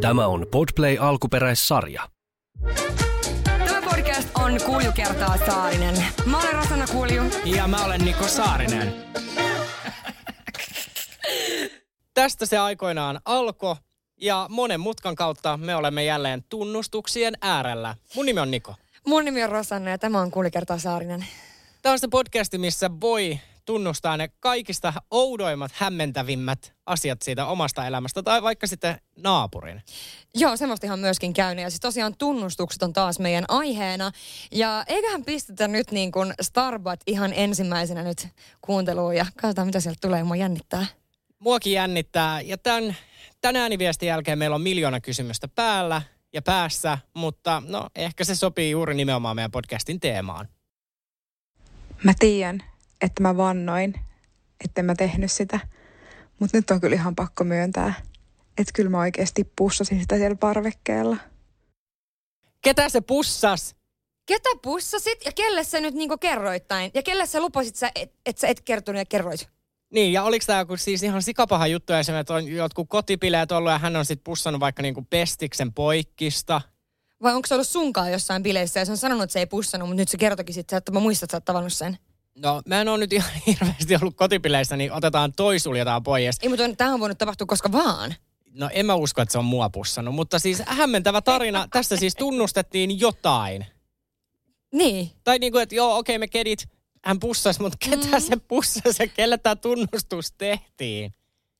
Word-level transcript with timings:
Tämä 0.00 0.26
on 0.26 0.46
Podplay 0.50 0.96
alkuperäissarja. 1.00 2.08
Tämä 3.44 3.82
podcast 3.82 4.28
on 4.34 4.60
Kulju 4.66 4.92
kertaa 4.92 5.36
Saarinen. 5.46 5.94
Mä 6.26 6.38
olen 6.40 6.52
Rosanna 6.52 6.86
Kulju. 6.86 7.22
Ja 7.44 7.68
mä 7.68 7.84
olen 7.84 8.04
Niko 8.04 8.28
Saarinen. 8.28 8.94
Tästä 12.14 12.46
se 12.46 12.58
aikoinaan 12.58 13.20
alkoi 13.24 13.76
ja 14.20 14.46
monen 14.50 14.80
mutkan 14.80 15.14
kautta 15.14 15.56
me 15.56 15.76
olemme 15.76 16.04
jälleen 16.04 16.44
tunnustuksien 16.48 17.34
äärellä. 17.40 17.96
Mun 18.14 18.26
nimi 18.26 18.40
on 18.40 18.50
Niko. 18.50 18.74
Mun 19.06 19.24
nimi 19.24 19.44
on 19.44 19.50
Rosanna 19.50 19.90
ja 19.90 19.98
tämä 19.98 20.20
on 20.20 20.30
Kulju 20.30 20.50
kertaa 20.50 20.78
Saarinen. 20.78 21.24
Tämä 21.82 21.92
on 21.92 21.98
se 21.98 22.08
podcasti, 22.08 22.58
missä 22.58 22.90
voi 23.00 23.38
tunnustaa 23.70 24.16
ne 24.16 24.28
kaikista 24.40 24.92
oudoimmat, 25.10 25.72
hämmentävimmät 25.74 26.72
asiat 26.86 27.22
siitä 27.22 27.46
omasta 27.46 27.86
elämästä 27.86 28.22
tai 28.22 28.42
vaikka 28.42 28.66
sitten 28.66 29.00
naapurin. 29.16 29.82
Joo, 30.34 30.56
semmoista 30.56 30.86
ihan 30.86 30.98
myöskin 30.98 31.32
käynyt. 31.32 31.62
Ja 31.62 31.70
siis 31.70 31.80
tosiaan 31.80 32.14
tunnustukset 32.18 32.82
on 32.82 32.92
taas 32.92 33.18
meidän 33.18 33.44
aiheena. 33.48 34.10
Ja 34.52 34.84
eiköhän 34.86 35.24
pistetä 35.24 35.68
nyt 35.68 35.90
niin 35.90 36.12
kuin 36.12 36.34
Starbucks 36.40 37.02
ihan 37.06 37.32
ensimmäisenä 37.36 38.02
nyt 38.02 38.28
kuunteluun 38.60 39.16
ja 39.16 39.26
katsotaan 39.40 39.68
mitä 39.68 39.80
sieltä 39.80 39.98
tulee. 40.00 40.24
Mua 40.24 40.36
jännittää. 40.36 40.86
Muakin 41.38 41.72
jännittää 41.72 42.40
ja 42.40 42.58
tämän, 42.58 42.96
tämän 43.40 43.56
ääniviestin 43.56 44.06
jälkeen 44.06 44.38
meillä 44.38 44.54
on 44.54 44.62
miljoona 44.62 45.00
kysymystä 45.00 45.48
päällä 45.48 46.02
ja 46.32 46.42
päässä, 46.42 46.98
mutta 47.14 47.62
no 47.66 47.86
ehkä 47.94 48.24
se 48.24 48.34
sopii 48.34 48.70
juuri 48.70 48.94
nimenomaan 48.94 49.36
meidän 49.36 49.50
podcastin 49.50 50.00
teemaan. 50.00 50.48
Mä 52.04 52.12
tiedän, 52.18 52.69
että 53.00 53.22
mä 53.22 53.36
vannoin, 53.36 53.94
että 54.64 54.82
mä 54.82 54.94
tehnyt 54.94 55.32
sitä. 55.32 55.60
Mutta 56.38 56.56
nyt 56.56 56.70
on 56.70 56.80
kyllä 56.80 56.94
ihan 56.94 57.14
pakko 57.14 57.44
myöntää, 57.44 57.94
että 58.58 58.72
kyllä 58.74 58.90
mä 58.90 58.98
oikeasti 58.98 59.44
pussasin 59.56 60.00
sitä 60.00 60.16
siellä 60.16 60.36
parvekkeella. 60.36 61.16
Ketä 62.62 62.88
se 62.88 63.00
pussas? 63.00 63.74
Ketä 64.26 64.48
pussasit 64.62 65.24
ja 65.24 65.32
kelle 65.32 65.64
sä 65.64 65.80
nyt 65.80 65.94
niinku 65.94 66.18
kerroittain? 66.18 66.90
Ja 66.94 67.02
kelle 67.02 67.26
sä 67.26 67.40
lupasit, 67.40 67.76
sä, 67.76 67.90
et, 67.94 68.12
että 68.26 68.40
sä 68.40 68.48
et 68.48 68.60
kertonut 68.60 68.98
ja 68.98 69.04
kerroit? 69.04 69.48
Niin, 69.92 70.12
ja 70.12 70.22
oliko 70.22 70.44
tämä 70.46 70.58
joku 70.58 70.76
siis 70.76 71.02
ihan 71.02 71.22
sikapaha 71.22 71.66
juttu 71.66 71.92
esimerkiksi, 71.92 72.20
että 72.20 72.34
on 72.34 72.48
jotkut 72.48 72.88
kotipileet 72.88 73.52
ollut 73.52 73.72
ja 73.72 73.78
hän 73.78 73.96
on 73.96 74.04
sitten 74.04 74.24
pussannut 74.24 74.60
vaikka 74.60 74.82
niinku 74.82 75.06
pestiksen 75.10 75.72
poikkista? 75.72 76.60
Vai 77.22 77.34
onko 77.34 77.46
se 77.46 77.54
ollut 77.54 77.68
sunkaan 77.68 78.12
jossain 78.12 78.42
bileissä 78.42 78.80
ja 78.80 78.84
se 78.84 78.92
on 78.92 78.98
sanonut, 78.98 79.22
että 79.22 79.32
se 79.32 79.38
ei 79.38 79.46
pussannut, 79.46 79.88
mutta 79.88 80.00
nyt 80.00 80.08
se 80.08 80.18
kertokin 80.18 80.54
sitten, 80.54 80.76
että 80.76 80.92
mä 80.92 81.00
muistan, 81.00 81.26
että 81.26 81.32
sä 81.32 81.36
oot 81.36 81.44
tavannut 81.44 81.72
sen? 81.72 81.98
No, 82.38 82.62
mä 82.66 82.80
en 82.80 82.88
ole 82.88 82.98
nyt 82.98 83.12
ihan 83.12 83.30
hirveästi 83.46 83.96
ollut 83.96 84.16
kotipileissä, 84.16 84.76
niin 84.76 84.92
otetaan 84.92 85.32
toi 85.32 85.58
suljetaan 85.58 86.02
pois. 86.02 86.36
Ei, 86.42 86.48
mutta 86.48 86.64
tähän 86.76 86.94
on 86.94 87.00
voinut 87.00 87.18
tapahtua 87.18 87.46
koska 87.46 87.72
vaan. 87.72 88.14
No 88.52 88.70
en 88.72 88.86
mä 88.86 88.94
usko, 88.94 89.22
että 89.22 89.32
se 89.32 89.38
on 89.38 89.44
mua 89.44 89.70
pussannut, 89.70 90.14
mutta 90.14 90.38
siis 90.38 90.62
hämmentävä 90.66 91.20
tarina. 91.20 91.68
Tässä 91.72 91.96
siis 91.96 92.14
tunnustettiin 92.14 93.00
jotain. 93.00 93.66
Niin. 94.72 95.10
Tai 95.24 95.38
niin 95.38 95.52
kuin, 95.52 95.62
että 95.62 95.74
joo, 95.74 95.98
okei 95.98 96.18
me 96.18 96.28
kedit, 96.28 96.68
hän 97.04 97.20
pussasi, 97.20 97.62
mutta 97.62 97.78
ketä 97.90 98.18
mm. 98.18 98.20
se 98.20 98.36
pussasi 98.48 99.02
ja 99.02 99.06
kelle 99.06 99.38
tämä 99.38 99.56
tunnustus 99.56 100.32
tehtiin? 100.32 101.14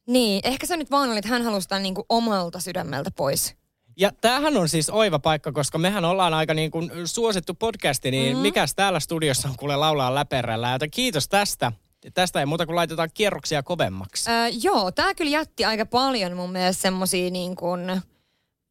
Niin, 0.06 0.40
ehkä 0.44 0.66
se 0.66 0.76
nyt 0.76 0.90
vaan 0.90 1.10
oli, 1.10 1.18
että 1.18 1.30
hän 1.30 1.42
halusi 1.42 1.68
tämän 1.68 1.82
niin 1.82 1.94
kuin 1.94 2.04
omalta 2.08 2.60
sydämeltä 2.60 3.10
pois. 3.10 3.54
Ja 3.96 4.10
tämähän 4.20 4.56
on 4.56 4.68
siis 4.68 4.90
oiva 4.90 5.18
paikka, 5.18 5.52
koska 5.52 5.78
mehän 5.78 6.04
ollaan 6.04 6.34
aika 6.34 6.54
niin 6.54 6.70
kuin 6.70 6.90
suosittu 7.04 7.54
podcasti, 7.54 8.10
niin 8.10 8.28
mm-hmm. 8.28 8.42
mikäs 8.42 8.74
täällä 8.74 9.00
studiossa 9.00 9.48
on 9.48 9.56
kuule 9.56 9.76
laulaa 9.76 10.14
läperällä. 10.14 10.72
Joten 10.72 10.90
kiitos 10.90 11.28
tästä. 11.28 11.72
Tästä 12.14 12.40
ei 12.40 12.46
muuta 12.46 12.66
kuin 12.66 12.76
laitetaan 12.76 13.08
kierroksia 13.14 13.62
kovemmaksi. 13.62 14.30
Öö, 14.30 14.48
joo, 14.62 14.92
tämä 14.92 15.14
kyllä 15.14 15.30
jätti 15.30 15.64
aika 15.64 15.86
paljon 15.86 16.36
mun 16.36 16.52
mielestä 16.52 16.82
semmosia 16.82 17.30
niin 17.30 17.56
kuin, 17.56 17.86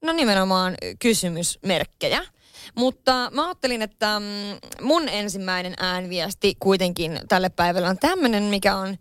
no 0.06 0.14
nimenomaan 0.14 0.76
kysymysmerkkejä. 1.00 2.22
Mutta 2.76 3.32
mä 3.34 3.46
ajattelin, 3.46 3.82
että 3.82 4.20
mm, 4.20 4.26
mun 4.82 5.10
ensimmäinen 5.10 5.74
äänviesti 5.80 6.56
kuitenkin 6.60 7.20
tälle 7.28 7.50
päivälle 7.50 7.90
on 7.90 7.98
tämmöinen, 7.98 8.44
mikä 8.44 8.76
on 8.76 8.98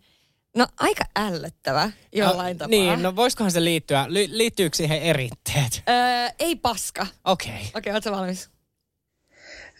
No 0.55 0.67
aika 0.79 1.03
ällöttävä 1.15 1.91
jollain 2.11 2.55
no, 2.55 2.57
tapaa. 2.57 2.69
Niin, 2.69 3.03
no 3.03 3.15
voisikohan 3.15 3.51
se 3.51 3.63
liittyä, 3.63 4.05
Li- 4.07 4.37
liittyykö 4.37 4.77
siihen 4.77 5.01
eritteet? 5.01 5.83
Öö, 5.89 6.29
ei 6.39 6.55
paska. 6.55 7.07
Okei. 7.25 7.49
Okay. 7.49 7.61
Okei, 7.75 7.93
okay, 7.97 8.11
valmis? 8.11 8.49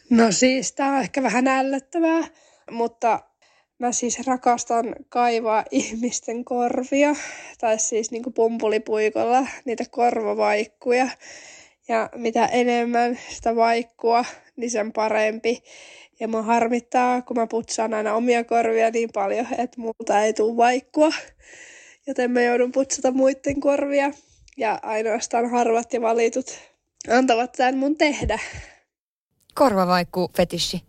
No 0.09 0.31
siis 0.31 0.72
tää 0.72 0.91
on 0.91 1.02
ehkä 1.02 1.24
vähän 1.24 1.47
ällöttävää, 1.47 2.28
mutta 2.72 3.19
mä 3.80 3.91
siis 3.91 4.28
rakastan 4.28 4.96
kaivaa 5.09 5.63
ihmisten 5.72 6.46
korvia, 6.46 7.16
tai 7.59 7.80
siis 7.80 8.12
niinku 8.12 8.31
pumpulipuikolla 8.31 9.47
niitä 9.66 9.84
korvavaikkuja. 9.91 11.09
Ja 11.88 12.09
mitä 12.16 12.46
enemmän 12.46 13.19
sitä 13.30 13.56
vaikkua, 13.56 14.25
niin 14.56 14.72
sen 14.72 14.94
parempi. 14.94 15.63
Ja 16.19 16.28
mua 16.28 16.41
harmittaa, 16.41 17.22
kun 17.22 17.38
mä 17.38 17.47
putsaan 17.47 17.94
aina 17.94 18.13
omia 18.13 18.44
korvia 18.44 18.91
niin 18.91 19.09
paljon, 19.13 19.47
että 19.57 19.81
multa 19.81 20.22
ei 20.22 20.34
tule 20.34 20.57
vaikkua. 20.57 21.12
Joten 22.07 22.31
mä 22.31 22.41
joudun 22.41 22.72
putsata 22.72 23.12
muiden 23.12 23.59
korvia. 23.59 24.12
Ja 24.57 24.80
ainoastaan 24.84 25.50
harvat 25.50 25.94
ja 25.94 26.02
valitut 26.02 26.59
antavat 27.09 27.52
tämän 27.52 27.78
mun 27.78 27.97
tehdä. 27.97 28.40
Korvavaikku 29.53 30.31
fetissi. 30.38 30.81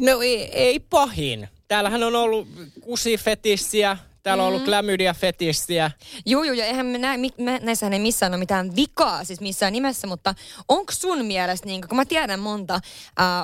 No 0.00 0.20
ei, 0.20 0.50
ei 0.52 0.80
pahin. 0.80 1.48
Täällähän 1.68 2.02
on 2.02 2.16
ollut 2.16 2.48
kusifetissiä, 2.80 3.96
Täällä 4.24 4.42
on 4.42 4.48
ollut 4.48 4.62
mm. 4.62 4.66
klamydia-fetistiä. 4.66 5.90
Joo, 6.26 6.44
joo, 6.44 6.54
ja 6.54 6.66
eihän 6.66 6.86
me 6.86 6.98
näe, 6.98 7.16
me, 7.16 7.60
näissähän 7.62 7.92
ei 7.92 7.98
missään 7.98 8.32
ole 8.32 8.38
mitään 8.38 8.76
vikaa, 8.76 9.24
siis 9.24 9.40
missään 9.40 9.72
nimessä, 9.72 10.06
mutta 10.06 10.34
onko 10.68 10.92
sun 10.92 11.24
mielestä, 11.24 11.66
niin 11.66 11.88
kun 11.88 11.96
mä 11.96 12.04
tiedän 12.04 12.40
monta 12.40 12.74
äh, 12.74 12.80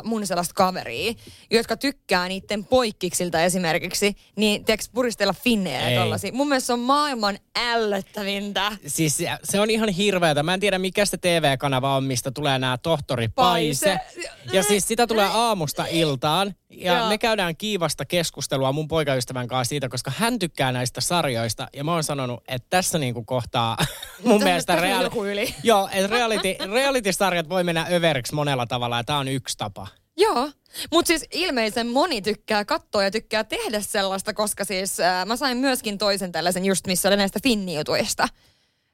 mun 0.05 0.27
sellaista 0.27 0.55
kaveria, 0.55 1.15
jotka 1.51 1.77
tykkää 1.77 2.29
niiden 2.29 2.65
poikkiksilta 2.65 3.43
esimerkiksi, 3.43 4.17
niin 4.37 4.65
tiedätkö 4.65 4.87
puristella 4.95 5.35
finnejä 5.45 5.91
ja 5.91 6.01
tollasia. 6.01 6.33
Mun 6.33 6.49
mielestä 6.49 6.67
se 6.67 6.73
on 6.73 6.81
maailman 6.81 7.39
ällöttävintä. 7.59 8.73
Siis 8.87 9.19
se 9.45 9.61
on 9.61 9.71
ihan 9.71 9.89
hirveätä. 9.89 10.43
Mä 10.43 10.55
en 10.55 10.61
tiedä, 10.61 10.79
mikä 10.79 11.05
se 11.05 11.17
TV-kanava 11.17 11.97
on, 11.97 12.05
mistä 12.05 12.31
tulee 12.31 12.59
nämä 12.59 12.79
tohtori 12.79 13.29
Paise. 13.29 13.99
Paise. 13.99 14.31
Ja 14.53 14.63
siis 14.63 14.89
sitä 14.89 15.07
tulee 15.07 15.29
aamusta 15.33 15.85
iltaan. 15.91 16.55
Ja 16.71 16.99
Joo. 16.99 17.09
me 17.09 17.19
käydään 17.19 17.57
kiivasta 17.57 18.05
keskustelua 18.05 18.73
mun 18.73 18.89
poikaystävän 18.89 19.49
kanssa 19.49 19.69
siitä, 19.69 19.89
koska 19.89 20.13
hän 20.17 20.39
tykkää 20.39 20.73
näistä 20.73 21.01
sarjoista. 21.01 21.69
Ja 21.77 21.85
mä 21.85 21.93
oon 21.93 22.05
sanonut, 22.05 22.45
että 22.49 22.67
tässä 22.71 22.99
niinku 22.99 23.25
kohtaa 23.25 23.77
mun 24.25 24.43
mielestä 24.43 24.77
reali- 24.77 25.31
yli. 25.31 25.55
Joo, 25.63 25.89
että 25.93 26.07
reality, 26.07 26.57
reality-sarjat 26.73 27.49
voi 27.49 27.65
mennä 27.65 27.87
överiksi 27.93 28.35
monella 28.35 28.67
tavalla 28.67 28.97
ja 28.97 29.05
tää 29.05 29.19
on 29.19 29.29
yksi 29.29 29.59
tapa. 29.59 29.87
Joo, 30.17 30.51
mutta 30.93 31.07
siis 31.07 31.27
ilmeisen 31.33 31.87
moni 31.87 32.23
tykkää 32.23 32.65
katsoa 32.65 33.03
ja 33.05 33.11
tykkää 33.11 33.45
tehdä 33.45 33.81
sellaista, 33.81 34.35
koska 34.35 34.65
siis 34.65 35.01
äh, 35.01 35.27
mä 35.27 35.37
sain 35.37 35.59
myöskin 35.59 35.99
toisen 35.99 36.33
tällaisen 36.33 36.65
just, 36.65 36.87
missä 36.87 37.09
oli 37.09 37.17
näistä 37.17 37.39
finniutuista 37.43 38.29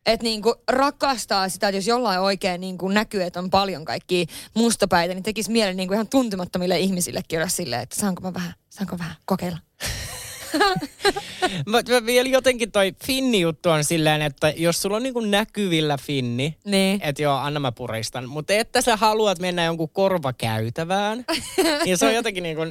että 0.06 0.24
niinku 0.24 0.54
rakastaa 0.68 1.48
sitä, 1.48 1.68
että 1.68 1.78
jos 1.78 1.86
jollain 1.86 2.20
oikein 2.20 2.60
niinku 2.60 2.88
näkyy, 2.88 3.22
että 3.22 3.38
on 3.38 3.50
paljon 3.50 3.84
kaikkia 3.84 4.24
mustapäitä, 4.54 5.14
niin 5.14 5.22
tekisi 5.22 5.50
mielen 5.50 5.76
niinku 5.76 5.94
ihan 5.94 6.08
tuntemattomille 6.08 6.78
ihmisille 6.78 7.20
kyllä 7.28 7.48
silleen, 7.48 7.82
että 7.82 8.00
saanko 8.00 8.22
mä 8.22 8.34
vähän, 8.34 8.54
saanko 8.68 8.98
vähän 8.98 9.16
kokeilla. 9.24 9.58
mä, 11.66 11.78
mä 11.88 12.06
vielä 12.06 12.28
jotenkin 12.28 12.72
toi 12.72 12.94
finni-juttu 13.04 13.70
on 13.70 13.84
silleen, 13.84 14.22
että 14.22 14.52
jos 14.56 14.82
sulla 14.82 14.96
on 14.96 15.02
niinku 15.02 15.20
näkyvillä 15.20 15.98
finni, 16.02 16.56
niin. 16.64 17.00
että 17.02 17.22
joo, 17.22 17.36
anna 17.36 17.60
mä 17.60 17.72
puristan. 17.72 18.28
Mutta 18.28 18.52
että 18.52 18.80
sä 18.80 18.96
haluat 18.96 19.38
mennä 19.38 19.64
jonkun 19.64 19.88
korvakäytävään, 19.88 21.24
niin 21.84 21.98
se 21.98 22.06
on 22.06 22.14
jotenkin 22.14 22.42
niinku 22.42 22.62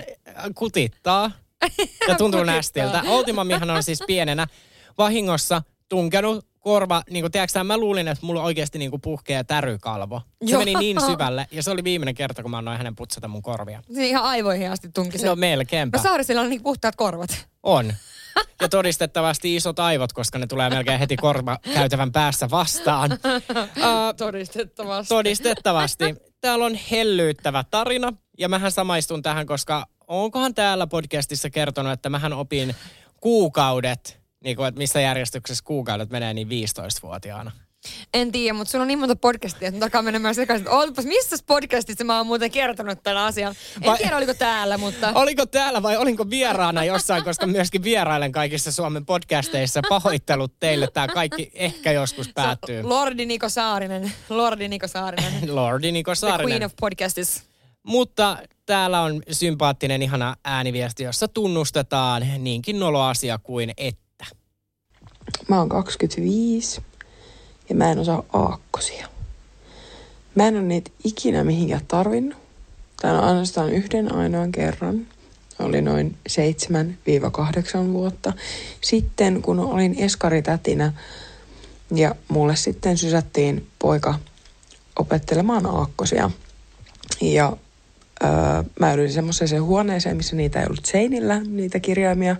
kutittaa 0.55 1.31
ja 2.07 2.15
tuntuu 2.15 2.43
nästiltä. 2.43 3.03
Ultimamihan 3.07 3.69
on 3.69 3.83
siis 3.83 4.03
pienenä 4.07 4.47
vahingossa 4.97 5.61
tunkenut 5.89 6.45
korva, 6.65 7.03
niin 7.09 7.23
kuin, 7.23 7.31
tiedätkö, 7.31 7.63
mä 7.63 7.77
luulin, 7.77 8.07
että 8.07 8.25
mulla 8.25 8.43
oikeasti 8.43 8.79
niin 8.79 8.91
kuin 8.91 9.01
puhkee 9.01 9.43
tärykalvo. 9.43 10.21
Se 10.45 10.51
Joo. 10.51 10.59
meni 10.59 10.75
niin 10.75 11.01
syvälle, 11.01 11.47
ja 11.51 11.63
se 11.63 11.71
oli 11.71 11.83
viimeinen 11.83 12.15
kerta, 12.15 12.41
kun 12.41 12.51
mä 12.51 12.57
annoin 12.57 12.77
hänen 12.77 12.95
putsata 12.95 13.27
mun 13.27 13.41
korvia. 13.41 13.83
Se 13.93 14.07
ihan 14.07 14.23
aivoihin 14.23 14.71
asti 14.71 14.89
tunki 14.93 15.17
se. 15.17 15.27
No 15.27 15.35
melkeinpä. 15.35 15.97
No 15.97 16.03
Saarisilla 16.03 16.41
on 16.41 16.49
niin 16.49 16.63
puhtaat 16.63 16.95
korvat. 16.95 17.47
On. 17.63 17.93
Ja 18.61 18.69
todistettavasti 18.69 19.55
isot 19.55 19.79
aivot, 19.79 20.13
koska 20.13 20.39
ne 20.39 20.47
tulee 20.47 20.69
melkein 20.69 20.99
heti 20.99 21.17
korva 21.17 21.57
käytävän 21.73 22.11
päässä 22.11 22.49
vastaan. 22.49 23.11
Uh, 23.77 24.15
todistettavasti. 24.17 25.09
Todistettavasti. 25.09 26.15
Täällä 26.41 26.65
on 26.65 26.75
hellyyttävä 26.91 27.63
tarina, 27.71 28.13
ja 28.39 28.49
mähän 28.49 28.71
samaistun 28.71 29.21
tähän, 29.21 29.45
koska 29.45 29.85
onkohan 30.07 30.53
täällä 30.53 30.87
podcastissa 30.87 31.49
kertonut, 31.49 31.91
että 31.91 32.09
mähän 32.09 32.33
opin 32.33 32.75
kuukaudet 33.21 34.24
niin 34.45 34.55
kuin, 34.55 34.67
että 34.67 34.77
missä 34.77 35.01
järjestyksessä 35.01 35.63
kuukaudet 35.63 36.09
menee 36.09 36.33
niin 36.33 36.47
15-vuotiaana. 36.47 37.51
En 38.13 38.31
tiedä, 38.31 38.53
mutta 38.53 38.71
sulla 38.71 38.81
on 38.81 38.87
niin 38.87 38.99
monta 38.99 39.15
podcastia, 39.15 39.67
että 39.67 39.79
takaa 39.79 40.01
menemään 40.01 40.35
sekaisin. 40.35 40.69
Ootpas, 40.69 41.05
missä 41.05 41.35
podcastissa 41.45 42.03
mä 42.03 42.17
oon 42.17 42.27
muuten 42.27 42.51
kertonut 42.51 43.03
tämän 43.03 43.23
asian? 43.23 43.55
En 43.81 43.85
vai, 43.85 43.97
tiedä, 43.97 44.17
oliko 44.17 44.33
täällä, 44.33 44.77
mutta... 44.77 45.11
Oliko 45.15 45.45
täällä 45.45 45.83
vai 45.83 45.97
olinko 45.97 46.29
vieraana 46.29 46.83
jossain, 46.83 47.23
koska 47.23 47.47
myöskin 47.47 47.83
vierailen 47.83 48.31
kaikissa 48.31 48.71
Suomen 48.71 49.05
podcasteissa. 49.05 49.81
Pahoittelut 49.89 50.59
teille, 50.59 50.87
tämä 50.93 51.07
kaikki 51.07 51.51
ehkä 51.53 51.91
joskus 51.91 52.29
päättyy. 52.33 52.83
Lordi 52.83 53.25
Niko 53.25 53.49
Saarinen. 53.49 54.11
Lordi 54.29 54.67
Niko 54.67 54.87
Saarinen. 54.87 55.33
Lordi 55.55 55.91
Niko 55.91 56.15
Saarinen. 56.15 56.45
The 56.45 56.53
Queen 56.53 56.65
of 56.65 56.73
Podcastis. 56.79 57.43
Mutta 57.83 58.37
täällä 58.65 59.01
on 59.01 59.23
sympaattinen, 59.31 60.01
ihana 60.01 60.35
ääniviesti, 60.43 61.03
jossa 61.03 61.27
tunnustetaan 61.27 62.25
niinkin 62.37 62.79
noloasia 62.79 63.37
kuin 63.37 63.71
että. 63.77 64.04
Mä 65.47 65.59
oon 65.59 65.69
25 65.69 66.81
ja 67.69 67.75
mä 67.75 67.91
en 67.91 67.99
osaa 67.99 68.23
aakkosia. 68.33 69.07
Mä 70.35 70.47
en 70.47 70.55
ole 70.55 70.63
niitä 70.63 70.91
ikinä 71.03 71.43
mihinkään 71.43 71.85
tarvinnut. 71.87 72.37
Tämä 73.01 73.19
on 73.19 73.27
ainoastaan 73.27 73.71
yhden 73.71 74.15
ainoan 74.15 74.51
kerran. 74.51 75.07
Oli 75.59 75.81
noin 75.81 76.17
7-8 76.29 77.93
vuotta 77.93 78.33
sitten, 78.81 79.41
kun 79.41 79.59
olin 79.59 79.95
eskaritätinä 79.99 80.93
ja 81.95 82.15
mulle 82.27 82.55
sitten 82.55 82.97
sysättiin 82.97 83.67
poika 83.79 84.19
opettelemaan 84.99 85.65
aakkosia. 85.65 86.31
Ja 87.21 87.57
öö, 88.23 88.29
mä 88.79 88.93
ylin 88.93 89.13
semmoiseen 89.13 89.63
huoneeseen, 89.63 90.17
missä 90.17 90.35
niitä 90.35 90.59
ei 90.59 90.65
ollut 90.65 90.85
seinillä, 90.85 91.39
niitä 91.39 91.79
kirjaimia. 91.79 92.35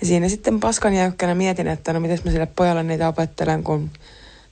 Ja 0.00 0.06
siinä 0.06 0.28
sitten 0.28 0.60
paskan 0.60 0.94
jäykkänä 0.94 1.34
mietin, 1.34 1.66
että 1.66 1.92
no 1.92 2.00
miten 2.00 2.18
mä 2.24 2.30
sille 2.30 2.48
pojalle 2.56 2.82
niitä 2.82 3.08
opettelen, 3.08 3.64
kun, 3.64 3.90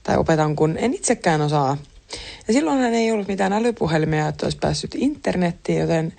tai 0.03 0.17
opetan, 0.17 0.55
kun 0.55 0.77
en 0.77 0.93
itsekään 0.93 1.41
osaa. 1.41 1.77
Ja 2.47 2.53
silloinhan 2.53 2.93
ei 2.93 3.11
ollut 3.11 3.27
mitään 3.27 3.53
älypuhelimia, 3.53 4.27
että 4.27 4.45
olisi 4.45 4.57
päässyt 4.61 4.95
internettiin, 4.95 5.79
joten 5.79 6.13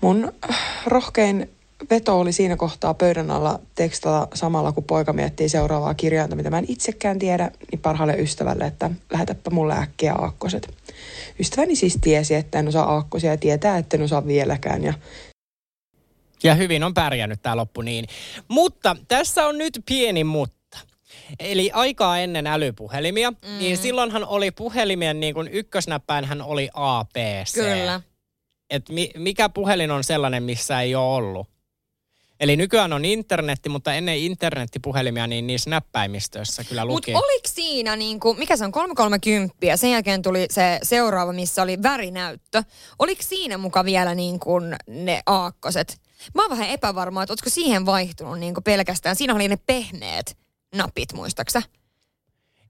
mun 0.00 0.32
rohkein 0.86 1.50
veto 1.90 2.20
oli 2.20 2.32
siinä 2.32 2.56
kohtaa 2.56 2.94
pöydän 2.94 3.30
alla 3.30 3.60
tekstata 3.74 4.28
samalla, 4.34 4.72
kun 4.72 4.84
poika 4.84 5.12
miettii 5.12 5.48
seuraavaa 5.48 5.94
kirjainta, 5.94 6.36
mitä 6.36 6.50
mä 6.50 6.58
en 6.58 6.64
itsekään 6.68 7.18
tiedä, 7.18 7.50
niin 7.72 7.80
parhaalle 7.80 8.14
ystävälle, 8.14 8.64
että 8.64 8.90
lähetäpä 9.12 9.50
mulle 9.50 9.74
äkkiä 9.74 10.14
aakkoset. 10.14 10.74
Ystäväni 11.40 11.76
siis 11.76 11.98
tiesi, 12.00 12.34
että 12.34 12.58
en 12.58 12.68
osaa 12.68 12.94
aakkosia 12.94 13.30
ja 13.30 13.36
tietää, 13.36 13.78
että 13.78 13.96
en 13.96 14.02
osaa 14.02 14.26
vieläkään. 14.26 14.84
Ja 14.84 14.94
ja 16.42 16.54
hyvin 16.54 16.84
on 16.84 16.94
pärjännyt 16.94 17.42
tämä 17.42 17.56
loppu 17.56 17.82
niin. 17.82 18.04
Mutta 18.48 18.96
tässä 19.08 19.46
on 19.46 19.58
nyt 19.58 19.82
pieni 19.86 20.24
mutta. 20.24 20.78
Eli 21.38 21.70
aikaa 21.72 22.18
ennen 22.18 22.46
älypuhelimia, 22.46 23.30
mm. 23.30 23.58
niin 23.58 23.76
silloinhan 23.76 24.24
oli 24.24 24.50
puhelimien 24.50 25.20
niin 25.20 25.34
kuin 25.34 25.48
ykkösnäppäinhän 25.48 26.42
oli 26.42 26.68
APC. 26.74 27.54
Kyllä. 27.54 28.00
Et 28.70 28.88
mi, 28.88 29.10
mikä 29.16 29.48
puhelin 29.48 29.90
on 29.90 30.04
sellainen, 30.04 30.42
missä 30.42 30.80
ei 30.80 30.94
ole 30.94 31.14
ollut? 31.14 31.52
Eli 32.40 32.56
nykyään 32.56 32.92
on 32.92 33.04
internetti, 33.04 33.68
mutta 33.68 33.94
ennen 33.94 34.18
internettipuhelimia, 34.18 35.26
niin 35.26 35.46
niissä 35.46 35.70
näppäimistöissä 35.70 36.64
kyllä 36.64 36.84
luki. 36.84 37.12
Mutta 37.12 37.26
oliko 37.26 37.48
siinä, 37.48 37.96
niin 37.96 38.20
kuin, 38.20 38.38
mikä 38.38 38.56
se 38.56 38.64
on, 38.64 38.72
330 38.72 39.66
ja 39.66 39.76
sen 39.76 39.90
jälkeen 39.90 40.22
tuli 40.22 40.46
se 40.50 40.78
seuraava, 40.82 41.32
missä 41.32 41.62
oli 41.62 41.82
värinäyttö. 41.82 42.62
Oliko 42.98 43.22
siinä 43.22 43.58
muka 43.58 43.84
vielä 43.84 44.14
niin 44.14 44.40
kuin 44.40 44.76
ne 44.86 45.22
aakkoset? 45.26 46.00
Mä 46.34 46.42
oon 46.42 46.50
vähän 46.50 46.68
epävarma, 46.68 47.22
että 47.22 47.32
olisiko 47.32 47.50
siihen 47.50 47.86
vaihtunut 47.86 48.38
niin 48.38 48.54
pelkästään. 48.64 49.16
Siinä 49.16 49.34
oli 49.34 49.48
ne 49.48 49.56
pehmeät 49.56 50.36
napit, 50.74 51.12
muistaksa? 51.12 51.62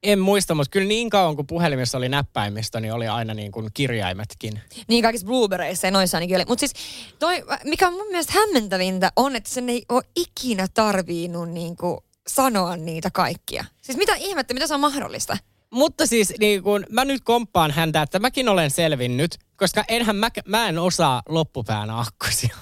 En 0.03 0.19
muista, 0.19 0.55
mutta 0.55 0.69
kyllä 0.69 0.87
niin 0.87 1.09
kauan 1.09 1.35
kuin 1.35 1.47
puhelimessa 1.47 1.97
oli 1.97 2.09
näppäimistö, 2.09 2.79
niin 2.79 2.93
oli 2.93 3.07
aina 3.07 3.33
niin 3.33 3.51
kuin 3.51 3.69
kirjaimetkin. 3.73 4.61
Niin 4.87 5.03
kaikissa 5.03 5.27
Blueberryissa 5.27 5.87
ja 5.87 5.91
noissa 5.91 6.17
ainakin 6.17 6.35
oli. 6.35 6.45
Mutta 6.47 6.59
siis 6.59 6.73
toi, 7.19 7.43
mikä 7.63 7.87
on 7.87 7.93
mun 7.93 8.07
mielestä 8.07 8.33
hämmentävintä 8.33 9.11
on, 9.15 9.35
että 9.35 9.49
sen 9.49 9.69
ei 9.69 9.85
ole 9.89 10.03
ikinä 10.15 10.67
tarvinnut 10.73 11.49
niin 11.49 11.77
kuin 11.77 11.97
sanoa 12.27 12.77
niitä 12.77 13.11
kaikkia. 13.11 13.65
Siis 13.81 13.97
mitä 13.97 14.15
ihmettä, 14.15 14.53
mitä 14.53 14.67
se 14.67 14.73
on 14.73 14.79
mahdollista? 14.79 15.37
Mutta 15.69 16.05
siis 16.05 16.33
niin 16.39 16.63
kun, 16.63 16.85
mä 16.89 17.05
nyt 17.05 17.23
komppaan 17.23 17.71
häntä, 17.71 18.01
että 18.01 18.19
mäkin 18.19 18.49
olen 18.49 18.71
selvinnyt, 18.71 19.37
koska 19.55 19.83
enhän 19.87 20.15
mä, 20.15 20.29
mä 20.45 20.69
en 20.69 20.79
osaa 20.79 21.21
loppupään 21.29 21.89
akkosia. 21.89 22.55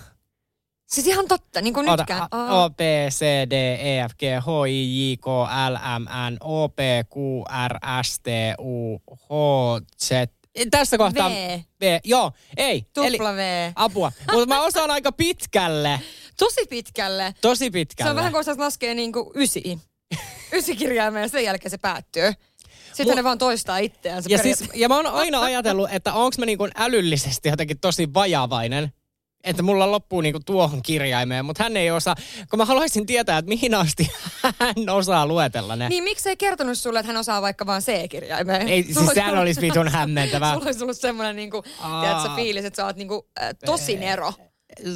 Siis 0.91 1.07
ihan 1.07 1.27
totta, 1.27 1.61
niin 1.61 1.73
kuin 1.73 1.89
Ota, 1.89 2.01
nytkään. 2.01 2.27
A, 2.31 2.69
B, 2.69 2.79
C, 3.09 3.21
D, 3.49 3.51
E, 3.51 4.07
F, 4.09 4.11
G, 4.17 4.21
H, 4.21 4.69
I, 4.69 5.11
J, 5.11 5.15
K, 5.17 5.25
L, 5.69 5.75
M, 5.99 6.03
N, 6.33 6.37
O, 6.39 6.69
P, 6.69 6.79
Q, 7.13 7.15
R, 7.67 8.03
S, 8.03 8.19
T, 8.19 8.27
U, 8.59 8.97
H, 8.97 9.31
Z. 10.03 10.09
Tässä 10.71 10.97
kohtaa... 10.97 11.29
V. 11.29 11.59
V. 11.81 11.99
Joo, 12.03 12.31
ei. 12.57 12.81
Tupla 12.93 13.07
Eli, 13.07 13.17
V. 13.17 13.71
Apua. 13.75 14.11
Mutta 14.31 14.45
mä 14.45 14.61
osaan 14.61 14.91
aika 14.91 15.11
pitkälle. 15.11 16.01
Tosi 16.37 16.65
pitkälle. 16.69 17.33
Tosi 17.41 17.69
pitkälle. 17.69 18.07
Se 18.07 18.09
on 18.09 18.15
vähän 18.15 18.31
kuin 18.31 18.39
osaisi 18.39 18.59
laskea 18.59 18.93
niin 18.93 19.13
kuin 19.13 19.31
ysiin. 19.35 19.81
Ysi 20.53 20.75
kirjaimeen 20.75 21.23
ja 21.23 21.29
sen 21.29 21.43
jälkeen 21.43 21.71
se 21.71 21.77
päättyy. 21.77 22.33
Sitten 22.93 23.15
ne 23.15 23.23
vaan 23.23 23.37
toistaa 23.37 23.77
itseään. 23.77 24.23
Ja, 24.29 24.37
siis, 24.37 24.63
ja 24.75 24.89
mä 24.89 24.95
oon 24.95 25.07
aina 25.07 25.41
ajatellut, 25.41 25.89
että 25.91 26.13
onko 26.13 26.35
mä 26.37 26.45
niin 26.45 26.57
älyllisesti 26.75 27.49
jotenkin 27.49 27.79
tosi 27.79 28.13
vajavainen 28.13 28.93
että 29.43 29.63
mulla 29.63 29.91
loppuu 29.91 30.21
niinku 30.21 30.39
tuohon 30.45 30.81
kirjaimeen, 30.81 31.45
mutta 31.45 31.63
hän 31.63 31.77
ei 31.77 31.91
osaa, 31.91 32.15
kun 32.49 32.59
mä 32.59 32.65
haluaisin 32.65 33.05
tietää, 33.05 33.37
että 33.37 33.49
mihin 33.49 33.75
asti 33.75 34.11
hän 34.59 34.89
osaa 34.89 35.25
luetella 35.25 35.75
ne. 35.75 35.89
Niin 35.89 36.03
miksi 36.03 36.29
ei 36.29 36.37
kertonut 36.37 36.77
sulle, 36.77 36.99
että 36.99 37.07
hän 37.07 37.17
osaa 37.17 37.41
vaikka 37.41 37.65
vaan 37.65 37.81
C-kirjaimeen? 37.81 38.67
Ei, 38.67 38.83
siis 38.83 38.97
sehän 39.13 39.37
olisi 39.37 39.61
vitun 39.61 39.87
hämmentävää. 39.87 40.53
Sulla 40.53 40.65
olisi 40.65 40.83
ollut 40.83 40.97
semmoinen 40.97 41.35
niinku, 41.35 41.63
tiedätkö, 42.01 42.29
fiilis, 42.35 42.65
että 42.65 42.77
sä 42.77 42.85
oot 42.85 42.95
niinku, 42.95 43.27
äh, 43.41 43.49
tosi 43.65 43.95
nero. 43.95 44.33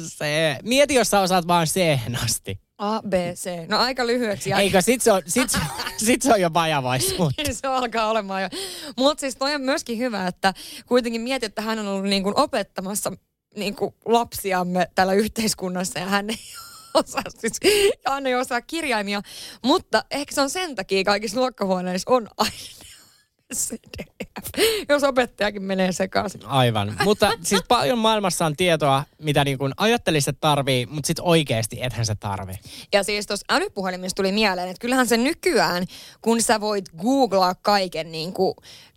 Se. 0.08 0.58
Mieti, 0.62 0.94
jos 0.94 1.10
sä 1.10 1.20
osaat 1.20 1.46
vaan 1.46 1.66
c 1.66 1.80
asti. 2.24 2.60
A, 2.78 3.02
B, 3.02 3.12
C. 3.34 3.68
No 3.68 3.78
aika 3.78 4.06
lyhyeksi. 4.06 4.52
Eikö, 4.52 4.82
sit 4.82 5.02
se 5.02 5.12
on, 5.12 5.22
sit, 5.26 5.50
sit 6.06 6.22
se 6.22 6.32
on 6.32 6.40
jo 6.40 6.54
vajavaisuutta. 6.54 7.42
se 7.52 7.68
alkaa 7.68 8.10
olemaan 8.10 8.42
jo. 8.42 8.48
Mutta 8.96 9.20
siis 9.20 9.36
toi 9.36 9.54
on 9.54 9.60
myöskin 9.60 9.98
hyvä, 9.98 10.26
että 10.26 10.54
kuitenkin 10.86 11.20
mietit, 11.20 11.46
että 11.46 11.62
hän 11.62 11.78
on 11.78 11.86
ollut 11.86 12.10
niin 12.10 12.22
kuin 12.22 12.38
opettamassa 12.38 13.12
niin 13.56 13.76
kuin 13.76 13.94
lapsiamme 14.04 14.88
täällä 14.94 15.12
yhteiskunnassa 15.12 15.98
ja 15.98 16.06
hän 16.06 16.30
ei 16.30 16.38
osaa 16.94 17.22
siis, 17.38 17.60
hän 18.08 18.26
ei 18.26 18.34
osaa 18.34 18.60
kirjaimia, 18.60 19.22
mutta 19.62 20.04
ehkä 20.10 20.34
se 20.34 20.40
on 20.40 20.50
sen 20.50 20.74
takia 20.74 21.04
kaikissa 21.04 21.40
luokkahuoneissa 21.40 22.10
on 22.10 22.28
aina 22.38 22.52
CDF, 23.54 24.46
jos 24.88 25.02
opettajakin 25.02 25.62
menee 25.62 25.92
sekaisin. 25.92 26.46
Aivan, 26.46 26.96
mutta 27.04 27.32
siis 27.42 27.62
paljon 27.68 27.98
maailmassa 27.98 28.46
on 28.46 28.56
tietoa, 28.56 29.04
mitä 29.18 29.44
niin 29.44 29.58
kuin 29.58 29.72
ajattelisit, 29.76 30.28
että 30.28 30.40
tarvii, 30.40 30.86
mutta 30.86 31.06
sitten 31.06 31.24
oikeasti 31.24 31.82
ethän 31.82 32.06
se 32.06 32.14
tarvi. 32.14 32.52
Ja 32.92 33.02
siis 33.02 33.26
tuossa 33.26 33.46
älypuhelimissa 33.50 34.14
tuli 34.14 34.32
mieleen, 34.32 34.68
että 34.68 34.80
kyllähän 34.80 35.06
se 35.06 35.16
nykyään, 35.16 35.84
kun 36.20 36.42
sä 36.42 36.60
voit 36.60 36.84
googlaa 36.98 37.54
kaiken 37.54 38.12
niin 38.12 38.32
kuin, 38.32 38.54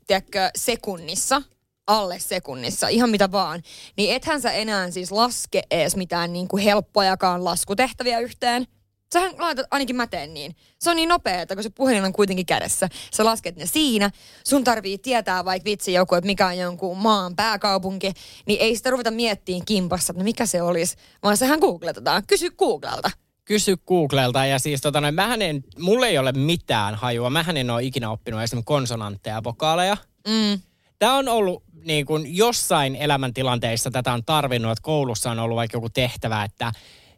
tiedätkö, 0.07 0.49
sekunnissa, 0.55 1.41
alle 1.89 2.19
sekunnissa, 2.19 2.87
ihan 2.87 3.09
mitä 3.09 3.31
vaan, 3.31 3.63
niin 3.97 4.15
ethän 4.15 4.41
sä 4.41 4.51
enää 4.51 4.91
siis 4.91 5.11
laske 5.11 5.61
edes 5.71 5.95
mitään 5.95 6.33
niin 6.33 6.47
kuin 6.47 6.63
helppojakaan 6.63 7.45
laskutehtäviä 7.45 8.19
yhteen. 8.19 8.67
Sähän 9.13 9.31
laitat, 9.37 9.67
ainakin 9.71 9.95
mä 9.95 10.07
teen 10.07 10.33
niin. 10.33 10.55
Se 10.79 10.89
on 10.89 10.95
niin 10.95 11.09
nopeeta, 11.09 11.55
kun 11.55 11.63
se 11.63 11.69
puhelin 11.69 12.05
on 12.05 12.13
kuitenkin 12.13 12.45
kädessä. 12.45 12.89
Sä 13.13 13.25
lasket 13.25 13.55
ne 13.55 13.65
siinä. 13.65 14.11
Sun 14.47 14.63
tarvii 14.63 14.97
tietää 14.97 15.45
vaikka 15.45 15.65
vitsi 15.65 15.93
joku, 15.93 16.15
että 16.15 16.25
mikä 16.25 16.47
on 16.47 16.57
jonkun 16.57 16.97
maan 16.97 17.35
pääkaupunki. 17.35 18.11
Niin 18.45 18.61
ei 18.61 18.75
sitä 18.75 18.89
ruveta 18.89 19.11
miettiin 19.11 19.65
kimpassa, 19.65 20.11
että 20.13 20.23
no 20.23 20.23
mikä 20.23 20.45
se 20.45 20.61
olisi. 20.61 20.95
Vaan 21.23 21.37
sehän 21.37 21.59
googletetaan. 21.59 22.23
Kysy 22.27 22.49
Googlelta 22.49 23.11
kysy 23.45 23.77
Googlelta 23.87 24.45
ja 24.45 24.59
siis 24.59 24.81
tota 24.81 25.01
noin, 25.01 25.15
mähän 25.15 25.41
en, 25.41 25.63
mulle 25.79 26.07
ei 26.07 26.17
ole 26.17 26.31
mitään 26.31 26.95
hajua. 26.95 27.29
Mähän 27.29 27.57
en 27.57 27.69
ole 27.69 27.83
ikinä 27.83 28.11
oppinut 28.11 28.41
esimerkiksi 28.41 28.65
konsonantteja 28.65 29.35
ja 29.35 29.43
vokaaleja. 29.43 29.97
Mm. 30.27 30.61
Tämä 30.99 31.15
on 31.15 31.27
ollut 31.27 31.63
niin 31.89 32.05
kuin 32.05 32.37
jossain 32.37 32.95
elämäntilanteissa 32.95 33.91
tätä 33.91 34.13
on 34.13 34.25
tarvinnut, 34.25 34.71
että 34.71 34.81
koulussa 34.81 35.31
on 35.31 35.39
ollut 35.39 35.55
vaikka 35.55 35.77
joku 35.77 35.89
tehtävä, 35.89 36.43
että 36.43 36.71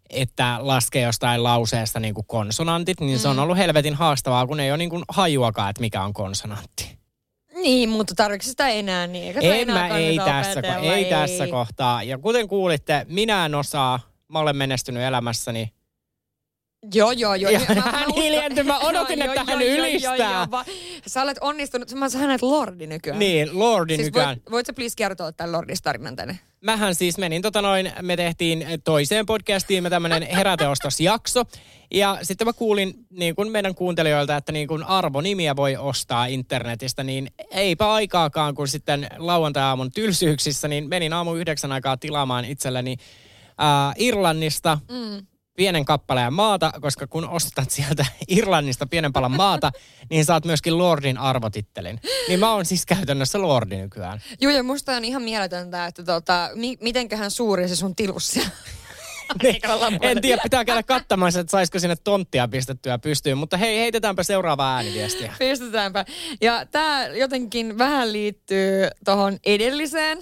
että 0.10 0.58
laskee 0.60 1.02
jostain 1.02 1.44
lauseesta 1.44 2.00
niin 2.00 2.14
kuin 2.14 2.28
konsonantit, 2.28 3.00
niin 3.00 3.18
mm. 3.18 3.22
se 3.22 3.28
on 3.28 3.36
mm. 3.36 3.42
ollut 3.42 3.58
helvetin 3.58 3.94
haastavaa, 3.94 4.48
kun 4.48 4.60
ei 4.60 4.72
ole 4.72 4.78
niin 4.78 4.90
kuin 4.90 5.04
hajuakaan, 5.10 5.70
että 5.70 5.82
mikä 5.82 6.04
on 6.04 6.14
konsonantti. 6.14 6.98
Niin, 7.54 7.90
mutta 7.90 8.16
tarvitsetko 8.16 8.52
sitä 8.52 8.70
enää 8.70 9.08
niin? 9.08 9.28
Eikö 9.28 9.40
en 9.42 9.62
enää 9.62 9.90
mä, 9.90 9.98
ei 9.98 10.18
tässä, 10.18 10.62
ko- 10.62 10.84
ei, 10.84 10.90
ei 10.90 11.06
tässä 11.06 11.48
kohtaa. 11.48 12.04
Ja 12.04 12.18
kuten 12.18 12.48
kuulitte, 12.48 13.06
minä 13.10 13.46
en 13.46 13.56
osaa, 13.56 14.00
mä 14.28 14.40
olen 14.40 14.56
menestynyt 14.56 15.04
elämässäni 15.04 15.74
Joo, 16.94 17.12
joo, 17.12 17.36
joo. 17.36 17.52
Ja 17.52 17.60
Mä- 17.76 17.82
hän 17.92 18.10
hiljentyi, 18.16 18.64
mä 18.64 18.80
odotin, 18.90 19.20
Joo, 19.20 19.28
että 19.34 19.42
joo, 19.42 19.58
hän 19.58 19.66
joo, 19.68 19.76
joo, 19.76 19.88
ylistää. 19.88 20.16
joo, 20.16 20.32
joo, 20.32 20.48
va- 20.52 20.66
Sä 21.08 21.22
olet 21.22 21.38
onnistunut. 21.42 21.94
Mä 21.94 22.10
sä 22.10 22.18
hänet 22.18 22.42
lordi 22.42 22.88
nykyään. 22.88 23.20
Niin, 23.20 23.60
Lordi 23.60 23.96
Siis 23.96 24.06
nykyään. 24.08 24.30
voit, 24.30 24.52
voit 24.52 24.66
sä 24.66 24.74
please 24.74 24.96
kertoa 24.98 25.32
tämän 25.32 25.52
lordistarinan 25.52 26.16
tänne? 26.16 26.40
Mähän 26.62 26.96
siis 26.96 27.18
menin, 27.18 27.42
tota 27.42 27.62
noin, 27.62 27.92
me 28.02 28.16
tehtiin 28.18 28.66
toiseen 28.84 29.26
podcastiin 29.26 29.84
me 29.84 29.90
tämmönen 29.90 30.24
heräteostosjakso. 30.24 31.44
Ja 31.94 32.18
sitten 32.24 32.48
mä 32.48 32.54
kuulin 32.54 32.94
niin 33.10 33.36
kuin 33.36 33.52
meidän 33.52 33.76
kuuntelijoilta, 33.76 34.36
että 34.38 34.52
niin 34.52 34.68
kuin 34.68 34.84
arvonimiä 34.84 35.56
voi 35.56 35.78
ostaa 35.78 36.26
internetistä, 36.26 37.04
niin 37.04 37.32
eipä 37.52 37.94
aikaakaan, 37.94 38.56
kun 38.56 38.68
sitten 38.68 39.08
lauantai-aamun 39.18 39.92
tylsyyksissä, 39.92 40.68
niin 40.68 40.90
menin 40.90 41.14
aamu 41.14 41.34
yhdeksän 41.36 41.72
aikaa 41.72 41.98
tilaamaan 41.98 42.46
itselleni 42.46 42.96
ää, 43.58 43.94
Irlannista 43.98 44.80
mm. 44.92 45.26
Pienen 45.56 45.86
kappaleen 45.86 46.34
maata, 46.34 46.72
koska 46.82 47.08
kun 47.08 47.30
ostat 47.30 47.72
sieltä 47.72 48.06
Irlannista 48.28 48.86
pienen 48.86 49.14
palan 49.14 49.32
maata, 49.32 49.72
niin 50.10 50.26
saat 50.26 50.46
myöskin 50.46 50.78
Lordin 50.78 51.18
arvotittelin. 51.18 52.00
Niin 52.28 52.40
mä 52.40 52.54
oon 52.54 52.66
siis 52.66 52.86
käytännössä 52.86 53.42
Lordi 53.42 53.78
nykyään. 53.78 54.22
Joo, 54.42 54.52
ja 54.52 54.64
musta 54.64 54.96
on 54.96 55.06
ihan 55.06 55.22
mieletöntä, 55.22 55.86
että 55.86 56.04
tota, 56.04 56.50
mi- 56.56 56.78
mitenköhän 56.82 57.32
suuri 57.32 57.68
se 57.68 57.76
sun 57.76 57.96
tilus 57.96 58.28
siellä. 58.28 58.52
Lappuja. 59.80 60.12
En 60.12 60.22
tiedä, 60.22 60.42
pitää 60.44 60.66
käydä 60.66 60.84
katsomaan, 60.84 61.38
että 61.40 61.52
saisiko 61.52 61.80
sinne 61.80 61.96
tonttia 61.96 62.48
pistettyä 62.48 63.00
pystyyn. 63.00 63.38
Mutta 63.38 63.58
hei, 63.58 63.80
heitetäänpä 63.80 64.24
seuraavaa 64.24 64.76
ääniviestiä. 64.76 65.34
Pistetäänpä. 65.40 66.06
Ja 66.42 66.66
tämä 66.66 67.06
jotenkin 67.06 67.78
vähän 67.78 68.14
liittyy 68.14 68.88
tuohon 69.06 69.38
edelliseen, 69.46 70.18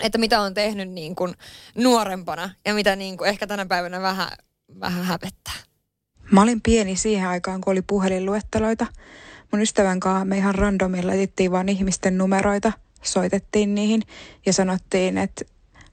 että 0.00 0.18
mitä 0.18 0.40
on 0.40 0.54
tehnyt 0.54 0.90
niin 0.90 1.14
kuin 1.14 1.34
nuorempana 1.74 2.50
ja 2.64 2.74
mitä 2.74 2.96
niin 2.96 3.16
kuin 3.16 3.28
ehkä 3.28 3.46
tänä 3.46 3.66
päivänä 3.66 4.02
vähän, 4.02 4.28
vähän 4.80 5.04
hävettää. 5.04 5.54
Mä 6.30 6.42
olin 6.42 6.60
pieni 6.60 6.96
siihen 6.96 7.28
aikaan, 7.28 7.60
kun 7.60 7.72
oli 7.72 7.82
puhelinluetteloita. 7.82 8.86
Mun 9.52 9.62
ystävän 9.62 10.00
kanssa 10.00 10.24
me 10.24 10.36
ihan 10.36 10.54
randomilla 10.54 11.10
laitettiin 11.10 11.52
vaan 11.52 11.68
ihmisten 11.68 12.18
numeroita, 12.18 12.72
soitettiin 13.02 13.74
niihin 13.74 14.02
ja 14.46 14.52
sanottiin, 14.52 15.18
että 15.18 15.44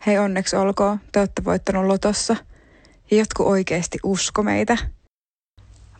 hei 0.05 0.17
onneksi 0.17 0.55
olkoon, 0.55 0.99
te 1.11 1.19
olette 1.19 1.43
voittanut 1.43 1.85
lotossa. 1.85 2.35
Ja 3.11 3.17
jotkut 3.17 3.47
oikeasti 3.47 3.97
usko 4.03 4.43
meitä. 4.43 4.77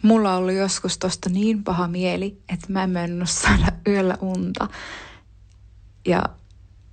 Mulla 0.02 0.36
ollut 0.36 0.54
joskus 0.54 0.98
tosta 0.98 1.30
niin 1.30 1.64
paha 1.64 1.88
mieli, 1.88 2.42
että 2.54 2.68
mä 2.70 2.84
en 2.84 2.90
mennyt 2.90 3.30
saada 3.30 3.72
yöllä 3.88 4.18
unta. 4.22 4.68
Ja 6.08 6.24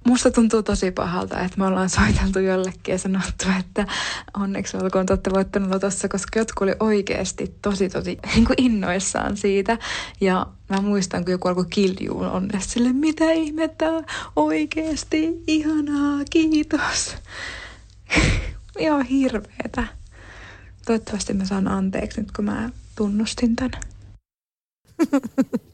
musta 0.06 0.30
tuntuu 0.30 0.62
tosi 0.62 0.90
pahalta, 0.90 1.40
että 1.40 1.58
me 1.58 1.66
ollaan 1.66 1.90
soiteltu 1.90 2.38
jollekin 2.38 2.92
ja 2.92 2.98
sanottu, 2.98 3.46
että 3.60 3.86
onneksi 4.34 4.76
olkoon 4.76 5.06
te 5.06 5.12
olette 5.12 5.30
voittanut 5.30 5.70
lotossa, 5.70 6.08
koska 6.08 6.38
jotkut 6.38 6.62
oli 6.62 6.76
oikeasti 6.80 7.54
tosi 7.62 7.88
tosi 7.88 8.18
niin 8.34 8.44
kuin 8.44 8.62
innoissaan 8.62 9.36
siitä. 9.36 9.78
Ja 10.20 10.46
mä 10.68 10.80
muistan, 10.80 11.24
kun 11.24 11.32
joku 11.32 11.48
alkoi 11.48 11.66
kiljuun 11.70 12.26
onnesta 12.26 12.72
sille, 12.72 12.92
mitä 12.92 13.32
ihmettä, 13.32 13.86
oikeasti, 14.36 15.42
ihanaa, 15.46 16.20
kiitos. 16.30 17.16
Ihan 18.78 19.04
hirveetä. 19.04 19.86
Toivottavasti 20.86 21.34
mä 21.34 21.44
saan 21.44 21.68
anteeksi 21.68 22.20
nyt, 22.20 22.32
kun 22.32 22.44
mä 22.44 22.70
tunnustin 22.96 23.56
tämän. 23.56 23.95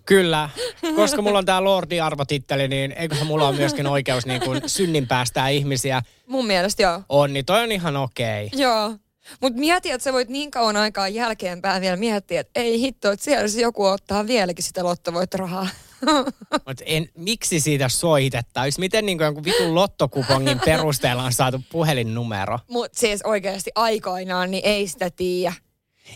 Kyllä, 0.06 0.50
koska 0.96 1.22
mulla 1.22 1.38
on 1.38 1.44
tää 1.44 1.64
Lordi-arvotitteli, 1.64 2.68
niin 2.68 2.92
eiköhän 2.92 3.26
mulla 3.26 3.48
ole 3.48 3.56
myöskin 3.56 3.86
oikeus 3.86 4.26
niin 4.26 4.40
kuin 4.40 4.62
synnin 4.66 5.08
päästää 5.08 5.48
ihmisiä. 5.48 6.02
Mun 6.26 6.46
mielestä 6.46 6.82
joo. 6.82 7.02
On, 7.08 7.32
niin 7.32 7.44
toi 7.44 7.62
on 7.62 7.72
ihan 7.72 7.96
okei. 7.96 8.50
Joo. 8.52 8.96
Mutta 9.40 9.60
mieti, 9.60 9.90
että 9.90 10.04
sä 10.04 10.12
voit 10.12 10.28
niin 10.28 10.50
kauan 10.50 10.76
aikaa 10.76 11.08
jälkeenpäin 11.08 11.82
vielä 11.82 11.96
miettiä, 11.96 12.40
että 12.40 12.60
ei 12.60 12.80
hitto, 12.80 13.10
että 13.10 13.24
siellä 13.24 13.48
se 13.48 13.60
joku 13.60 13.84
ottaa 13.84 14.26
vieläkin 14.26 14.64
sitä 14.64 14.84
lottovoittorahaa. 14.84 15.68
Mutta 16.66 16.84
en, 16.86 17.08
miksi 17.14 17.60
siitä 17.60 17.88
soitettaisiin? 17.88 18.82
Miten 18.82 19.06
niin 19.06 19.18
kuin 19.18 19.24
jonkun 19.24 19.44
vitun 19.44 19.74
lottokupongin 19.74 20.60
perusteella 20.64 21.22
on 21.22 21.32
saatu 21.32 21.60
puhelinnumero? 21.72 22.58
Mutta 22.68 23.00
siis 23.00 23.22
oikeasti 23.22 23.70
aikoinaan, 23.74 24.50
niin 24.50 24.64
ei 24.64 24.88
sitä 24.88 25.10
tiedä. 25.10 25.54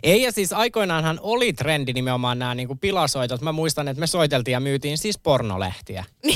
Ei, 0.02 0.22
ja 0.22 0.32
siis 0.32 0.52
aikoinaanhan 0.52 1.18
oli 1.22 1.52
trendi 1.52 1.92
nimenomaan 1.92 2.38
nämä 2.38 2.54
niin 2.54 2.68
kuin 2.68 2.78
pilasoitot. 2.78 3.40
Mä 3.40 3.52
muistan, 3.52 3.88
että 3.88 4.00
me 4.00 4.06
soiteltiin 4.06 4.52
ja 4.52 4.60
myytiin 4.60 4.98
siis 4.98 5.18
pornolehtiä. 5.18 6.04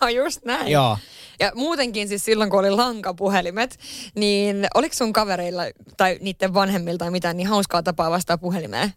Joo, 0.00 0.24
just 0.24 0.44
näin. 0.44 0.68
Joo. 0.68 0.98
Ja 1.40 1.52
muutenkin 1.54 2.08
siis 2.08 2.24
silloin, 2.24 2.50
kun 2.50 2.58
oli 2.58 2.70
lankapuhelimet, 2.70 3.78
niin 4.14 4.66
oliko 4.74 4.94
sun 4.94 5.12
kavereilla 5.12 5.62
tai 5.96 6.18
niiden 6.20 6.54
vanhemmilta 6.54 6.98
tai 6.98 7.10
mitään 7.10 7.36
niin 7.36 7.46
hauskaa 7.46 7.82
tapaa 7.82 8.10
vastaa 8.10 8.38
puhelimeen? 8.38 8.92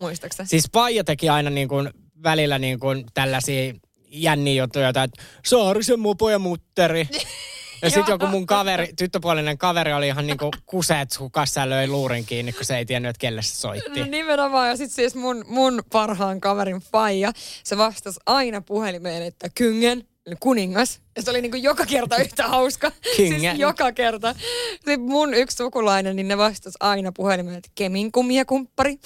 Muistaaksä? 0.00 0.44
Siis 0.44 0.70
Paija 0.72 1.04
teki 1.04 1.28
aina 1.28 1.50
niin 1.50 1.68
kuin 1.68 1.90
välillä 2.22 2.58
niin 2.58 2.80
kuin 2.80 3.04
tällaisia 3.14 3.74
jänniä 4.08 4.62
juttuja, 4.62 4.88
että 4.88 5.08
Saarisen 5.44 6.00
mopo 6.00 6.30
ja 6.30 6.38
mutteri. 6.38 7.08
Ja 7.82 7.90
sitten 7.90 8.12
joku 8.12 8.26
mun 8.26 8.46
kaveri, 8.46 8.88
tyttöpuolinen 8.96 9.58
kaveri 9.58 9.92
oli 9.92 10.06
ihan 10.06 10.26
niinku 10.26 10.50
kuseet 10.66 11.20
hukassa 11.20 11.60
ja 11.60 11.70
löi 11.70 11.86
luurin 11.86 12.26
kiinni, 12.26 12.52
kun 12.52 12.64
se 12.64 12.78
ei 12.78 12.86
tiennyt, 12.86 13.10
että 13.10 13.20
kelle 13.20 13.42
se 13.42 13.54
soitti. 13.54 14.00
No 14.00 14.06
nimenomaan. 14.06 14.68
Ja 14.68 14.76
sitten 14.76 14.94
siis 14.94 15.14
mun, 15.14 15.44
mun 15.48 15.82
parhaan 15.92 16.40
kaverin 16.40 16.80
faija, 16.80 17.32
se 17.64 17.76
vastasi 17.78 18.20
aina 18.26 18.60
puhelimeen, 18.60 19.22
että 19.22 19.48
kyngen, 19.54 20.04
kuningas. 20.40 21.00
Ja 21.16 21.22
se 21.22 21.30
oli 21.30 21.40
niinku 21.42 21.56
joka 21.56 21.86
kerta 21.86 22.16
yhtä 22.16 22.48
hauska. 22.48 22.92
Kyngen. 23.16 23.40
Siis 23.40 23.58
joka 23.58 23.92
kerta. 23.92 24.34
Sitten 24.74 25.00
mun 25.00 25.34
yksi 25.34 25.56
sukulainen, 25.56 26.16
niin 26.16 26.28
ne 26.28 26.38
vastasi 26.38 26.76
aina 26.80 27.12
puhelimeen, 27.12 27.56
että 27.56 27.70
kemin 27.74 28.12
kumia 28.12 28.44
kumppari. 28.44 28.98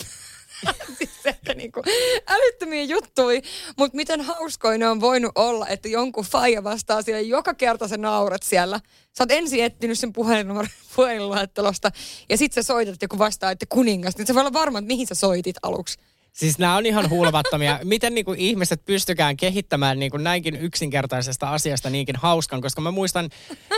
siis 0.99 1.11
että 1.25 1.55
niinku 1.55 1.83
älyttömiä 2.27 2.83
juttuja, 2.83 3.41
mutta 3.77 3.97
miten 3.97 4.21
hauskoja 4.21 4.79
ne 4.79 4.89
on 4.89 5.01
voinut 5.01 5.33
olla, 5.35 5.69
että 5.69 5.89
jonkun 5.89 6.25
faija 6.25 6.65
vastaa 6.65 7.03
siellä 7.03 7.21
joka 7.21 7.55
kerta 7.55 7.89
sä 7.89 7.97
naurat 7.97 8.43
siellä. 8.43 8.81
Sä 9.19 9.23
oot 9.23 9.31
ensin 9.31 9.65
etsinyt 9.65 9.99
sen 9.99 10.13
puhelinluettelosta 10.97 11.91
ja 12.29 12.37
sit 12.37 12.53
sä 12.53 12.63
soitat, 12.63 13.03
joku 13.03 13.19
vastaa, 13.19 13.51
että 13.51 13.67
kuningas. 13.69 14.17
Niin 14.17 14.27
sä 14.27 14.35
voi 14.35 14.41
olla 14.41 14.53
varma, 14.53 14.79
että 14.79 14.87
mihin 14.87 15.07
sä 15.07 15.15
soitit 15.15 15.57
aluksi. 15.63 15.99
Siis 16.33 16.59
nämä 16.59 16.77
on 16.77 16.87
ihan 16.87 17.11
hulvattomia. 17.11 17.79
Miten 17.85 18.15
niinku 18.15 18.35
ihmiset 18.39 18.85
pystykään 18.85 19.37
kehittämään 19.37 19.99
niinku 19.99 20.17
näinkin 20.17 20.57
yksinkertaisesta 20.57 21.51
asiasta 21.51 21.91
niinkin 21.91 22.17
hauskan, 22.17 22.61
koska 22.61 22.81
mä 22.81 22.91
muistan, 22.91 23.31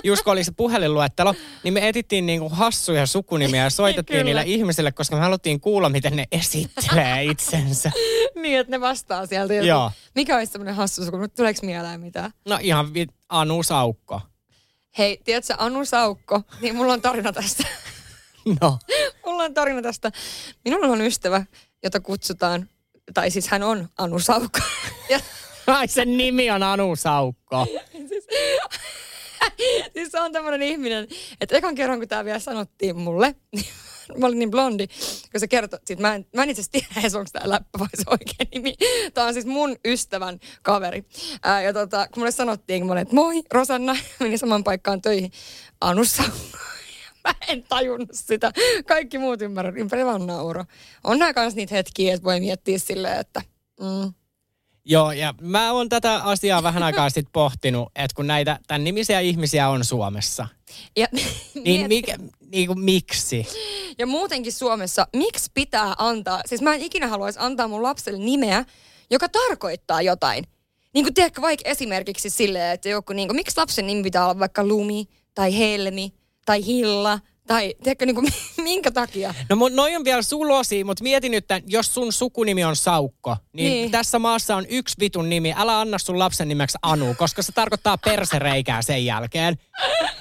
just 0.04 0.22
kun 0.22 0.32
oli 0.32 0.44
se 0.44 0.52
puhelinluettelo, 0.52 1.34
niin 1.62 1.74
me 1.74 1.88
etittiin 1.88 2.26
niinku 2.26 2.48
hassuja 2.48 3.06
sukunimiä 3.06 3.62
ja 3.64 3.70
soitettiin 3.70 4.24
niille 4.26 4.42
ihmisille, 4.46 4.92
koska 4.92 5.16
me 5.16 5.22
haluttiin 5.22 5.60
kuulla, 5.60 5.88
miten 5.88 6.16
ne 6.16 6.24
esittelee 6.32 7.24
itsensä. 7.32 7.90
niin, 8.34 8.58
että 8.60 8.70
ne 8.70 8.80
vastaa 8.80 9.26
sieltä. 9.26 9.54
joku. 9.54 9.66
Joo. 9.66 9.90
Mikä 10.14 10.36
olisi 10.36 10.52
semmoinen 10.52 10.74
hassu 10.74 11.04
suku? 11.04 11.16
Nyt 11.16 11.34
Tuleeko 11.34 11.60
mieleen 11.66 12.00
mitään? 12.00 12.30
No 12.48 12.58
ihan 12.62 12.94
vi- 12.94 13.06
Anu 13.28 13.62
Saukko. 13.62 14.20
Hei, 14.98 15.20
tiedätkö 15.24 15.54
Anu 15.58 15.84
Saukko? 15.84 16.42
Niin 16.60 16.76
mulla 16.76 16.92
on 16.92 17.02
tarina 17.02 17.32
tästä. 17.32 17.64
No. 18.60 18.78
mulla 19.26 19.42
on 19.42 19.54
tarina 19.54 19.82
tästä. 19.82 20.12
Minulla 20.64 20.86
on 20.86 21.00
ystävä, 21.00 21.44
jota 21.82 22.00
kutsutaan, 22.00 22.68
tai 23.14 23.30
siis 23.30 23.48
hän 23.48 23.62
on 23.62 23.88
Anu 23.98 24.18
Saukko. 24.18 24.60
ja 25.10 25.20
Ai 25.66 25.88
sen 25.88 26.16
nimi 26.16 26.50
on 26.50 26.62
Anu 26.62 26.96
Saukko. 26.96 27.66
siis 29.94 30.12
se 30.12 30.20
on 30.20 30.32
tämmöinen 30.32 30.62
ihminen, 30.62 31.08
että 31.40 31.56
ekan 31.56 31.74
kerran 31.74 31.98
kun 31.98 32.08
tämä 32.08 32.24
vielä 32.24 32.38
sanottiin 32.38 32.98
mulle, 32.98 33.34
niin 33.52 33.66
mä 34.18 34.26
olin 34.26 34.38
niin 34.38 34.50
blondi, 34.50 34.86
kun 35.32 35.40
se 35.40 35.48
kertoi, 35.48 35.78
sit 35.84 35.98
mä 35.98 36.14
en, 36.14 36.26
mä 36.36 36.42
en 36.42 36.50
itse 36.50 36.60
asiassa 36.60 36.72
tiedä 36.72 37.00
edes, 37.00 37.14
onko 37.14 37.30
tämä 37.32 37.48
läppä 37.48 37.78
vai 37.78 37.88
se 37.94 38.02
oikea 38.06 38.46
nimi. 38.54 38.74
Tämä 39.14 39.26
on 39.26 39.32
siis 39.32 39.46
mun 39.46 39.76
ystävän 39.84 40.40
kaveri. 40.62 41.04
Ää, 41.42 41.62
ja 41.62 41.72
tota, 41.72 42.06
kun 42.06 42.20
mulle 42.20 42.30
sanottiin, 42.30 42.80
kun 42.80 42.86
mä 42.86 42.92
olin, 42.92 43.02
että 43.02 43.14
moi 43.14 43.42
Rosanna, 43.52 43.96
menin 44.20 44.38
saman 44.38 44.64
paikkaan 44.64 45.02
töihin, 45.02 45.32
Anussa. 45.80 46.22
Mä 47.28 47.34
en 47.48 47.62
tajunnut 47.62 48.08
sitä. 48.12 48.52
Kaikki 48.86 49.18
muut 49.18 49.42
ymmärrän, 49.42 49.76
ympäri 49.76 50.04
vaan 50.04 50.26
nauro. 50.26 50.64
On 51.04 51.18
nämä 51.18 51.34
kans 51.34 51.54
niitä 51.54 51.74
hetkiä, 51.74 52.14
että 52.14 52.24
voi 52.24 52.40
miettiä 52.40 52.78
silleen, 52.78 53.20
että 53.20 53.42
mm, 53.80 54.12
Joo, 54.84 55.12
ja 55.12 55.34
mä 55.40 55.72
oon 55.72 55.88
tätä 55.88 56.14
asiaa 56.14 56.62
vähän 56.62 56.82
aikaa 56.82 57.10
sitten 57.10 57.32
pohtinut, 57.32 57.88
että 57.96 58.14
kun 58.14 58.26
näitä 58.26 58.58
tämän 58.66 58.84
nimisiä 58.84 59.20
ihmisiä 59.20 59.68
on 59.68 59.84
Suomessa, 59.84 60.46
ja, 60.96 61.06
niin, 61.64 61.88
mikä, 61.88 62.16
niin 62.52 62.66
kuin, 62.66 62.80
miksi? 62.80 63.46
Ja 63.98 64.06
muutenkin 64.06 64.52
Suomessa, 64.52 65.06
miksi 65.16 65.50
pitää 65.54 65.94
antaa, 65.98 66.40
siis 66.46 66.62
mä 66.62 66.74
en 66.74 66.80
ikinä 66.80 67.08
haluaisi 67.08 67.38
antaa 67.42 67.68
mun 67.68 67.82
lapselle 67.82 68.24
nimeä, 68.24 68.64
joka 69.10 69.28
tarkoittaa 69.28 70.02
jotain. 70.02 70.44
Niin 70.94 71.04
kuin 71.04 71.14
tiedätkö 71.14 71.42
vaikka 71.42 71.68
esimerkiksi 71.70 72.30
silleen, 72.30 72.74
että 72.74 72.88
joku, 72.88 73.12
niin 73.12 73.28
kuin, 73.28 73.36
miksi 73.36 73.56
lapsen 73.56 73.86
nimi 73.86 74.02
pitää 74.02 74.24
olla 74.24 74.38
vaikka 74.38 74.64
Lumi, 74.64 75.08
tai 75.34 75.58
Helmi, 75.58 76.12
tai 76.46 76.66
Hilla, 76.66 77.18
tai 77.46 77.74
tiedätkö, 77.82 78.06
niin 78.06 78.14
kuin, 78.14 78.28
minkä 78.62 78.90
takia? 78.90 79.34
No 79.50 79.56
mu- 79.56 79.74
noi 79.74 79.96
on 79.96 80.04
vielä 80.04 80.22
sulosia, 80.22 80.84
mutta 80.84 81.02
mieti 81.02 81.28
nyt, 81.28 81.50
että 81.50 81.60
jos 81.66 81.94
sun 81.94 82.12
sukunimi 82.12 82.64
on 82.64 82.76
Saukko, 82.76 83.36
niin, 83.52 83.70
Niin. 83.72 83.90
tässä 83.90 84.18
maassa 84.18 84.56
on 84.56 84.66
yksi 84.68 84.94
vitun 85.00 85.28
nimi. 85.28 85.54
Älä 85.56 85.80
anna 85.80 85.98
sun 85.98 86.18
lapsen 86.18 86.48
nimeksi 86.48 86.78
Anu, 86.82 87.14
koska 87.18 87.42
se 87.42 87.52
tarkoittaa 87.52 87.98
persereikää 87.98 88.82
sen 88.82 89.04
jälkeen. 89.04 89.56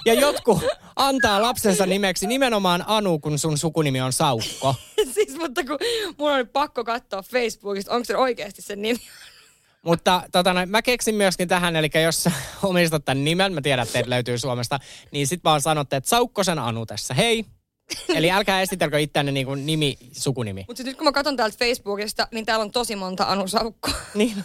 Ja 0.05 0.13
jotkut 0.13 0.61
antaa 0.95 1.41
lapsensa 1.41 1.85
nimeksi 1.85 2.27
nimenomaan 2.27 2.83
Anu, 2.87 3.19
kun 3.19 3.39
sun 3.39 3.57
sukunimi 3.57 4.01
on 4.01 4.13
Saukko. 4.13 4.75
siis, 5.13 5.35
mutta 5.37 5.63
kun 5.63 5.77
mulla 6.17 6.33
on 6.33 6.47
pakko 6.47 6.83
katsoa 6.83 7.21
Facebookista, 7.23 7.91
onko 7.91 8.05
se 8.05 8.17
oikeasti 8.17 8.61
sen 8.61 8.81
nimi? 8.81 8.99
Mutta 9.85 10.23
tota, 10.31 10.53
no, 10.53 10.65
mä 10.65 10.81
keksin 10.81 11.15
myöskin 11.15 11.47
tähän, 11.47 11.75
eli 11.75 11.89
jos 12.03 12.29
omistat 12.63 13.05
tämän 13.05 13.23
nimen, 13.23 13.53
mä 13.53 13.61
tiedän, 13.61 13.83
että 13.83 13.93
teitä 13.93 14.09
löytyy 14.09 14.38
Suomesta, 14.38 14.79
niin 15.11 15.27
sit 15.27 15.43
vaan 15.43 15.61
sanotte, 15.61 15.95
että 15.95 16.09
Saukkosen 16.09 16.59
Anu 16.59 16.85
tässä, 16.85 17.13
hei. 17.13 17.45
Eli 18.15 18.31
älkää 18.31 18.61
esitelkö 18.61 19.00
itseänne 19.00 19.31
niin 19.31 19.45
kuin 19.45 19.65
nimi, 19.65 19.97
sukunimi. 20.11 20.65
Mutta 20.67 20.83
nyt 20.83 20.97
kun 20.97 21.05
mä 21.05 21.11
katson 21.11 21.38
täältä 21.38 21.57
Facebookista, 21.59 22.27
niin 22.31 22.45
täällä 22.45 22.63
on 22.63 22.71
tosi 22.71 22.95
monta 22.95 23.23
Anu 23.23 23.47
Saukkoa. 23.47 23.93
Niin. 24.15 24.43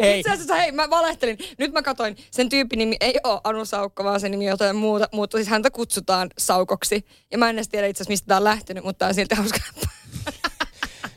hei. 0.00 0.18
Itse 0.20 0.32
asiassa, 0.32 0.54
hei, 0.54 0.72
mä 0.72 0.90
valehtelin. 0.90 1.38
Nyt 1.58 1.72
mä 1.72 1.82
katsoin, 1.82 2.16
sen 2.30 2.48
tyypin 2.48 2.78
nimi 2.78 2.96
ei 3.00 3.14
ole 3.24 3.40
Anu 3.44 3.64
Saukko, 3.64 4.04
vaan 4.04 4.20
sen 4.20 4.30
nimi 4.30 4.44
on 4.44 4.50
jotain 4.50 4.76
muuta, 4.76 5.08
mutta 5.12 5.38
siis 5.38 5.48
häntä 5.48 5.70
kutsutaan 5.70 6.30
Saukoksi. 6.38 7.06
Ja 7.32 7.38
mä 7.38 7.50
en 7.50 7.56
edes 7.56 7.68
tiedä 7.68 7.86
itse 7.86 7.98
asiassa, 7.98 8.12
mistä 8.12 8.26
tää 8.26 8.36
on 8.36 8.44
lähtenyt, 8.44 8.84
mutta 8.84 8.98
tää 8.98 9.08
on 9.08 9.14
silti 9.14 9.34
hauska. 9.34 9.58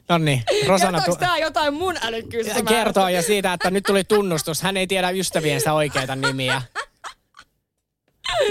No 0.10 0.18
niin, 0.18 0.44
Rosanna... 0.68 1.02
Tu- 1.02 1.16
tää 1.16 1.38
jotain 1.38 1.74
mun 1.74 1.96
älykkyystä? 2.02 2.62
Kertoo 2.64 3.10
ja 3.10 3.22
siitä, 3.22 3.54
että 3.54 3.72
nyt 3.72 3.84
tuli 3.84 4.04
tunnustus. 4.04 4.62
Hän 4.62 4.78
ei 4.78 4.88
tiedä 4.88 5.10
ystäviensä 5.10 5.74
oikeita 5.74 6.16
nimiä. 6.16 6.62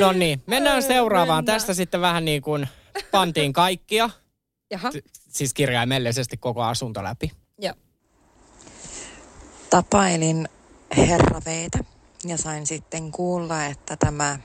No 0.01 0.13
niin, 0.13 0.43
mennään 0.47 0.83
seuraavaan. 0.83 1.39
Mennään. 1.39 1.61
Tästä 1.61 1.75
sitten 1.75 2.01
vähän 2.01 2.25
niin 2.25 2.43
kuin 2.43 2.69
pantiin 3.11 3.53
kaikkia. 3.53 4.11
Jaha. 4.71 4.91
Siis 5.29 5.55
kirjaimellisesti 5.55 6.37
koko 6.37 6.63
asunto 6.63 7.05
läpi. 7.05 7.31
Joo. 7.59 7.75
Tapailin 9.71 10.49
herra 10.97 11.41
Veetä 11.45 11.79
ja 12.25 12.37
sain 12.37 12.67
sitten 12.67 13.13
kuulla, 13.13 13.65
että 13.65 13.97
tämä 13.97 14.39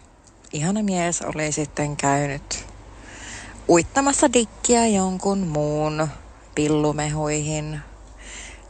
ihana 0.53 0.84
mies 0.84 1.22
oli 1.22 1.51
sitten 1.51 1.98
käynyt 1.98 2.65
uittamassa 3.70 4.34
dikkiä 4.34 4.88
jonkun 4.88 5.39
muun 5.39 6.08
pillumehuihin. 6.55 7.79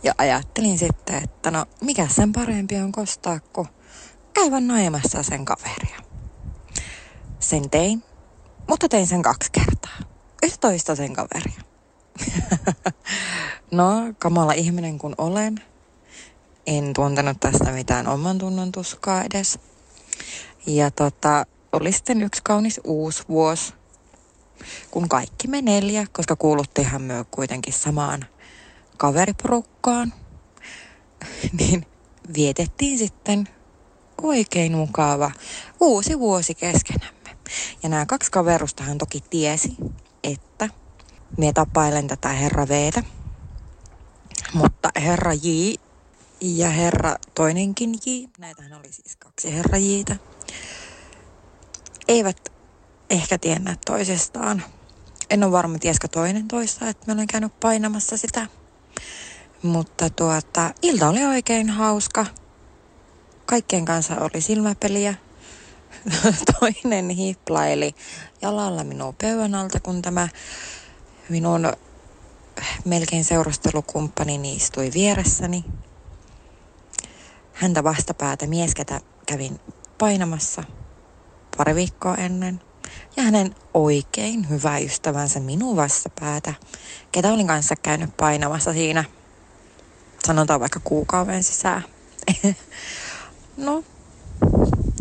Ja 0.03 0.13
ajattelin 0.17 0.77
sitten, 0.77 1.23
että 1.23 1.51
no 1.51 1.65
mikä 1.81 2.07
sen 2.07 2.31
parempi 2.31 2.75
on 2.75 2.91
kostaa 2.91 3.39
kuin 3.53 3.67
käydä 4.33 4.59
naimassa 4.59 5.23
sen 5.23 5.45
kaveria. 5.45 5.99
Sen 7.39 7.69
tein, 7.69 8.03
mutta 8.69 8.89
tein 8.89 9.07
sen 9.07 9.21
kaksi 9.21 9.51
kertaa. 9.51 9.97
Yhtä 10.43 10.57
toista 10.61 10.95
sen 10.95 11.13
kaveria. 11.13 11.61
no, 13.71 14.13
kamala 14.19 14.53
ihminen 14.53 14.97
kun 14.97 15.15
olen. 15.17 15.55
En 16.67 16.93
tuntenut 16.93 17.39
tästä 17.39 17.71
mitään 17.71 18.07
oman 18.07 18.37
tunnon 18.37 18.71
tuskaa 18.71 19.23
edes. 19.23 19.59
Ja 20.65 20.91
tota, 20.91 21.45
oli 21.73 21.91
sitten 21.91 22.21
yksi 22.21 22.41
kaunis 22.43 22.81
uusi 22.83 23.23
vuosi 23.29 23.73
kun 24.91 25.09
kaikki 25.09 25.47
me 25.47 25.61
neljä, 25.61 26.07
koska 26.11 26.35
kuuluttiinhan 26.35 27.01
myö 27.01 27.25
kuitenkin 27.31 27.73
samaan 27.73 28.25
kaveriporukkaan, 28.97 30.13
niin 31.59 31.85
vietettiin 32.35 32.97
sitten 32.97 33.47
oikein 34.21 34.77
mukava 34.77 35.31
uusi 35.79 36.19
vuosi 36.19 36.55
keskenämme. 36.55 37.37
Ja 37.83 37.89
nämä 37.89 38.05
kaksi 38.05 38.31
kaverustahan 38.31 38.97
toki 38.97 39.23
tiesi, 39.29 39.75
että 40.23 40.69
minä 41.37 41.53
tapailen 41.53 42.07
tätä 42.07 42.29
herra 42.29 42.67
Vtä. 42.67 43.03
Mutta 44.53 44.89
herra 44.95 45.33
J 45.33 45.73
ja 46.41 46.69
herra 46.69 47.15
toinenkin 47.35 47.93
J, 48.05 48.09
näitähän 48.37 48.73
oli 48.73 48.91
siis 48.91 49.15
kaksi 49.15 49.53
herra 49.53 49.77
Jitä, 49.77 50.15
eivät 52.07 52.52
ehkä 53.09 53.37
tienneet 53.37 53.81
toisestaan. 53.85 54.63
En 55.29 55.43
ole 55.43 55.51
varma, 55.51 55.79
tiesikö 55.79 56.07
toinen 56.07 56.47
toista, 56.47 56.89
että 56.89 57.03
mä 57.07 57.13
olen 57.13 57.27
käynyt 57.27 57.59
painamassa 57.59 58.17
sitä. 58.17 58.47
Mutta 59.61 60.09
tuota, 60.09 60.73
ilta 60.81 61.09
oli 61.09 61.23
oikein 61.23 61.69
hauska. 61.69 62.25
Kaikkien 63.45 63.85
kanssa 63.85 64.15
oli 64.19 64.41
silmäpeliä. 64.41 65.15
Toinen 66.59 67.09
hiplaili 67.09 67.95
jalalla 68.41 68.83
minun 68.83 69.15
pöydän 69.21 69.55
alta, 69.55 69.79
kun 69.79 70.01
tämä 70.01 70.27
minun 71.29 71.73
melkein 72.85 73.23
seurustelukumppani 73.23 74.55
istui 74.55 74.91
vieressäni. 74.93 75.65
Häntä 77.53 77.83
vastapäätä 77.83 78.47
mies, 78.47 78.75
ketä 78.75 79.01
kävin 79.25 79.59
painamassa 79.97 80.63
pari 81.57 81.75
viikkoa 81.75 82.15
ennen– 82.15 82.61
ja 83.17 83.23
hänen 83.23 83.55
oikein 83.73 84.49
hyvä 84.49 84.77
ystävänsä 84.77 85.39
minun 85.39 85.75
vastapäätä, 85.75 86.53
ketä 87.11 87.33
olin 87.33 87.47
kanssa 87.47 87.75
käynyt 87.75 88.17
painamassa 88.17 88.73
siinä, 88.73 89.03
sanotaan 90.25 90.59
vaikka 90.59 90.79
kuukauden 90.83 91.43
sisään. 91.43 91.83
no, 93.57 93.83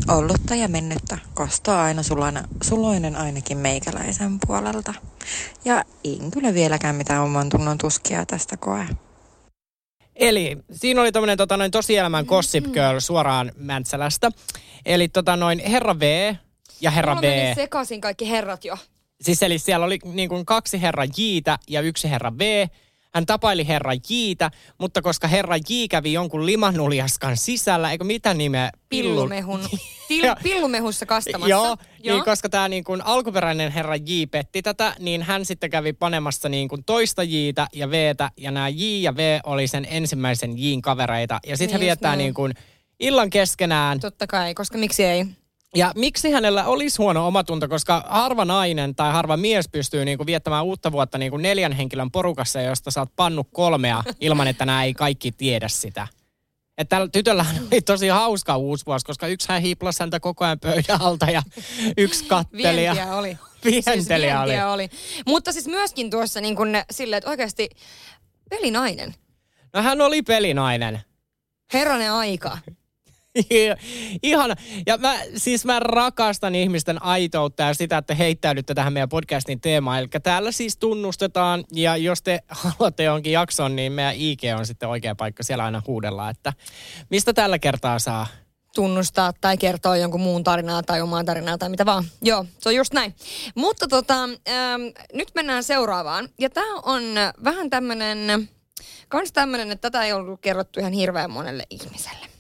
ollutta 0.09 0.55
ja 0.55 0.69
mennyttä 0.69 1.19
kostaa 1.35 1.83
aina 1.83 2.03
sulana, 2.03 2.43
suloinen 2.63 3.17
ainakin 3.17 3.59
meikäläisen 3.59 4.39
puolelta. 4.47 4.95
Ja 5.65 5.85
en 6.05 6.31
kyllä 6.31 6.55
vieläkään 6.55 6.95
mitään 6.95 7.23
oman 7.23 7.49
tunnon 7.49 7.79
tuskia 7.79 8.27
tästä 8.27 8.57
koe. 8.57 8.87
Eli 10.17 10.59
siinä 10.73 11.01
oli 11.01 11.13
tämmöinen 11.13 11.39
tota, 11.39 11.57
noin 11.57 11.71
tosielämän 11.71 12.25
Gossip 12.25 12.65
Girl 12.65 13.01
suoraan 13.01 13.53
Mäntsälästä. 13.57 14.31
Eli 14.87 15.09
tota, 15.09 15.37
noin 15.37 15.59
Herra 15.59 15.99
V 15.99 16.35
ja 16.83 16.91
herra 16.91 17.15
Mulla 17.15 17.29
B. 17.29 17.35
Mulla 17.43 17.55
sekaisin 17.55 18.01
kaikki 18.01 18.31
herrat 18.31 18.65
jo. 18.65 18.77
Siis 19.21 19.43
eli 19.43 19.59
siellä 19.59 19.87
oli 19.87 19.99
niin 20.05 20.29
kuin 20.29 20.47
kaksi 20.47 20.83
herra 20.83 21.05
Jiitä 21.17 21.59
ja 21.69 21.81
yksi 21.81 22.11
herra 22.11 22.31
B. 22.31 22.41
Hän 23.15 23.27
tapaili 23.27 23.69
herra 23.69 23.93
Jiitä, 24.11 24.51
mutta 24.79 25.03
koska 25.03 25.29
herra 25.29 25.57
J 25.57 25.87
kävi 25.91 26.13
jonkun 26.13 26.47
limanuljaskan 26.47 27.37
sisällä, 27.37 27.91
eikö 27.91 28.05
mitä 28.05 28.35
nimeä? 28.35 28.71
Pillumehun. 28.89 29.61
Till, 30.09 30.35
pillumehussa 30.43 31.07
kastamassa. 31.07 31.51
Joo, 31.51 31.77
Joo. 32.03 32.17
Niin 32.17 32.25
koska 32.25 32.49
tämä 32.49 32.69
niin 32.69 32.85
alkuperäinen 33.05 33.73
herra 33.73 33.97
J 33.97 34.25
petti 34.31 34.63
tätä, 34.63 34.95
niin 34.99 35.23
hän 35.23 35.45
sitten 35.45 35.71
kävi 35.71 35.93
panemassa 35.93 36.49
niin 36.49 36.69
kuin 36.69 36.85
toista 36.85 37.23
Jitä 37.23 37.67
ja 37.73 37.91
Vtä, 37.91 38.31
ja 38.37 38.51
nämä 38.51 38.69
J 38.69 38.83
ja 38.83 39.17
V 39.17 39.41
oli 39.45 39.67
sen 39.67 39.87
ensimmäisen 39.91 40.59
Jin 40.59 40.83
kavereita. 40.83 41.41
Ja 41.47 41.57
sitten 41.57 41.75
niin 41.75 41.81
he 41.81 41.87
viettää 41.87 42.17
niin 42.17 42.35
kuin 42.35 42.55
illan 43.01 43.31
keskenään. 43.31 44.01
Totta 44.01 44.27
kai, 44.27 44.55
koska 44.55 44.79
miksi 44.79 45.05
ei? 45.05 45.27
Ja 45.77 45.93
miksi 45.97 46.31
hänellä 46.31 46.65
olisi 46.65 46.97
huono 46.99 47.27
omatunto, 47.27 47.69
koska 47.69 48.05
harva 48.09 48.45
nainen 48.45 48.95
tai 48.95 49.13
harva 49.13 49.37
mies 49.37 49.69
pystyy 49.69 50.05
niinku 50.05 50.27
viettämään 50.27 50.65
uutta 50.65 50.93
vuotta 50.93 51.19
niinku 51.19 51.37
neljän 51.37 51.73
henkilön 51.73 52.11
porukassa, 52.11 52.61
josta 52.61 52.91
sä 52.91 53.01
oot 53.01 53.17
pannut 53.17 53.49
kolmea 53.53 54.03
ilman, 54.21 54.49
että 54.49 54.67
nämä 54.67 54.85
ei 54.85 54.95
kaikki 54.95 55.33
tiedä 55.33 55.69
sitä. 55.69 56.09
Että 56.79 56.97
tällä 56.97 57.09
tytöllä 57.13 57.47
oli 57.73 57.81
tosi 57.81 58.09
hauska 58.09 58.57
uusi 58.57 58.87
vuosi, 58.87 59.07
koska 59.07 59.27
yksi 59.27 59.49
hän 59.49 59.63
hiiplasi 59.63 60.01
häntä 60.01 60.21
koko 60.21 60.45
ajan 60.45 60.61
pöydän 60.61 61.01
alta 61.01 61.31
ja 61.31 61.43
yksi 61.97 62.25
katteli. 62.25 62.63
Vientiä 62.63 63.15
oli. 63.15 63.39
Vienteliä 63.65 64.37
siis 64.37 64.63
oli. 64.63 64.73
oli. 64.73 64.89
Mutta 65.27 65.53
siis 65.53 65.67
myöskin 65.67 66.11
tuossa 66.11 66.41
niin 66.41 66.57
kuin 66.57 66.83
silleen, 66.91 67.19
että 67.19 67.31
oikeasti 67.31 67.71
pelinainen. 68.51 69.15
No 69.73 69.83
hän 69.83 70.01
oli 70.01 70.23
pelinainen. 70.23 71.01
Herranen 71.73 72.13
aika. 72.13 72.59
Ihana. 74.23 74.55
Ja 74.87 74.99
mä, 74.99 75.15
siis 75.37 75.65
mä 75.65 75.81
rakastan 75.81 76.55
ihmisten 76.55 77.03
aitoutta 77.03 77.63
ja 77.63 77.75
sitä, 77.75 77.99
että 77.99 78.15
heittäydytte 78.15 78.75
tähän 78.75 78.93
meidän 78.93 79.09
podcastin 79.09 79.61
teemaan. 79.61 79.99
Eli 79.99 80.09
täällä 80.23 80.53
siis 80.53 80.77
tunnustetaan, 80.77 81.65
ja 81.73 81.97
jos 81.97 82.23
te 82.23 82.41
haluatte 82.49 83.03
jonkin 83.03 83.33
jakson, 83.33 83.77
niin 83.77 83.93
meidän 83.93 84.15
IG 84.17 84.41
on 84.59 84.67
sitten 84.67 84.89
oikea 84.89 85.15
paikka. 85.15 85.43
Siellä 85.43 85.65
aina 85.65 85.83
huudella, 85.87 86.31
että 86.31 86.53
mistä 87.11 87.33
tällä 87.33 87.59
kertaa 87.59 87.99
saa 87.99 88.27
tunnustaa 88.75 89.33
tai 89.41 89.57
kertoa 89.57 89.97
jonkun 89.97 90.21
muun 90.21 90.45
tarinaa 90.45 90.83
tai 90.83 91.01
omaa 91.01 91.25
tarinaa 91.25 91.59
tai 91.59 91.69
mitä 91.69 91.87
vaan. 91.87 92.05
Joo, 92.23 92.47
se 92.59 92.69
on 92.69 92.75
just 92.75 92.93
näin. 92.93 93.15
Mutta 93.55 93.89
tota, 93.89 94.23
ähm, 94.25 94.83
nyt 95.13 95.29
mennään 95.35 95.65
seuraavaan. 95.65 96.29
Ja 96.41 96.51
tämä 96.51 96.75
on 96.75 97.03
vähän 97.45 97.71
tämmöinen, 97.71 98.49
kans 99.09 99.33
tämmöinen, 99.33 99.71
että 99.71 99.91
tätä 99.91 100.05
ei 100.05 100.13
ollut 100.13 100.41
kerrottu 100.41 100.81
ihan 100.81 100.93
hirveän 100.93 101.31
monelle 101.31 101.65
ihmiselle. 101.71 102.32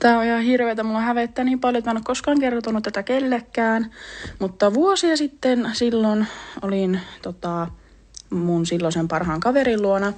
Tää 0.00 0.18
on 0.18 0.24
ihan 0.24 0.42
hirveetä. 0.42 0.82
Mulla 0.82 1.00
hävettää 1.00 1.44
niin 1.44 1.60
paljon, 1.60 1.78
että 1.78 1.90
mä 1.90 1.92
en 1.92 1.96
ole 1.96 2.04
koskaan 2.04 2.40
kertonut 2.40 2.84
tätä 2.84 3.02
kellekään. 3.02 3.90
Mutta 4.38 4.74
vuosia 4.74 5.16
sitten 5.16 5.70
silloin 5.72 6.26
olin 6.62 7.00
tota, 7.22 7.68
mun 8.30 8.66
silloisen 8.66 9.08
parhaan 9.08 9.40
kaverin 9.40 9.82
luona. 9.82 10.12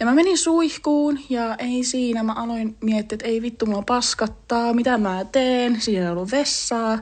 Ja 0.00 0.06
mä 0.06 0.14
menin 0.14 0.38
suihkuun 0.38 1.18
ja 1.30 1.54
ei 1.58 1.84
siinä. 1.84 2.22
Mä 2.22 2.32
aloin 2.32 2.76
miettiä, 2.80 3.14
että 3.16 3.26
ei 3.26 3.42
vittu 3.42 3.66
mua 3.66 3.82
paskattaa, 3.82 4.72
mitä 4.72 4.98
mä 4.98 5.24
teen. 5.32 5.80
Siinä 5.80 6.04
ei 6.04 6.12
ollut 6.12 6.30
vessaa. 6.30 6.98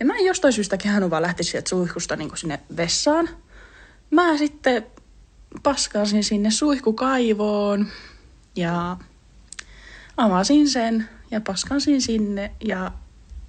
Ja 0.00 0.06
mä 0.06 0.14
en 0.14 0.24
jostain 0.24 0.52
syystä 0.52 0.76
kehannut 0.76 1.10
vaan 1.10 1.22
lähteä 1.22 1.44
sieltä 1.44 1.68
suihkusta 1.68 2.16
niin 2.16 2.30
sinne 2.34 2.60
vessaan. 2.76 3.28
Mä 4.10 4.36
sitten 4.36 4.86
paskasin 5.62 6.24
sinne 6.24 6.50
suihkukaivoon 6.50 7.86
ja 8.56 8.96
avasin 10.16 10.68
sen 10.68 11.08
ja 11.36 11.40
paskansin 11.40 12.02
sinne 12.02 12.52
ja 12.64 12.92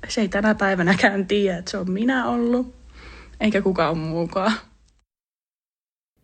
se 0.07 0.21
ei 0.21 0.27
tänä 0.27 0.55
päivänäkään 0.55 1.27
tiedä, 1.27 1.57
että 1.57 1.71
se 1.71 1.77
on 1.77 1.91
minä 1.91 2.27
ollut, 2.27 2.75
eikä 3.39 3.61
kukaan 3.61 3.97
muukaan. 3.97 4.53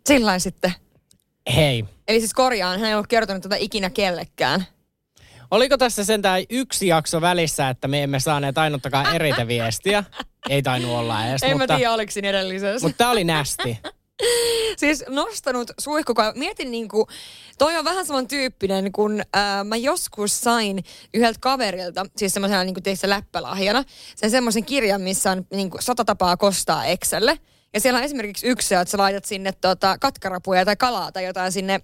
Sillä 0.07 0.39
sitten. 0.39 0.73
Hei. 1.55 1.85
Eli 2.07 2.19
siis 2.19 2.33
korjaan, 2.33 2.79
hän 2.79 2.89
ei 2.89 2.95
ollut 2.95 3.07
kertonut 3.07 3.43
tätä 3.43 3.55
ikinä 3.55 3.89
kellekään. 3.89 4.65
Oliko 5.51 5.77
tässä 5.77 6.03
sentään 6.03 6.43
yksi 6.49 6.87
jakso 6.87 7.21
välissä, 7.21 7.69
että 7.69 7.87
me 7.87 8.03
emme 8.03 8.19
saaneet 8.19 8.57
ainuttakaan 8.57 9.15
eriteviestiä? 9.15 10.03
Ei 10.49 10.61
tainnut 10.61 10.91
olla 10.91 11.25
edes. 11.25 11.43
En 11.43 11.51
mutta, 11.51 11.73
mä 11.73 11.77
tiedä, 11.77 11.93
oliko 11.93 12.11
siinä 12.11 12.29
edellisessä. 12.29 12.87
Mutta 12.87 12.97
tää 12.97 13.09
oli 13.09 13.23
nästi. 13.23 13.79
siis 14.77 15.03
nostanut 15.09 15.71
suihkukaan. 15.79 16.33
Mietin 16.35 16.71
niinku, 16.71 17.07
toi 17.57 17.77
on 17.77 17.85
vähän 17.85 18.05
saman 18.05 18.27
tyyppinen, 18.27 18.91
kun 18.91 19.21
ää, 19.33 19.63
mä 19.63 19.75
joskus 19.75 20.41
sain 20.41 20.83
yhdeltä 21.13 21.39
kaverilta, 21.41 22.05
siis 22.17 22.33
semmoisena 22.33 22.63
niinku 22.63 22.81
teissä 22.81 23.09
läppälahjana, 23.09 23.83
sen 24.15 24.31
semmoisen 24.31 24.65
kirjan, 24.65 25.01
missä 25.01 25.31
on 25.31 25.45
niinku 25.51 25.77
sata 25.81 26.05
tapaa 26.05 26.37
kostaa 26.37 26.85
Excelle. 26.85 27.39
Ja 27.73 27.79
siellä 27.79 27.97
on 27.97 28.03
esimerkiksi 28.03 28.47
yksi, 28.47 28.75
että 28.75 28.91
sä 28.91 28.97
laitat 28.97 29.25
sinne 29.25 29.51
tota, 29.51 29.97
katkarapuja 29.97 30.65
tai 30.65 30.75
kalaa 30.75 31.11
tai 31.11 31.25
jotain 31.25 31.51
sinne 31.51 31.81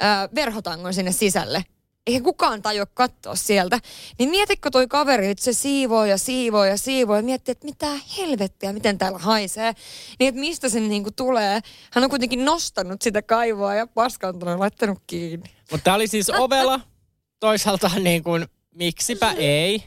ää, 0.00 0.28
verhotangon 0.34 0.94
sinne 0.94 1.12
sisälle 1.12 1.64
eihän 2.06 2.22
kukaan 2.22 2.62
tajua 2.62 2.86
katsoa 2.94 3.34
sieltä. 3.34 3.78
Niin 4.18 4.30
mietitkö 4.30 4.70
toi 4.70 4.88
kaveri, 4.88 5.26
että 5.26 5.44
se 5.44 5.52
siivoo 5.52 6.04
ja 6.04 6.18
siivoo 6.18 6.64
ja 6.64 6.76
siivoo 6.76 7.16
ja 7.16 7.22
miettii, 7.22 7.52
että 7.52 7.66
mitä 7.66 7.86
helvettiä, 8.18 8.72
miten 8.72 8.98
täällä 8.98 9.18
haisee. 9.18 9.72
Niin 10.18 10.28
että 10.28 10.40
mistä 10.40 10.68
se 10.68 10.80
niinku 10.80 11.10
tulee. 11.10 11.60
Hän 11.92 12.04
on 12.04 12.10
kuitenkin 12.10 12.44
nostanut 12.44 13.02
sitä 13.02 13.22
kaivoa 13.22 13.74
ja 13.74 13.86
paskantunut 13.86 14.52
ja 14.52 14.58
laittanut 14.58 14.98
kiinni. 15.06 15.50
Mutta 15.70 15.84
tämä 15.84 15.94
oli 15.94 16.08
siis 16.08 16.30
ovela. 16.30 16.80
Toisaalta 17.40 17.90
niin 18.00 18.22
kuin, 18.22 18.46
miksipä 18.74 19.32
ei. 19.32 19.82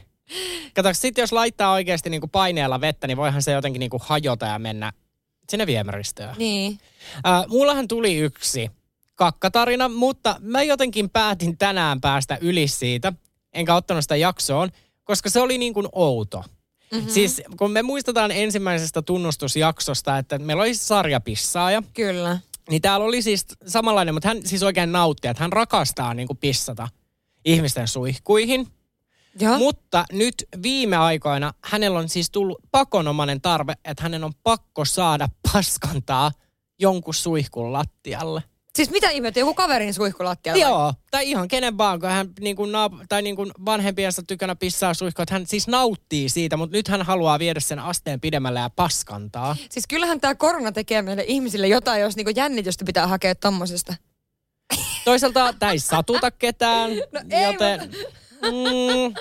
Kato, 0.74 0.94
sitten 0.94 1.22
jos 1.22 1.32
laittaa 1.32 1.72
oikeasti 1.72 2.10
niin 2.10 2.20
kuin 2.20 2.30
paineella 2.30 2.80
vettä, 2.80 3.06
niin 3.06 3.16
voihan 3.16 3.42
se 3.42 3.52
jotenkin 3.52 3.80
niin 3.80 3.90
kuin 3.90 4.02
hajota 4.04 4.46
ja 4.46 4.58
mennä 4.58 4.92
sinne 5.50 5.66
viemäristöön. 5.66 6.34
Niin. 6.38 6.78
Äh, 7.26 7.46
mullahan 7.48 7.88
tuli 7.88 8.16
yksi 8.16 8.70
kakkatarina, 9.16 9.88
mutta 9.88 10.36
mä 10.40 10.62
jotenkin 10.62 11.10
päätin 11.10 11.58
tänään 11.58 12.00
päästä 12.00 12.38
yli 12.40 12.68
siitä, 12.68 13.12
enkä 13.52 13.74
ottanut 13.74 14.04
sitä 14.04 14.16
jaksoon, 14.16 14.70
koska 15.04 15.30
se 15.30 15.40
oli 15.40 15.58
niin 15.58 15.74
kuin 15.74 15.88
outo. 15.92 16.44
Mm-hmm. 16.92 17.08
Siis 17.08 17.42
kun 17.58 17.70
me 17.70 17.82
muistetaan 17.82 18.30
ensimmäisestä 18.30 19.02
tunnustusjaksosta, 19.02 20.18
että 20.18 20.38
meillä 20.38 20.62
oli 20.62 20.74
sarjapissaaja. 20.74 21.82
Kyllä. 21.94 22.38
Niin 22.70 22.82
täällä 22.82 23.06
oli 23.06 23.22
siis 23.22 23.46
samanlainen, 23.66 24.14
mutta 24.14 24.28
hän 24.28 24.40
siis 24.44 24.62
oikein 24.62 24.92
nautti, 24.92 25.28
että 25.28 25.42
hän 25.42 25.52
rakastaa 25.52 26.14
niin 26.14 26.26
kuin 26.26 26.36
pissata 26.36 26.88
ihmisten 27.44 27.88
suihkuihin. 27.88 28.66
Ja. 29.40 29.58
Mutta 29.58 30.04
nyt 30.12 30.34
viime 30.62 30.96
aikoina 30.96 31.52
hänellä 31.64 31.98
on 31.98 32.08
siis 32.08 32.30
tullut 32.30 32.58
pakonomainen 32.70 33.40
tarve, 33.40 33.74
että 33.84 34.02
hänen 34.02 34.24
on 34.24 34.32
pakko 34.42 34.84
saada 34.84 35.28
paskantaa 35.52 36.32
jonkun 36.78 37.14
suihkun 37.14 37.72
lattialle. 37.72 38.42
Siis 38.76 38.90
mitä 38.90 39.10
ihmettä, 39.10 39.40
joku 39.40 39.54
kaverin 39.54 39.94
suihkulattialla? 39.94 40.62
Joo, 40.62 40.94
tai 41.10 41.30
ihan 41.30 41.48
kenen 41.48 41.78
vaan, 41.78 42.00
kun 42.00 42.08
hän 42.08 42.28
niin 42.40 42.56
kuin 42.56 42.72
naap- 42.72 43.06
tai 43.08 43.22
niin 43.22 43.36
kuin 43.36 43.50
vanhempiensa 43.64 44.22
tykönä 44.22 44.56
pissaa 44.56 44.94
suihkua, 44.94 45.22
että 45.22 45.34
hän 45.34 45.46
siis 45.46 45.68
nauttii 45.68 46.28
siitä, 46.28 46.56
mutta 46.56 46.76
nyt 46.76 46.88
hän 46.88 47.02
haluaa 47.02 47.38
viedä 47.38 47.60
sen 47.60 47.78
asteen 47.78 48.20
pidemmälle 48.20 48.60
ja 48.60 48.70
paskantaa. 48.70 49.56
Siis 49.70 49.86
kyllähän 49.86 50.20
tämä 50.20 50.34
korona 50.34 50.72
tekee 50.72 51.02
meille 51.02 51.24
ihmisille 51.26 51.68
jotain, 51.68 52.00
jos 52.00 52.16
niin 52.16 52.36
jännitystä 52.36 52.84
pitää 52.84 53.06
hakea 53.06 53.34
tommosesta. 53.34 53.94
Toisaalta 55.04 55.54
tämä 55.58 55.72
ei 55.72 55.78
satuta 55.78 56.30
ketään, 56.30 56.90
no 57.12 57.20
joten... 57.50 57.80
Ei, 57.80 58.06
Mm. 58.42 59.14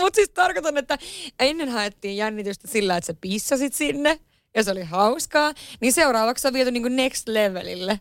Mutta 0.00 0.16
siis 0.16 0.30
tarkoitan, 0.30 0.78
että 0.78 0.98
ennen 1.40 1.68
haettiin 1.68 2.16
jännitystä 2.16 2.68
sillä, 2.68 2.96
että 2.96 3.06
sä 3.06 3.14
pissasit 3.20 3.74
sinne 3.74 4.20
ja 4.56 4.64
se 4.64 4.70
oli 4.70 4.82
hauskaa, 4.82 5.52
niin 5.80 5.92
seuraavaksi 5.92 6.48
on 6.48 6.54
viety 6.54 6.70
niin 6.70 6.96
next 6.96 7.28
levelille. 7.28 8.00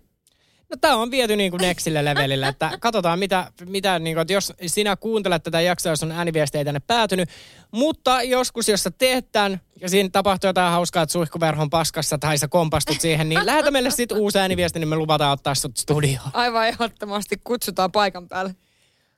No 0.69 0.77
tämä 0.81 0.95
on 0.95 1.11
viety 1.11 1.35
niin 1.35 1.51
kuin 1.51 1.61
nextille 1.61 2.05
levelille, 2.05 2.47
että 2.47 2.71
katsotaan 2.79 3.19
mitä, 3.19 3.51
mitä 3.65 3.99
niin 3.99 4.15
kuin, 4.15 4.21
että 4.21 4.33
jos 4.33 4.53
sinä 4.65 4.95
kuuntelet 4.95 5.43
tätä 5.43 5.61
jaksoa, 5.61 5.91
jos 5.91 6.03
on 6.03 6.11
ääniviestejä 6.11 6.65
tänne 6.65 6.79
päätynyt, 6.79 7.29
mutta 7.71 8.23
joskus 8.23 8.69
jos 8.69 8.83
sä 8.83 8.91
teet 8.91 9.31
tämän 9.31 9.61
ja 9.81 9.89
siinä 9.89 10.09
tapahtuu 10.09 10.47
jotain 10.47 10.71
hauskaa, 10.71 11.03
että 11.03 11.13
suihkuverhon 11.13 11.69
paskassa 11.69 12.17
tai 12.17 12.37
sä 12.37 12.47
kompastut 12.47 13.01
siihen, 13.01 13.29
niin 13.29 13.45
lähetä 13.45 13.71
meille 13.71 13.91
sitten 13.91 14.17
uusi 14.17 14.39
ääniviesti, 14.39 14.79
niin 14.79 14.87
me 14.87 14.95
luvataan 14.95 15.31
ottaa 15.31 15.55
sut 15.55 15.77
studioon. 15.77 16.29
Aivan 16.33 16.67
ehdottomasti 16.67 17.41
kutsutaan 17.43 17.91
paikan 17.91 18.27
päälle. 18.27 18.55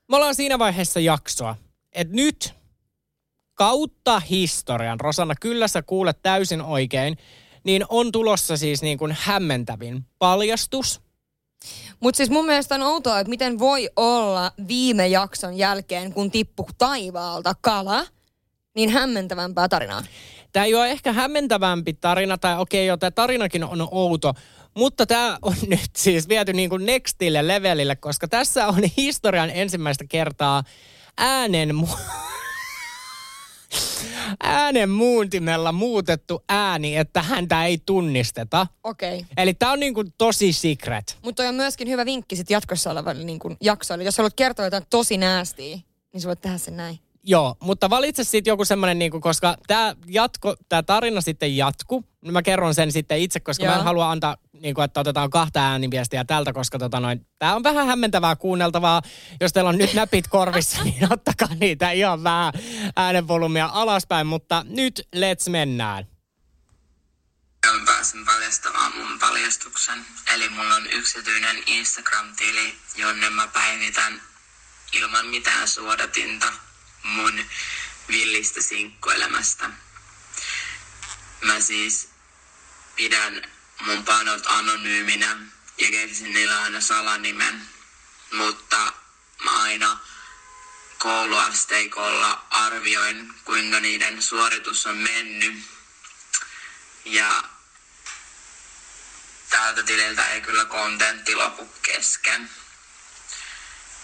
Me 0.07 0.15
ollaan 0.15 0.35
siinä 0.35 0.59
vaiheessa 0.59 0.99
jaksoa, 0.99 1.55
että 1.91 2.15
nyt 2.15 2.53
kautta 3.53 4.19
historian, 4.19 4.99
Rosanna, 4.99 5.33
kyllä 5.41 5.67
sä 5.67 5.81
kuulet 5.81 6.17
täysin 6.23 6.61
oikein, 6.61 7.17
niin 7.63 7.85
on 7.89 8.11
tulossa 8.11 8.57
siis 8.57 8.81
niin 8.81 8.97
kuin 8.97 9.17
hämmentävin 9.19 10.05
paljastus– 10.19 11.01
mutta 11.99 12.17
siis 12.17 12.29
mun 12.29 12.45
mielestä 12.45 12.75
on 12.75 12.81
outoa, 12.81 13.19
että 13.19 13.29
miten 13.29 13.59
voi 13.59 13.89
olla 13.95 14.51
viime 14.67 15.07
jakson 15.07 15.57
jälkeen, 15.57 16.13
kun 16.13 16.31
tippu 16.31 16.67
taivaalta 16.77 17.53
kala, 17.61 18.05
niin 18.75 18.89
hämmentävämpää 18.89 19.69
tarinaa. 19.69 20.03
Tämä 20.51 20.65
ei 20.65 20.75
ole 20.75 20.91
ehkä 20.91 21.13
hämmentävämpi 21.13 21.93
tarina, 21.93 22.37
tai 22.37 22.59
okei, 22.59 22.81
okay, 22.81 22.87
jo 22.87 22.97
tämä 22.97 23.11
tarinakin 23.11 23.63
on 23.63 23.87
outo, 23.91 24.33
mutta 24.73 25.05
tämä 25.05 25.37
on 25.41 25.55
nyt 25.67 25.95
siis 25.95 26.29
viety 26.29 26.53
niin 26.53 26.69
kuin 26.69 26.85
nextille 26.85 27.47
levelille, 27.47 27.95
koska 27.95 28.27
tässä 28.27 28.67
on 28.67 28.81
historian 28.97 29.49
ensimmäistä 29.49 30.05
kertaa 30.09 30.63
äänen 31.17 31.69
äänen 34.43 34.89
muuntimella 34.89 35.71
muutettu 35.71 36.43
ääni, 36.49 36.97
että 36.97 37.21
häntä 37.21 37.65
ei 37.65 37.77
tunnisteta. 37.85 38.67
Okei. 38.83 39.15
Okay. 39.15 39.29
Eli 39.37 39.53
tämä 39.53 39.71
on 39.71 39.79
niinku 39.79 40.03
tosi 40.17 40.53
secret. 40.53 41.17
Mutta 41.23 41.43
on 41.43 41.55
myöskin 41.55 41.89
hyvä 41.89 42.05
vinkki 42.05 42.35
sit 42.35 42.49
jatkossa 42.49 42.91
olevalle 42.91 43.23
niinku 43.23 43.55
jaksoille. 43.61 44.03
Jos 44.03 44.17
haluat 44.17 44.33
kertoa 44.33 44.65
jotain 44.65 44.83
tosi 44.89 45.17
näästiä, 45.17 45.79
niin 46.13 46.21
sä 46.21 46.27
voit 46.27 46.41
tehdä 46.41 46.57
sen 46.57 46.77
näin. 46.77 46.99
Joo, 47.23 47.55
mutta 47.59 47.89
valitse 47.89 48.23
sitten 48.23 48.51
joku 48.51 48.65
semmoinen, 48.65 48.99
niinku, 48.99 49.19
koska 49.19 49.55
tämä 49.67 49.95
jatko, 50.07 50.55
tämä 50.69 50.83
tarina 50.83 51.21
sitten 51.21 51.57
jatku. 51.57 52.03
Mä 52.31 52.41
kerron 52.41 52.73
sen 52.73 52.91
sitten 52.91 53.19
itse, 53.19 53.39
koska 53.39 53.65
Joo. 53.65 53.73
mä 53.73 53.79
en 53.79 53.85
halua 53.85 54.11
antaa, 54.11 54.37
niinku, 54.61 54.81
että 54.81 54.99
otetaan 54.99 55.29
kahta 55.29 55.59
ääniviestiä 55.71 56.25
tältä, 56.25 56.53
koska 56.53 56.79
tota 56.79 57.01
tämä 57.39 57.55
on 57.55 57.63
vähän 57.63 57.87
hämmentävää 57.87 58.35
kuunneltavaa. 58.35 59.01
Jos 59.41 59.53
teillä 59.53 59.69
on 59.69 59.77
nyt 59.77 59.93
näpit 59.93 60.27
korvissa, 60.27 60.83
niin 60.83 61.13
ottakaa 61.13 61.55
niitä 61.59 61.91
ihan 61.91 62.23
vähän 62.23 62.53
äänenvolumia 62.95 63.69
alaspäin, 63.73 64.27
mutta 64.27 64.65
nyt 64.69 65.07
let's 65.15 65.49
mennään. 65.49 66.07
Mä 67.65 67.85
pääsen 67.85 68.25
paljastamaan 68.25 68.97
mun 68.97 69.19
paljastuksen. 69.19 70.05
Eli 70.33 70.49
mulla 70.49 70.75
on 70.75 70.87
yksityinen 70.87 71.57
Instagram-tili, 71.67 72.75
jonne 72.95 73.29
mä 73.29 73.47
päivitän 73.47 74.21
ilman 74.93 75.25
mitään 75.25 75.67
suodatinta 75.67 76.53
mun 77.03 77.39
villistä 78.07 78.61
sinkkuelämästä. 78.61 79.69
Mä 81.41 81.59
siis 81.59 82.09
pidän 82.95 83.41
mun 83.79 84.05
panot 84.05 84.43
anonyyminä 84.47 85.37
ja 85.77 85.91
keksin 85.91 86.33
niillä 86.33 86.61
aina 86.61 86.81
salanimen, 86.81 87.69
mutta 88.31 88.93
mä 89.43 89.61
aina 89.61 89.99
kouluasteikolla 90.97 92.45
arvioin, 92.49 93.33
kuinka 93.45 93.79
niiden 93.79 94.21
suoritus 94.21 94.85
on 94.85 94.97
mennyt. 94.97 95.63
Ja 97.05 97.43
tältä 99.49 99.83
tililtä 99.83 100.27
ei 100.27 100.41
kyllä 100.41 100.65
kontentti 100.65 101.35
lopu 101.35 101.65
kesken. 101.81 102.49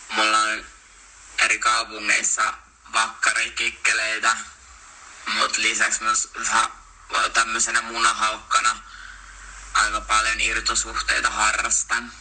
Mulla 0.09 0.39
on 0.39 0.65
eri 1.37 1.59
kaupungeissa 1.59 2.53
vakkarikikkeleitä, 2.93 4.37
mutta 5.25 5.61
lisäksi 5.61 6.03
myös 6.03 6.31
tämmöisenä 7.33 7.81
munahaukkana 7.81 8.79
aika 9.83 10.01
paljon 10.01 10.41
irtosuhteita 10.41 11.29
harrastan. 11.29 12.11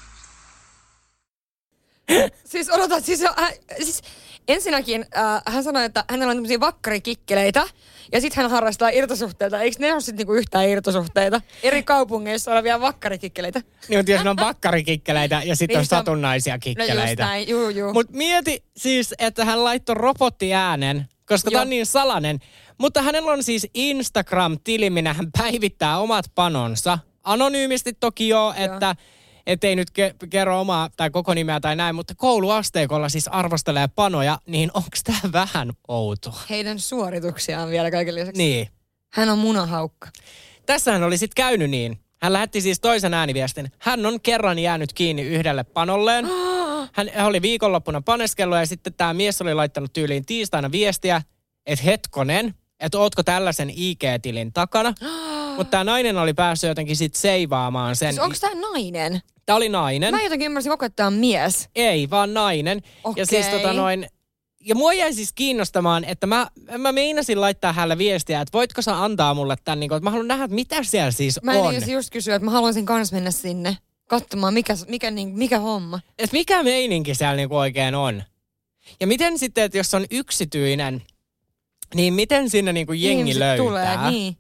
siis 2.45 2.71
odotan, 2.71 3.03
siis, 3.03 3.23
äh, 3.25 3.53
siis 3.83 4.03
ensinnäkin 4.49 5.07
äh, 5.17 5.43
hän 5.47 5.65
sanoi, 5.65 5.85
että 5.85 6.05
hänellä 6.11 6.31
on 6.31 6.37
tämmöisiä 6.37 6.61
vakkarikikkeleitä, 6.61 7.67
ja 8.13 8.21
sitten 8.21 8.43
hän 8.43 8.51
harrastaa 8.51 8.89
irtosuhteita. 8.89 9.61
Eikö 9.61 9.77
ne 9.79 9.93
ole 9.93 10.01
sitten 10.01 10.17
niinku 10.17 10.35
yhtään 10.35 10.69
irtosuhteita? 10.69 11.41
Eri 11.63 11.83
kaupungeissa 11.83 12.53
olevia 12.53 12.81
vakkarikikkeleitä. 12.81 13.61
Niin, 13.89 13.99
mutta 13.99 14.13
jos 14.13 14.25
ne 14.25 14.31
on 14.31 14.37
vakkarikikkeleitä 14.37 15.43
ja 15.45 15.57
sitten 15.57 15.75
niin, 15.75 15.79
on 15.79 15.87
satunnaisia 15.87 16.59
kikkeleitä. 16.59 17.03
No 17.03 17.09
just 17.09 17.19
näin, 17.19 17.49
juu, 17.49 17.69
juu. 17.69 17.93
Mut 17.93 18.11
mieti 18.11 18.65
siis, 18.77 19.15
että 19.19 19.45
hän 19.45 19.65
laittoi 19.65 19.95
robottiäänen, 19.95 21.09
koska 21.27 21.51
tämä 21.51 21.63
on 21.63 21.71
niin 21.71 21.87
salainen. 21.87 22.39
Mutta 22.79 23.03
hänellä 23.03 23.33
on 23.33 23.43
siis 23.43 23.67
Instagram-tili, 23.75 24.91
minä 24.91 25.13
hän 25.13 25.33
päivittää 25.39 25.99
omat 25.99 26.25
panonsa. 26.35 26.99
Anonyymisti 27.25 27.93
toki 27.93 28.29
joo, 28.29 28.55
että 28.57 28.97
ettei 29.47 29.77
nyt 29.77 29.89
ke- 29.91 30.29
kerro 30.31 30.61
omaa 30.61 30.91
tai 30.97 31.11
koko 31.11 31.35
nimeä 31.35 31.61
tai 31.61 31.77
näin, 31.77 31.95
mutta 31.95 32.15
kouluasteikolla 32.17 33.09
siis 33.09 33.29
arvostelee 33.29 33.89
panoja, 33.89 34.39
niin 34.47 34.71
onko 34.75 34.89
tämä 35.05 35.33
vähän 35.33 35.73
outoa? 35.89 36.41
Heidän 36.51 36.81
suorituksiaan 36.81 37.71
vielä 37.71 37.91
kaiken 37.91 38.15
lisäksi. 38.15 38.39
Niin. 38.39 38.69
Hän 39.13 39.29
on 39.29 39.39
munahaukka. 39.39 40.09
Tässähän 40.67 41.03
oli 41.03 41.19
sitten 41.19 41.45
käynyt 41.45 41.71
niin. 41.71 41.99
Hän 42.23 42.33
lähetti 42.33 42.61
siis 42.61 42.81
toisen 42.81 43.15
ääniviestin. 43.15 43.73
Hän 43.79 44.07
on 44.07 44.21
kerran 44.21 44.59
jäänyt 44.59 44.93
kiinni 44.93 45.23
yhdelle 45.23 45.65
panolleen. 45.65 46.27
Hän 46.93 47.11
oli 47.25 47.43
viikonloppuna 47.43 48.01
paneskellut 48.01 48.59
ja 48.59 48.67
sitten 48.67 48.95
tämä 48.95 49.15
mies 49.15 49.43
oli 49.43 49.55
laittanut 49.55 49.93
tyyliin 49.93 50.27
tiistaina 50.27 50.73
viestiä, 50.73 51.23
että 51.67 51.85
hetkonen, 51.85 52.55
että 52.81 52.99
ootko 52.99 53.23
tällaisen 53.23 53.71
IG-tilin 53.71 54.53
takana. 54.53 54.95
Mutta 55.57 55.71
tämä 55.71 55.85
nainen 55.85 56.17
oli 56.17 56.35
päässyt 56.35 56.69
jotenkin 56.69 56.97
sitten 56.97 57.21
seivaamaan 57.21 57.97
sen. 57.97 58.13
Siis 58.13 58.25
onko 58.25 58.37
tämä 58.41 58.61
nainen? 58.73 59.21
Tämä 59.47 59.57
oli 59.57 59.69
nainen. 59.69 60.15
Mä 60.15 60.23
jotenkin 60.23 60.47
ymmärsin 60.47 60.71
koko, 60.71 60.85
että 60.85 60.97
tämä 60.97 61.07
on 61.07 61.13
mies. 61.13 61.69
Ei, 61.75 62.11
vaan 62.11 62.35
nainen. 62.35 62.83
Okei. 63.05 63.23
Ja 63.23 63.27
siis 63.27 63.47
tota 63.47 63.73
noin, 63.73 64.07
ja 64.61 64.75
mua 64.75 64.93
jäi 64.93 65.13
siis 65.15 65.33
kiinnostamaan, 65.33 66.05
että 66.05 66.27
mä, 66.27 66.47
mä 66.79 66.93
meinasin 66.93 67.41
laittaa 67.41 67.73
hänelle 67.73 67.99
viestiä, 67.99 68.41
että 68.41 68.53
voitko 68.53 68.83
sä 68.83 69.03
antaa 69.03 69.35
mulle 69.35 69.57
tämän, 69.65 69.81
niin 69.81 69.89
kuin, 69.89 69.97
että 69.97 70.05
mä 70.05 70.11
haluan 70.11 70.29
nähdä, 70.29 70.45
että 70.45 70.55
mitä 70.55 70.83
siellä 70.83 71.11
siis 71.11 71.41
Mä 71.43 71.53
on. 71.53 71.75
en 71.75 71.91
just 71.91 72.11
kysyä, 72.11 72.35
että 72.35 72.45
mä 72.45 72.51
haluaisin 72.51 72.87
kans 72.87 73.13
mennä 73.13 73.31
sinne 73.31 73.77
katsomaan, 74.09 74.55
mikä, 74.55 74.75
mikä, 74.89 75.11
niin, 75.11 75.29
mikä 75.29 75.59
homma. 75.59 76.01
Et 76.19 76.33
mikä 76.33 76.63
meininki 76.63 77.15
siellä 77.15 77.37
niinku 77.37 77.57
oikein 77.57 77.95
on. 77.95 78.23
Ja 79.01 79.07
miten 79.07 79.39
sitten, 79.39 79.65
että 79.65 79.79
jos 79.79 79.95
on 79.95 80.05
yksityinen, 80.11 81.03
niin 81.95 82.15
miten 82.15 82.51
sinne 82.51 82.73
niinku 82.73 82.93
jengi 82.93 83.21
Ihmiset 83.21 83.39
löytää? 83.41 83.67
tulee, 83.67 84.11
niin. 84.11 84.37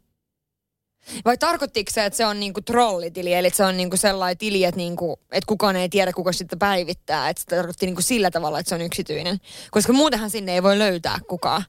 Vai 1.25 1.39
tarkoittiko 1.39 1.91
se, 1.95 2.05
että 2.05 2.17
se 2.17 2.27
on 2.27 2.41
niinku 2.41 2.61
trollitili, 2.61 3.35
eli 3.35 3.51
se 3.51 3.65
on 3.65 3.77
niinku 3.77 3.97
sellainen 3.97 4.39
tili, 4.39 4.65
että, 4.65 4.77
niinku, 4.77 5.21
että 5.33 5.49
kukaan 5.49 5.77
ei 5.77 5.89
tiedä, 5.89 6.13
kuka 6.13 6.33
sitä 6.33 6.57
päivittää. 6.57 7.29
Että 7.29 7.41
se 7.41 7.57
tarkoitti 7.57 7.87
niinku 7.87 8.03
sillä 8.03 8.31
tavalla, 8.31 8.59
että 8.59 8.69
se 8.69 8.75
on 8.75 8.81
yksityinen. 8.81 9.39
Koska 9.71 9.93
muutenhan 9.93 10.31
sinne 10.31 10.55
ei 10.55 10.63
voi 10.63 10.79
löytää 10.79 11.19
kukaan. 11.29 11.65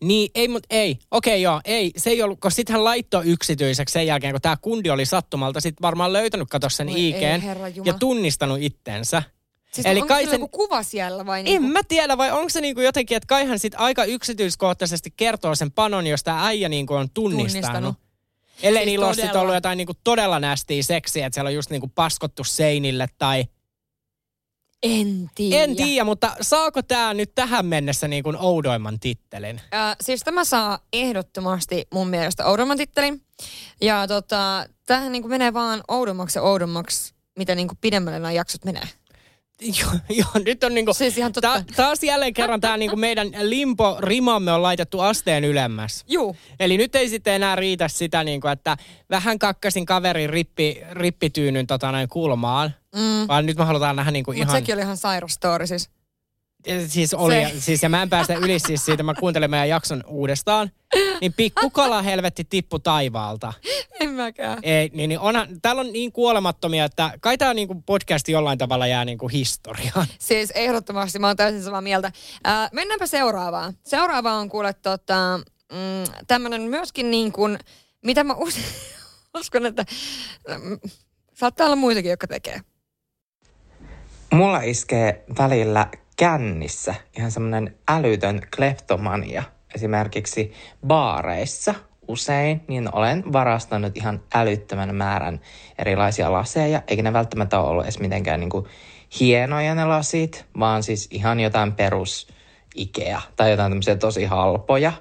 Niin, 0.00 0.30
ei, 0.34 0.48
mutta 0.48 0.66
ei. 0.70 0.98
Okei, 1.10 1.42
joo, 1.42 1.60
ei. 1.64 1.92
Se 1.96 2.10
ei 2.10 2.22
ollut, 2.22 2.40
koska 2.40 2.54
sitten 2.56 2.72
hän 2.74 2.84
laittoi 2.84 3.26
yksityiseksi 3.26 3.92
sen 3.92 4.06
jälkeen, 4.06 4.32
kun 4.32 4.40
tämä 4.40 4.56
kundi 4.56 4.90
oli 4.90 5.06
sattumalta 5.06 5.60
sitten 5.60 5.82
varmaan 5.82 6.12
löytänyt, 6.12 6.48
kato 6.50 6.68
sen 6.68 6.88
IGn 6.88 7.42
ja 7.84 7.92
tunnistanut 7.92 8.58
itsensä. 8.60 9.22
Siis 9.72 9.86
Eli 9.86 10.00
onko 10.00 10.08
kai 10.08 10.22
sillä 10.22 10.36
sen- 10.38 10.50
kuva 10.50 10.82
siellä 10.82 11.26
vai 11.26 11.38
En 11.40 11.44
niinku? 11.44 11.68
mä 11.68 11.80
tiedä, 11.88 12.18
vai 12.18 12.30
onko 12.32 12.48
se 12.48 12.60
niinku 12.60 12.80
jotenkin, 12.80 13.16
että 13.16 13.26
kai 13.26 13.46
hän 13.46 13.58
sitten 13.58 13.80
aika 13.80 14.04
yksityiskohtaisesti 14.04 15.10
kertoo 15.16 15.54
sen 15.54 15.72
panon, 15.72 16.06
josta 16.06 16.46
äijä 16.46 16.68
niinku 16.68 16.94
on 16.94 17.10
tunnistanut. 17.14 17.52
Tunnistanut. 17.52 18.09
Ellei 18.62 18.82
Siis 18.82 18.86
niillä 18.86 19.06
ole 19.06 19.16
todella. 19.16 19.40
ollut 19.40 19.54
jotain 19.54 19.76
niinku 19.76 19.94
todella 20.04 20.40
nästiä 20.40 20.82
seksiä, 20.82 21.26
että 21.26 21.34
siellä 21.34 21.48
on 21.48 21.54
just 21.54 21.70
niinku 21.70 21.88
paskottu 21.94 22.44
seinille 22.44 23.06
tai... 23.18 23.44
En 24.82 25.30
tiedä. 25.34 25.62
En 25.62 25.76
tiedä, 25.76 26.04
mutta 26.04 26.36
saako 26.40 26.82
tämä 26.82 27.14
nyt 27.14 27.34
tähän 27.34 27.66
mennessä 27.66 28.08
niinku 28.08 28.34
oudoimman 28.38 29.00
tittelin? 29.00 29.60
Äh, 29.74 29.96
siis 30.00 30.20
tämä 30.20 30.44
saa 30.44 30.78
ehdottomasti 30.92 31.86
mun 31.94 32.08
mielestä 32.08 32.46
oudomman 32.46 32.76
tittelin. 32.76 33.22
Ja 33.80 34.06
tota, 34.08 34.66
tämähän 34.86 35.12
niinku 35.12 35.28
menee 35.28 35.52
vaan 35.52 35.82
oudommaksi 35.88 36.38
ja 36.38 36.42
oudommaksi, 36.42 37.14
mitä 37.38 37.54
niinku 37.54 37.74
pidemmälle 37.80 38.18
nämä 38.18 38.32
jaksot 38.32 38.64
menee. 38.64 38.88
Joo, 39.80 39.90
joo, 40.08 40.44
nyt 40.44 40.64
on 40.64 40.74
niinku... 40.74 40.94
Siis 40.94 41.18
ihan 41.18 41.32
totta. 41.32 41.52
Ta- 41.52 41.64
taas 41.76 42.02
jälleen 42.02 42.34
kerran 42.34 42.60
tämä 42.60 42.76
niinku 42.76 42.96
meidän 42.96 43.28
limpo-rimamme 43.40 44.52
on 44.52 44.62
laitettu 44.62 45.00
asteen 45.00 45.44
ylemmäs. 45.44 46.04
Juu. 46.08 46.36
Eli 46.60 46.76
nyt 46.76 46.94
ei 46.94 47.08
sitten 47.08 47.34
enää 47.34 47.56
riitä 47.56 47.88
sitä, 47.88 48.24
niinku, 48.24 48.48
että 48.48 48.76
vähän 49.10 49.38
kakkasin 49.38 49.86
kaverin 49.86 50.30
rippi, 50.30 50.80
rippityynyn 50.92 51.66
tota, 51.66 51.92
noin 51.92 52.08
kulmaan. 52.08 52.74
Mm. 52.96 53.28
Vaan 53.28 53.46
nyt 53.46 53.56
me 53.56 53.64
halutaan 53.64 53.96
nähdä 53.96 54.10
niinku 54.10 54.30
Mutta 54.30 54.42
ihan... 54.42 54.56
sekin 54.56 54.74
oli 54.74 54.82
ihan 54.82 54.96
sairas 54.96 55.32
story 55.32 55.66
siis. 55.66 55.90
Siis 56.86 57.14
oli, 57.14 57.34
Se- 57.34 57.60
siis 57.60 57.82
ja 57.82 57.88
mä 57.88 58.02
en 58.02 58.10
päästä 58.10 58.34
yli 58.34 58.58
siis 58.58 58.84
siitä, 58.84 59.02
mä 59.02 59.14
kuuntelen 59.14 59.50
meidän 59.50 59.68
jakson 59.68 60.04
uudestaan. 60.06 60.70
Niin 61.20 61.32
pikkukala 61.32 62.02
helvetti 62.02 62.44
tippu 62.44 62.78
taivaalta. 62.78 63.52
En 64.00 64.10
mäkään. 64.10 64.58
Ei, 64.62 64.90
niin, 64.94 65.08
niin 65.08 65.18
onhan, 65.20 65.48
täällä 65.62 65.80
on 65.80 65.92
niin 65.92 66.12
kuolemattomia, 66.12 66.84
että 66.84 67.12
kai 67.20 67.38
tämä 67.38 67.54
niinku 67.54 67.82
podcasti 67.86 68.32
jollain 68.32 68.58
tavalla 68.58 68.86
jää 68.86 69.04
niinku 69.04 69.28
historiaan. 69.28 70.06
Siis 70.18 70.50
ehdottomasti 70.50 71.18
mä 71.18 71.26
oon 71.26 71.36
täysin 71.36 71.62
samaa 71.62 71.80
mieltä. 71.80 72.12
Ää, 72.44 72.68
mennäänpä 72.72 73.06
seuraavaan. 73.06 73.74
Seuraava 73.84 74.32
on 74.32 74.48
kuule 74.48 74.72
tota, 74.72 75.40
mm, 75.72 76.12
tämmönen 76.26 76.62
myöskin 76.62 77.10
niin 77.10 77.32
kuin, 77.32 77.58
mitä 78.04 78.24
mä 78.24 78.34
us- 78.34 78.60
uskon, 79.38 79.66
että 79.66 79.84
mm, 80.48 80.78
saattaa 81.34 81.66
olla 81.66 81.76
muitakin, 81.76 82.10
jotka 82.10 82.26
tekee. 82.26 82.60
Mulla 84.32 84.60
iskee 84.60 85.24
välillä 85.38 85.86
kännissä 86.20 86.94
ihan 87.16 87.30
semmoinen 87.30 87.76
älytön 87.88 88.40
kleptomania. 88.56 89.42
Esimerkiksi 89.74 90.52
baareissa 90.86 91.74
usein, 92.08 92.60
niin 92.68 92.94
olen 92.94 93.32
varastanut 93.32 93.96
ihan 93.96 94.22
älyttömän 94.34 94.94
määrän 94.94 95.40
erilaisia 95.78 96.32
laseja, 96.32 96.82
eikä 96.88 97.02
ne 97.02 97.12
välttämättä 97.12 97.60
ole 97.60 97.68
ollut 97.68 97.84
edes 97.84 98.00
mitenkään 98.00 98.40
niin 98.40 98.50
kuin 98.50 98.66
hienoja 99.20 99.74
ne 99.74 99.84
lasit, 99.84 100.44
vaan 100.58 100.82
siis 100.82 101.08
ihan 101.10 101.40
jotain 101.40 101.72
perus 101.72 102.28
Ikea 102.74 103.20
tai 103.36 103.50
jotain 103.50 103.70
tämmöisiä 103.70 103.96
tosi 103.96 104.24
halpoja. 104.24 104.92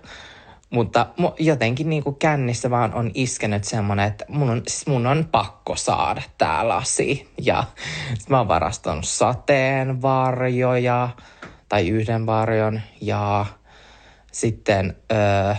Mutta 0.69 1.05
mu- 1.21 1.35
jotenkin 1.39 1.89
niin 1.89 2.03
kuin 2.03 2.15
kännissä 2.15 2.69
vaan 2.69 2.93
on 2.93 3.11
iskenyt 3.13 3.63
semmoinen, 3.63 4.07
että 4.07 4.25
mun 4.27 4.49
on, 4.49 4.61
siis 4.67 4.87
mun 4.87 5.07
on 5.07 5.27
pakko 5.31 5.75
saada 5.75 6.21
tää 6.37 6.67
lasi. 6.67 7.29
Ja 7.41 7.63
mä 8.29 8.37
oon 8.37 8.47
varastanut 8.47 9.05
sateenvarjoja 9.05 11.09
tai 11.69 11.89
yhden 11.89 12.25
varjon 12.25 12.81
ja 13.01 13.45
sitten 14.31 14.95
öö, 15.11 15.55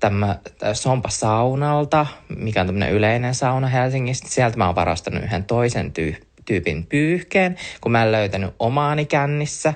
tämä 0.00 0.38
Sompa 0.72 1.08
saunalta, 1.08 2.06
mikä 2.36 2.60
on 2.60 2.66
tämmöinen 2.66 2.92
yleinen 2.92 3.34
sauna 3.34 3.66
Helsingistä. 3.66 4.28
Sieltä 4.28 4.56
mä 4.56 4.66
oon 4.66 4.74
varastanut 4.74 5.24
yhden 5.24 5.44
toisen 5.44 5.92
tyy- 5.92 6.26
tyypin 6.44 6.86
pyyhkeen, 6.86 7.56
kun 7.80 7.92
mä 7.92 8.02
en 8.02 8.12
löytänyt 8.12 8.54
omaani 8.58 9.06
kännissä. 9.06 9.74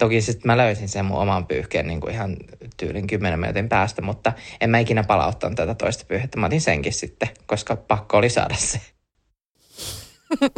Toki 0.00 0.20
sitten 0.20 0.46
mä 0.46 0.56
löysin 0.56 0.88
sen 0.88 1.04
mun 1.04 1.18
oman 1.18 1.46
pyyhkeen 1.46 1.86
niin 1.86 2.00
kuin 2.00 2.14
ihan 2.14 2.36
tyylin 2.76 3.06
10 3.06 3.40
minuutin 3.40 3.68
päästä, 3.68 4.02
mutta 4.02 4.32
en 4.60 4.70
mä 4.70 4.78
ikinä 4.78 5.04
palauttanut 5.04 5.56
tätä 5.56 5.74
toista 5.74 6.04
pyyhettä. 6.08 6.38
Mä 6.38 6.46
otin 6.46 6.60
senkin 6.60 6.92
sitten, 6.92 7.28
koska 7.46 7.76
pakko 7.76 8.16
oli 8.16 8.30
saada 8.30 8.54
se. 8.54 8.80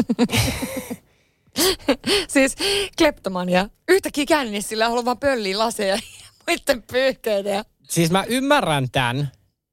Siis 2.29 2.57
kleptomania. 2.99 3.69
Yhtäkkiä 3.89 4.27
kännissä 4.27 4.69
sillä 4.69 4.89
haluaa 4.89 5.05
vaan 5.05 5.19
pölliä 5.19 5.59
laseja 5.59 5.95
ja 5.95 6.01
muiden 6.47 6.83
pyyhkeitä. 6.83 7.65
Siis 7.89 8.11
mä 8.11 8.25
ymmärrän 8.29 8.91
tämän 8.91 9.33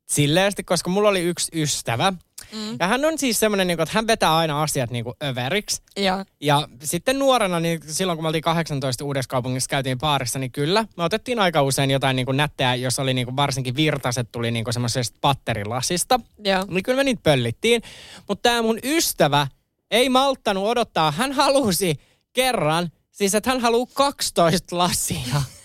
silleesti, 0.10 0.64
koska 0.64 0.90
mulla 0.90 1.10
oli 1.10 1.22
yksi 1.22 1.62
ystävä. 1.62 2.14
Mm. 2.52 2.78
Ja 2.80 2.88
hän 2.88 3.06
on 3.06 3.18
siis 3.18 3.40
semmoinen, 3.40 3.68
niin 3.68 3.82
että 3.82 3.96
hän 3.96 4.08
vetää 4.08 4.38
aina 4.38 4.64
asiat 4.64 4.92
niin 4.92 5.04
kuin 5.04 5.16
överiksi. 5.24 5.82
Ja. 5.98 6.26
Ja 6.42 6.68
sitten 6.84 7.20
nuorena, 7.20 7.60
niin 7.60 7.80
silloin 7.88 8.18
kun 8.18 8.24
me 8.24 8.28
oltiin 8.28 8.42
18 8.42 9.06
uudessa 9.06 9.30
kaupungissa, 9.30 9.70
käytiin 9.70 9.98
baarissa, 9.98 10.40
niin 10.40 10.52
kyllä, 10.52 10.86
me 10.98 11.04
otettiin 11.04 11.40
aika 11.40 11.62
usein 11.62 11.92
jotain 11.92 12.16
niin 12.16 12.26
kuin 12.26 12.38
nättejä, 12.38 12.76
jos 12.76 13.00
oli 13.00 13.14
niin 13.14 13.26
kuin 13.26 13.36
varsinkin 13.36 13.76
virtaset 13.76 14.32
tuli 14.32 14.52
niin 14.52 14.64
kuin 14.64 14.74
semmoisesta 14.74 15.18
patterilasista. 15.22 16.20
Joo. 16.44 16.66
Niin 16.70 16.84
kyllä 16.84 16.98
me 16.98 17.04
niitä 17.04 17.24
pöllittiin. 17.24 17.82
Mutta 18.28 18.50
tämä 18.50 18.62
mun 18.62 18.80
ystävä 18.84 19.48
ei 19.92 20.10
malttanut 20.10 20.68
odottaa. 20.68 21.12
Hän 21.12 21.32
halusi 21.32 22.00
kerran, 22.34 22.90
siis 23.12 23.36
että 23.36 23.50
hän 23.50 23.62
haluaa 23.62 23.88
12 23.94 24.78
lasia. 24.78 25.42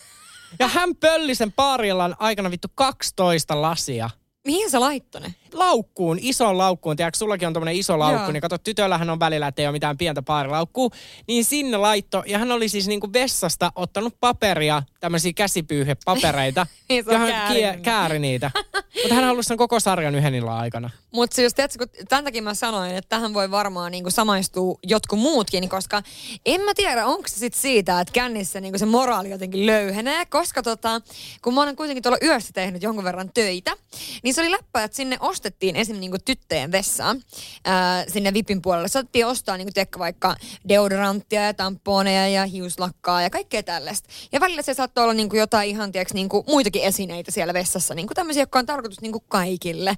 Ja 0.59 0.69
hän 0.69 0.97
pölli 0.97 1.35
sen 1.35 1.53
paarillan 1.53 2.17
aikana 2.19 2.51
vittu 2.51 2.69
12 2.75 3.63
lasia. 3.63 4.11
Mihin 4.45 4.71
sä 4.71 4.81
laittoi 4.81 5.21
ne? 5.21 5.35
Laukkuun, 5.55 6.19
isoon 6.21 6.59
laukkuun. 6.59 6.97
Tiedätkö, 6.97 7.19
sullakin 7.19 7.49
on 7.49 7.55
tommonen 7.55 7.75
iso 7.77 7.99
laukku, 7.99 8.23
Joo. 8.23 8.33
niin 8.33 8.41
kato, 8.41 8.59
tytöllähän 8.59 9.11
on 9.11 9.21
välillä, 9.21 9.47
että 9.47 9.63
ei 9.63 9.67
ole 9.67 9.73
mitään 9.73 9.99
pientä 9.99 10.23
paarilaukkuu. 10.23 10.91
Niin 11.29 11.45
sinne 11.45 11.77
laitto, 11.77 12.23
ja 12.27 12.39
hän 12.39 12.53
oli 12.53 12.69
siis 12.69 12.87
niinku 12.89 13.13
vessasta 13.13 13.73
ottanut 13.75 14.15
paperia, 14.21 14.83
tämmöisiä 15.01 15.33
käsipyyhepapereita, 15.33 16.67
Niin 16.89 17.05
ja 17.11 17.19
hän 17.19 17.83
kääri 17.83 18.19
niitä. 18.19 18.51
Mutta 19.03 19.15
hän 19.15 19.25
halusi 19.25 19.47
sen 19.47 19.57
koko 19.57 19.81
sarjan 19.81 20.15
yhden 20.15 20.35
illan 20.35 20.59
aikana. 20.59 20.91
Mutta 21.11 21.37
siis 21.37 21.55
tiedätkö, 21.55 21.79
kun 21.79 22.07
tämän 22.09 22.25
takia 22.25 22.43
mä 22.43 22.55
sanoin, 22.55 22.95
että 22.95 23.09
tähän 23.09 23.35
voi 23.35 23.51
varmaan 23.51 23.93
niinku 23.93 24.11
samaistua 24.11 24.79
jotkut 24.83 25.19
muutkin, 25.19 25.69
koska 25.69 26.03
en 26.47 26.61
mä 26.61 26.75
tiedä, 26.75 27.07
onko 27.07 27.29
se 27.29 27.37
sit 27.37 27.55
siitä, 27.55 28.01
että 28.01 28.13
kännissä 28.13 28.61
niinku 28.61 28.79
se 28.79 28.87
moraali 28.87 29.31
jotenkin 29.31 29.67
löyhenee, 29.67 30.27
koska 30.27 30.63
tota, 30.63 31.01
kun 31.43 31.55
mä 31.55 31.63
olen 31.63 31.77
kuitenkin 31.77 32.03
tuolla 32.03 32.19
yössä 32.23 32.53
tehnyt 32.53 32.83
jonkun 32.83 33.05
verran 33.05 33.31
töitä, 33.35 33.77
niin 34.23 34.35
se 34.35 34.41
oli 34.41 34.51
läppä, 34.51 34.85
että 34.85 34.97
sinne 34.97 35.17
ostettiin 35.21 35.77
esim. 35.77 35.95
Niinku 35.95 36.19
tyttöjen 36.25 36.73
vessaan 36.73 37.23
ää, 37.65 38.05
sinne 38.09 38.35
VIPin 38.35 38.63
puolelle. 38.63 38.89
Saatettiin 38.89 39.27
ostaa 39.27 39.57
niinku, 39.57 39.73
vaikka 39.99 40.37
deodoranttia 40.69 41.43
ja 41.43 41.55
tamponeja 41.55 42.29
ja 42.29 42.47
hiuslakkaa 42.47 43.23
ja 43.23 43.31
kaikkea 43.31 43.63
tällaista. 43.63 44.09
Ja 44.33 44.41
välillä 44.41 44.63
se 44.63 44.75
saattoi 44.75 45.05
olla 45.05 45.15
niinku 45.15 45.37
jotain 45.37 45.71
ihan 45.71 45.93
tiedätkö, 45.93 46.15
niinku, 46.15 46.45
muitakin 46.49 46.83
esineitä 46.83 47.31
siellä 47.31 47.55
vessassa. 47.55 47.95
Niinku 47.95 48.15
tämmöisiä, 48.15 48.43
jotka 48.43 48.59
on 48.59 48.67
tarkoitus 48.67 48.84
niinku 49.01 49.21
kaikille. 49.29 49.95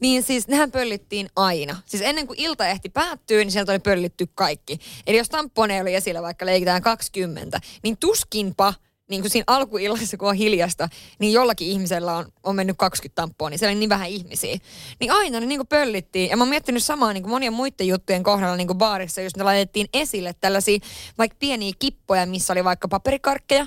Niin 0.00 0.22
siis 0.22 0.48
nehän 0.48 0.70
pöllittiin 0.70 1.28
aina. 1.36 1.76
Siis 1.86 2.02
ennen 2.02 2.26
kuin 2.26 2.40
ilta 2.40 2.66
ehti 2.66 2.88
päättyä, 2.88 3.38
niin 3.38 3.52
sieltä 3.52 3.72
oli 3.72 3.78
pöllitty 3.78 4.28
kaikki. 4.34 4.78
Eli 5.06 5.16
jos 5.16 5.28
tamponeja 5.28 5.82
oli 5.82 5.94
esillä 5.94 6.22
vaikka 6.22 6.46
leikitään 6.46 6.82
20, 6.82 7.60
niin 7.82 7.96
tuskinpa– 7.96 8.74
niin 9.08 9.20
kuin 9.20 9.30
siinä 9.30 9.44
alkuillassa, 9.46 10.16
kun 10.16 10.28
on 10.28 10.34
hiljasta, 10.34 10.88
niin 11.18 11.32
jollakin 11.32 11.68
ihmisellä 11.68 12.16
on, 12.16 12.32
on 12.42 12.56
mennyt 12.56 12.76
20 12.78 13.22
tamppoa, 13.22 13.50
niin 13.50 13.58
siellä 13.58 13.72
oli 13.72 13.78
niin 13.78 13.88
vähän 13.88 14.08
ihmisiä. 14.08 14.58
Niin 15.00 15.12
aina 15.12 15.40
ne 15.40 15.46
niin 15.46 15.58
kuin 15.58 15.68
pöllittiin. 15.68 16.30
Ja 16.30 16.36
mä 16.36 16.42
oon 16.42 16.48
miettinyt 16.48 16.84
samaa 16.84 17.12
niin 17.12 17.22
kuin 17.22 17.30
monien 17.30 17.52
muiden 17.52 17.88
juttujen 17.88 18.22
kohdalla 18.22 18.56
niin 18.56 18.66
kuin 18.66 18.78
baarissa, 18.78 19.20
jos 19.20 19.36
ne 19.36 19.42
laitettiin 19.42 19.88
esille 19.92 20.34
tällaisia 20.40 20.78
vaikka 21.18 21.36
pieniä 21.38 21.72
kippoja, 21.78 22.26
missä 22.26 22.52
oli 22.52 22.64
vaikka 22.64 22.88
paperikarkkeja. 22.88 23.66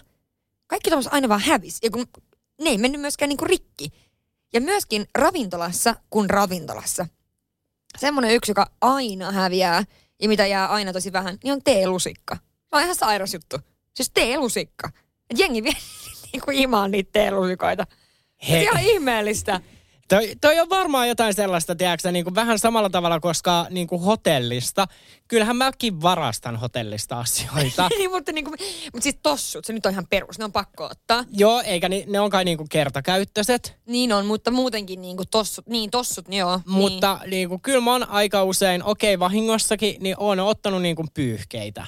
Kaikki 0.68 0.90
tuollaista 0.90 1.16
aina 1.16 1.30
vaan 1.30 1.42
hävisi. 1.42 1.80
Ja 1.84 1.90
kun 1.90 2.08
ne 2.62 2.70
ei 2.70 2.78
mennyt 2.78 3.02
myöskään 3.02 3.30
niin 3.30 3.38
kuin 3.38 3.50
rikki. 3.50 3.92
Ja 4.54 4.62
myöskin 4.62 5.06
ravintolassa 5.18 5.96
kuin 6.10 6.30
ravintolassa. 6.30 7.08
Semmoinen 7.98 8.36
yksi, 8.36 8.52
joka 8.52 8.72
aina 8.82 9.32
häviää 9.32 9.84
ja 10.22 10.28
mitä 10.28 10.48
jää 10.48 10.68
aina 10.68 10.94
tosi 10.94 11.14
vähän, 11.14 11.38
niin 11.44 11.54
on 11.54 11.64
teelusikka. 11.64 12.36
Se 12.36 12.70
on 12.72 12.82
ihan 12.82 12.96
sairas 12.96 13.34
juttu. 13.34 13.58
Siis 13.96 14.12
teelusikka. 14.14 14.90
Et 15.30 15.40
jengi 15.40 15.64
vie 15.64 15.74
niin 16.34 16.42
kuin 16.42 16.58
imaan 16.58 16.92
niitä 16.92 17.10
teelusikoita. 17.12 17.88
Se 18.48 18.68
on 18.72 18.80
ihmeellistä. 18.80 19.62
Toi, 20.10 20.36
toi 20.42 20.60
on 20.60 20.70
varmaan 20.70 21.08
jotain 21.08 21.34
sellaista, 21.34 21.76
tiedätkö, 21.76 22.12
niin 22.12 22.26
kuin 22.26 22.36
vähän 22.36 22.60
samalla 22.60 22.90
tavalla, 22.90 23.20
koska 23.20 23.68
niin 23.70 23.88
kuin 23.88 24.02
hotellista, 24.02 24.88
kyllähän 25.28 25.58
mäkin 25.58 26.02
varastan 26.02 26.56
hotellista 26.56 27.20
asioita. 27.20 27.90
niin, 27.98 28.12
mutta, 28.12 28.32
niin 28.32 28.46
kuin, 28.46 28.56
mutta 28.94 29.04
siis 29.04 29.18
tossut, 29.24 29.66
se 29.66 29.74
nyt 29.74 29.86
on 29.86 29.92
ihan 29.92 30.08
perus, 30.10 30.40
ne 30.40 30.46
on 30.46 30.52
pakko 30.52 30.84
ottaa. 30.86 31.26
Joo, 31.32 31.62
eikä 31.66 31.90
ni, 31.90 32.06
ne 32.08 32.20
on 32.20 32.30
kai 32.30 32.46
niin 32.46 32.58
kuin 32.58 32.70
kertakäyttöiset. 32.70 33.78
Niin 33.86 34.14
on, 34.14 34.26
mutta 34.26 34.52
muutenkin 34.52 35.02
niin 35.02 35.18
kuin 35.18 35.28
tossut, 35.32 35.68
niin 35.68 35.92
tossut, 35.92 36.28
niin 36.28 36.40
joo. 36.40 36.60
Mutta 36.66 37.20
niin. 37.22 37.30
Niin 37.30 37.50
kuin, 37.50 37.62
kyllä 37.62 37.82
mä 37.82 37.92
oon 37.92 38.10
aika 38.10 38.44
usein, 38.44 38.84
okei 38.84 39.16
okay, 39.16 39.20
vahingossakin, 39.20 39.96
niin 40.00 40.16
oon 40.20 40.40
ottanut 40.40 40.82
niin 40.82 40.96
kuin 40.96 41.08
pyyhkeitä. 41.14 41.86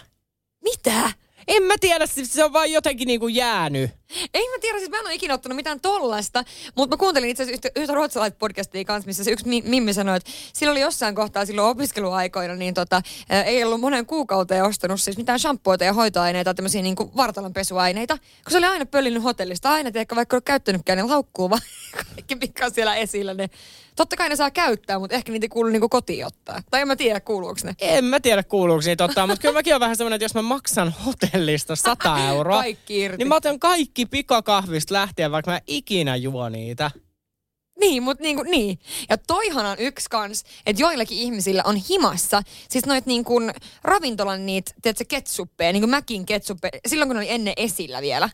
Mitä? 0.64 1.12
En 1.48 1.64
mä 1.64 1.74
tiedä, 1.80 2.06
se 2.08 2.44
on 2.44 2.54
vaan 2.54 2.72
jotenkin 2.72 3.06
niinku 3.06 3.28
jäänyt. 3.28 3.92
Ei 4.34 4.50
mä 4.50 4.56
tiedä, 4.62 4.78
siis 4.78 4.90
mä 4.90 4.98
en 4.98 5.06
ole 5.06 5.14
ikinä 5.14 5.34
ottanut 5.34 5.56
mitään 5.56 5.80
tollasta, 5.80 6.44
mutta 6.76 6.96
mä 6.96 7.00
kuuntelin 7.00 7.30
itse 7.30 7.44
asiassa 7.44 7.68
yhtä, 7.68 7.80
yhtä 7.82 7.94
ruotsalaista 7.94 8.38
podcastia 8.40 8.86
kanssa, 8.86 9.08
missä 9.08 9.24
se 9.24 9.32
yksi 9.32 9.62
Mimmi 9.64 9.94
sanoi, 9.94 10.18
että 10.18 10.32
sillä 10.54 10.72
oli 10.72 10.82
jossain 10.82 11.16
kohtaa 11.16 11.46
silloin 11.46 11.68
opiskeluaikoina, 11.68 12.56
niin 12.56 12.74
tota, 12.74 13.02
ei 13.46 13.64
ollut 13.64 13.82
monen 13.82 14.06
kuukauteen 14.06 14.64
ostanut 14.64 15.02
siis 15.02 15.18
mitään 15.18 15.40
shampoota 15.40 15.84
ja 15.84 15.94
hoitoaineita, 15.94 16.54
tämmöisiä 16.54 16.82
niinku 16.82 17.12
vartalonpesuaineita, 17.16 18.18
kun 18.18 18.52
se 18.52 18.58
oli 18.58 18.66
aina 18.66 18.86
pöllinyt 18.86 19.24
hotellista, 19.24 19.72
aina 19.72 19.92
ehkä 19.96 20.16
vaikka 20.16 20.36
ole 20.36 20.42
käyttänytkään, 20.46 20.98
niin 20.98 21.10
laukkuu 21.10 21.50
vaan 21.50 21.62
kaikki 22.16 22.36
mikä 22.36 22.66
on 22.66 22.72
siellä 22.72 22.96
esillä, 22.96 23.34
ne 23.34 23.50
Totta 23.96 24.16
kai 24.16 24.30
ne 24.30 24.36
saa 24.36 24.52
käyttää, 24.52 25.00
mutta 25.00 25.16
ehkä 25.16 25.32
niitä 25.32 25.48
kuuluu 25.50 25.72
niinku 25.72 25.90
kotiin 25.90 26.26
ottaa. 26.26 26.62
Tai 26.72 26.82
en 26.82 26.88
mä 26.88 26.96
tiedä, 26.96 27.20
kuuluuko 27.20 27.60
ne. 27.64 27.76
En 27.80 28.06
mä 28.06 28.20
tiedä, 28.20 28.44
kuuluuko 28.44 28.82
niitä 28.86 29.04
ottaa, 29.04 29.28
mutta 29.28 29.42
kyllä 29.42 29.54
mäkin 29.54 29.76
on 29.76 29.82
vähän 29.82 29.96
semmoinen, 29.96 30.16
että 30.16 30.26
jos 30.26 30.36
mä 30.36 30.42
maksan 30.42 30.94
hotellista 31.06 31.76
100 31.76 32.18
euroa, 32.30 32.64
niin 33.18 33.28
mä 33.28 33.36
otan 33.36 33.60
kaikki 33.60 34.03
pikakahvista 34.06 34.94
lähtien, 34.94 35.32
vaikka 35.32 35.52
mä 35.52 35.62
ikinä 35.68 36.16
juo 36.16 36.50
niitä. 36.50 36.92
Niin, 37.80 38.04
mutta 38.04 38.24
niinku, 38.24 38.44
niin. 38.44 38.80
Ja 39.10 39.18
toihan 39.18 39.66
on 39.66 39.80
yksi 39.80 40.10
kans, 40.10 40.44
että 40.66 40.82
joillakin 40.82 41.18
ihmisillä 41.18 41.62
on 41.66 41.76
himassa, 41.76 42.42
siis 42.70 42.86
noit 42.86 43.06
niinku 43.06 43.42
ravintolan 43.84 44.46
niitä, 44.46 44.72
tiedätkö, 44.82 45.06
ketsuppeja, 45.08 45.74
niinku 45.74 45.88
mäkin 45.88 46.26
ketsuppeja, 46.26 46.80
silloin 46.88 47.10
kun 47.10 47.16
ne 47.16 47.20
oli 47.20 47.32
ennen 47.32 47.54
esillä 47.58 48.02
vielä. 48.02 48.30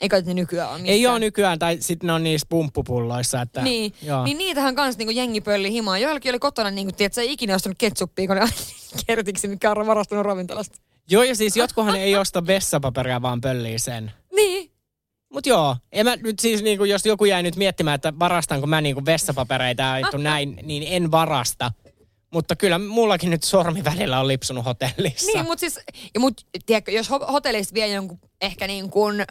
Eikä 0.00 0.20
ne 0.20 0.34
nykyään 0.34 0.70
ole 0.70 0.80
Ei 0.84 1.06
ole 1.06 1.18
nykyään, 1.18 1.58
tai 1.58 1.76
sitten 1.80 2.06
ne 2.06 2.12
on 2.12 2.22
niissä 2.22 2.46
pumppupulloissa. 2.50 3.42
Että, 3.42 3.62
niin, 3.62 3.92
joo. 4.02 4.24
niin 4.24 4.38
niitähän 4.38 4.74
kanssa 4.74 4.98
niinku 4.98 5.12
jengi 5.12 5.40
pölli 5.40 5.72
himaa. 5.72 5.98
Joillakin 5.98 6.32
oli 6.32 6.38
kotona, 6.38 6.70
niinku, 6.70 6.92
tiedät, 6.92 7.18
ei 7.18 7.32
ikinä 7.32 7.54
ostanut 7.54 7.78
ketsuppia, 7.78 8.26
kun 8.26 8.36
ne 8.36 8.48
kertiksi, 9.06 9.48
mikä 9.48 9.70
on 9.70 9.86
varastunut 9.86 10.26
ravintolasta. 10.26 10.78
Joo, 11.10 11.22
ja 11.22 11.34
siis 11.34 11.56
jotkuhan 11.56 11.96
ei 11.96 12.16
osta 12.16 12.46
vessapaperia, 12.46 13.22
vaan 13.22 13.40
pöllii 13.40 13.78
sen. 13.78 14.12
Niin. 14.34 14.67
Mut 15.38 15.46
joo, 15.46 15.76
en 15.92 16.06
mä 16.06 16.16
nyt 16.16 16.38
siis 16.38 16.62
niinku, 16.62 16.84
jos 16.84 17.06
joku 17.06 17.24
jäi 17.24 17.42
nyt 17.42 17.56
miettimään, 17.56 17.94
että 17.94 18.12
varastanko 18.18 18.66
mä 18.66 18.80
niinku 18.80 19.04
vessapapereita 19.04 19.82
ja 19.82 20.18
näin, 20.18 20.58
niin 20.62 20.82
en 20.86 21.10
varasta. 21.10 21.72
Mutta 22.32 22.56
kyllä 22.56 22.78
mullakin 22.78 23.30
nyt 23.30 23.42
sormi 23.42 23.84
välillä 23.84 24.20
on 24.20 24.28
lipsunut 24.28 24.64
hotellissa. 24.64 25.26
Niin, 25.26 25.44
mutta 25.44 25.60
siis, 25.60 25.80
ja 26.14 26.20
mut, 26.20 26.46
tiedätkö, 26.66 26.90
jos 26.90 27.10
hotellista 27.10 27.74
vie 27.74 27.86
jonkun 27.86 28.18
ehkä 28.40 28.66
niin 28.66 28.90
kuin 28.90 29.24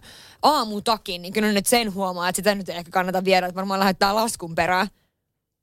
aamutakin, 0.44 1.22
niin 1.22 1.34
kyllä 1.34 1.52
nyt 1.52 1.66
sen 1.66 1.94
huomaa, 1.94 2.30
että 2.30 2.38
sitä 2.38 2.56
nyt 2.56 2.70
ei 2.70 2.78
ehkä 2.78 2.92
kannata 2.92 3.26
viedä, 3.26 3.46
että 3.46 3.56
varmaan 3.56 3.80
lähettää 3.80 4.16
laskun 4.16 4.56
perään. 4.56 4.88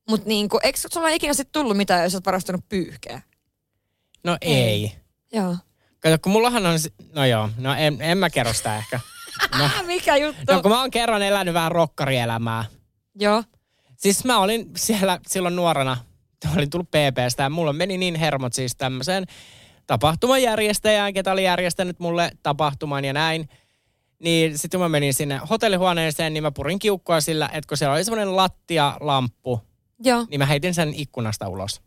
Mutta 0.09 0.29
niin 0.29 0.49
kuin, 0.49 0.61
eikö 0.65 0.79
sulla 0.93 1.09
ikinä 1.09 1.35
sitten 1.35 1.53
tullut 1.53 1.77
mitään, 1.77 2.03
jos 2.03 2.15
olet 2.15 2.27
varastanut 2.27 2.69
pyyhkeä? 2.69 3.23
No 4.25 4.37
ei. 4.41 4.55
ei. 4.55 4.93
Joo. 5.33 5.57
Kato, 6.01 6.19
kun 6.23 6.33
mullahan 6.33 6.67
on, 6.67 6.79
no 7.13 7.25
joo, 7.25 7.49
no 7.59 7.75
en, 7.75 7.97
en 8.01 8.19
mä 8.19 8.31
kerro 8.31 8.53
sitä 8.53 8.77
ehkä. 8.77 9.01
No, 9.59 9.69
Mikä 9.87 10.17
juttu? 10.17 10.53
No 10.53 10.63
kun 10.63 10.71
mä 10.71 10.81
oon 10.81 10.91
kerran 10.91 11.23
elänyt 11.23 11.55
vähän 11.55 11.73
rokkarielämää. 11.73 12.65
Joo. 13.15 13.45
Siis 13.97 14.25
mä 14.25 14.39
olin 14.39 14.71
siellä 14.77 15.21
silloin 15.27 15.57
nuorena, 15.57 15.97
olin 16.57 16.71
tullut 16.71 16.91
PPstä 16.91 17.43
ja 17.43 17.51
mulla 17.51 17.73
meni 17.73 17.99
niin 17.99 18.15
hermot 18.15 18.53
siis 18.53 18.77
tämmöiseen 18.77 19.25
tapahtumajärjestäjään, 19.87 21.15
ketä 21.15 21.33
oli 21.33 21.45
järjestänyt 21.45 22.01
mulle 22.01 22.31
tapahtuman 22.43 23.05
ja 23.05 23.13
näin. 23.13 23.49
Niin 24.19 24.59
sitten 24.59 24.79
kun 24.79 24.85
mä 24.85 24.89
menin 24.89 25.15
sinne 25.15 25.41
hotellihuoneeseen, 25.51 26.35
niin 26.35 26.43
mä 26.43 26.51
purin 26.51 26.79
kiukkoa 26.79 27.21
sillä, 27.21 27.51
että 27.53 27.69
kun 27.69 27.77
siellä 27.77 27.95
oli 27.95 28.05
semmoinen 28.05 28.37
lattia-lamppu, 28.37 29.61
Joo. 30.05 30.27
niin 30.31 30.39
mä 30.39 30.47
heitin 30.47 30.75
sen 30.75 30.95
ikkunasta 30.95 31.49
ulos. 31.49 31.81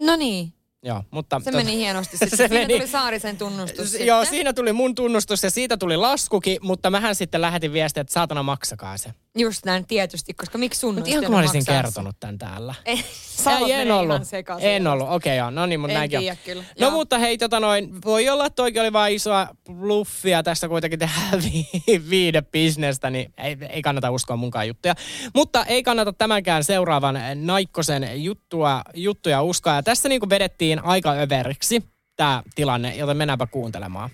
No 0.00 0.16
niin. 0.16 0.52
Joo, 0.82 1.02
mutta... 1.10 1.40
Se 1.44 1.50
meni 1.50 1.76
hienosti. 1.76 2.16
Sitten. 2.16 2.30
se 2.38 2.48
siinä 2.48 2.54
meni... 2.66 2.74
tuli 2.74 2.88
Saarisen 2.88 3.36
tunnustus 3.36 3.92
s- 3.92 4.00
Joo, 4.00 4.24
siinä 4.24 4.52
tuli 4.52 4.72
mun 4.72 4.94
tunnustus 4.94 5.42
ja 5.42 5.50
siitä 5.50 5.76
tuli 5.76 5.96
laskukin, 5.96 6.58
mutta 6.62 6.90
mähän 6.90 7.14
sitten 7.14 7.40
lähetin 7.40 7.72
viestiä, 7.72 8.00
että 8.00 8.12
saatana 8.12 8.42
maksakaa 8.42 8.96
se. 8.96 9.10
Just 9.38 9.64
näin, 9.64 9.86
tietysti, 9.86 10.34
koska 10.34 10.58
miksi 10.58 10.80
sun 10.80 10.94
Mutta 10.94 11.10
ihan 11.10 11.24
kun 11.24 11.34
mä 11.34 11.38
olisin 11.38 11.66
kertonut 11.66 12.16
tämän 12.20 12.38
täällä. 12.38 12.74
Ei, 12.84 13.04
ei 13.66 13.72
en 13.72 13.92
ollut. 13.92 14.22
En 14.60 14.86
ollut, 14.86 15.08
okei 15.10 15.16
okay, 15.16 15.36
joo, 15.36 15.50
no 15.50 15.66
niin, 15.66 15.80
mutta 15.80 15.94
näinkin 15.94 16.20
tiedä, 16.20 16.36
kyllä. 16.44 16.62
No 16.62 16.86
joo. 16.86 16.90
mutta 16.90 17.18
hei, 17.18 17.38
tota 17.38 17.60
noin, 17.60 18.02
voi 18.04 18.28
olla, 18.28 18.46
että 18.46 18.56
toikin 18.56 18.82
oli 18.82 18.92
vain 18.92 19.14
isoa 19.14 19.48
bluffia, 19.72 20.42
tässä 20.42 20.68
kuitenkin 20.68 20.98
tehdään 20.98 21.42
vi- 21.44 22.10
viide 22.10 22.42
bisnestä, 22.42 23.10
niin 23.10 23.32
ei, 23.38 23.56
ei 23.68 23.82
kannata 23.82 24.10
uskoa 24.10 24.36
munkaan 24.36 24.68
juttuja. 24.68 24.94
Mutta 25.34 25.64
ei 25.64 25.82
kannata 25.82 26.12
tämänkään 26.12 26.64
seuraavan 26.64 27.18
Naikkosen 27.34 28.24
juttua, 28.24 28.82
juttuja 28.94 29.42
uskoa. 29.42 29.74
Ja 29.74 29.82
tässä 29.82 30.08
niin 30.08 30.20
kuin 30.20 30.30
vedettiin 30.30 30.84
aika 30.84 31.12
överiksi 31.12 31.84
tämä 32.16 32.42
tilanne, 32.54 32.96
joten 32.96 33.16
mennäänpä 33.16 33.46
kuuntelemaan. 33.46 34.10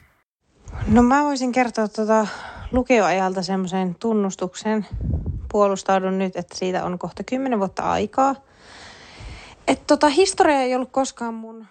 No 0.86 1.02
mä 1.02 1.24
voisin 1.24 1.52
kertoa 1.52 1.88
tuota 1.88 2.26
lukioajalta 2.72 3.42
semmoisen 3.42 3.94
tunnustuksen. 3.94 4.86
Puolustaudun 5.52 6.18
nyt, 6.18 6.36
että 6.36 6.58
siitä 6.58 6.84
on 6.84 6.98
kohta 6.98 7.24
kymmenen 7.24 7.58
vuotta 7.58 7.82
aikaa. 7.82 8.34
Että 9.68 9.84
tota, 9.86 10.08
historia 10.08 10.60
ei 10.60 10.74
ollut 10.74 10.92
koskaan 10.92 11.34
mun 11.34 11.66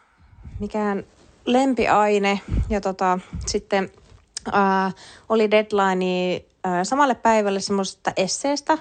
mikään 0.60 1.04
lempiaine. 1.46 2.40
Ja 2.70 2.82
tota, 2.82 3.20
sitten 3.46 3.92
ää, 4.52 4.92
oli 5.30 5.52
deadline 5.52 6.44
ää, 6.64 6.84
samalle 6.84 7.16
päivälle 7.16 7.60
semmoisesta 7.60 8.12
esseestä, 8.18 8.78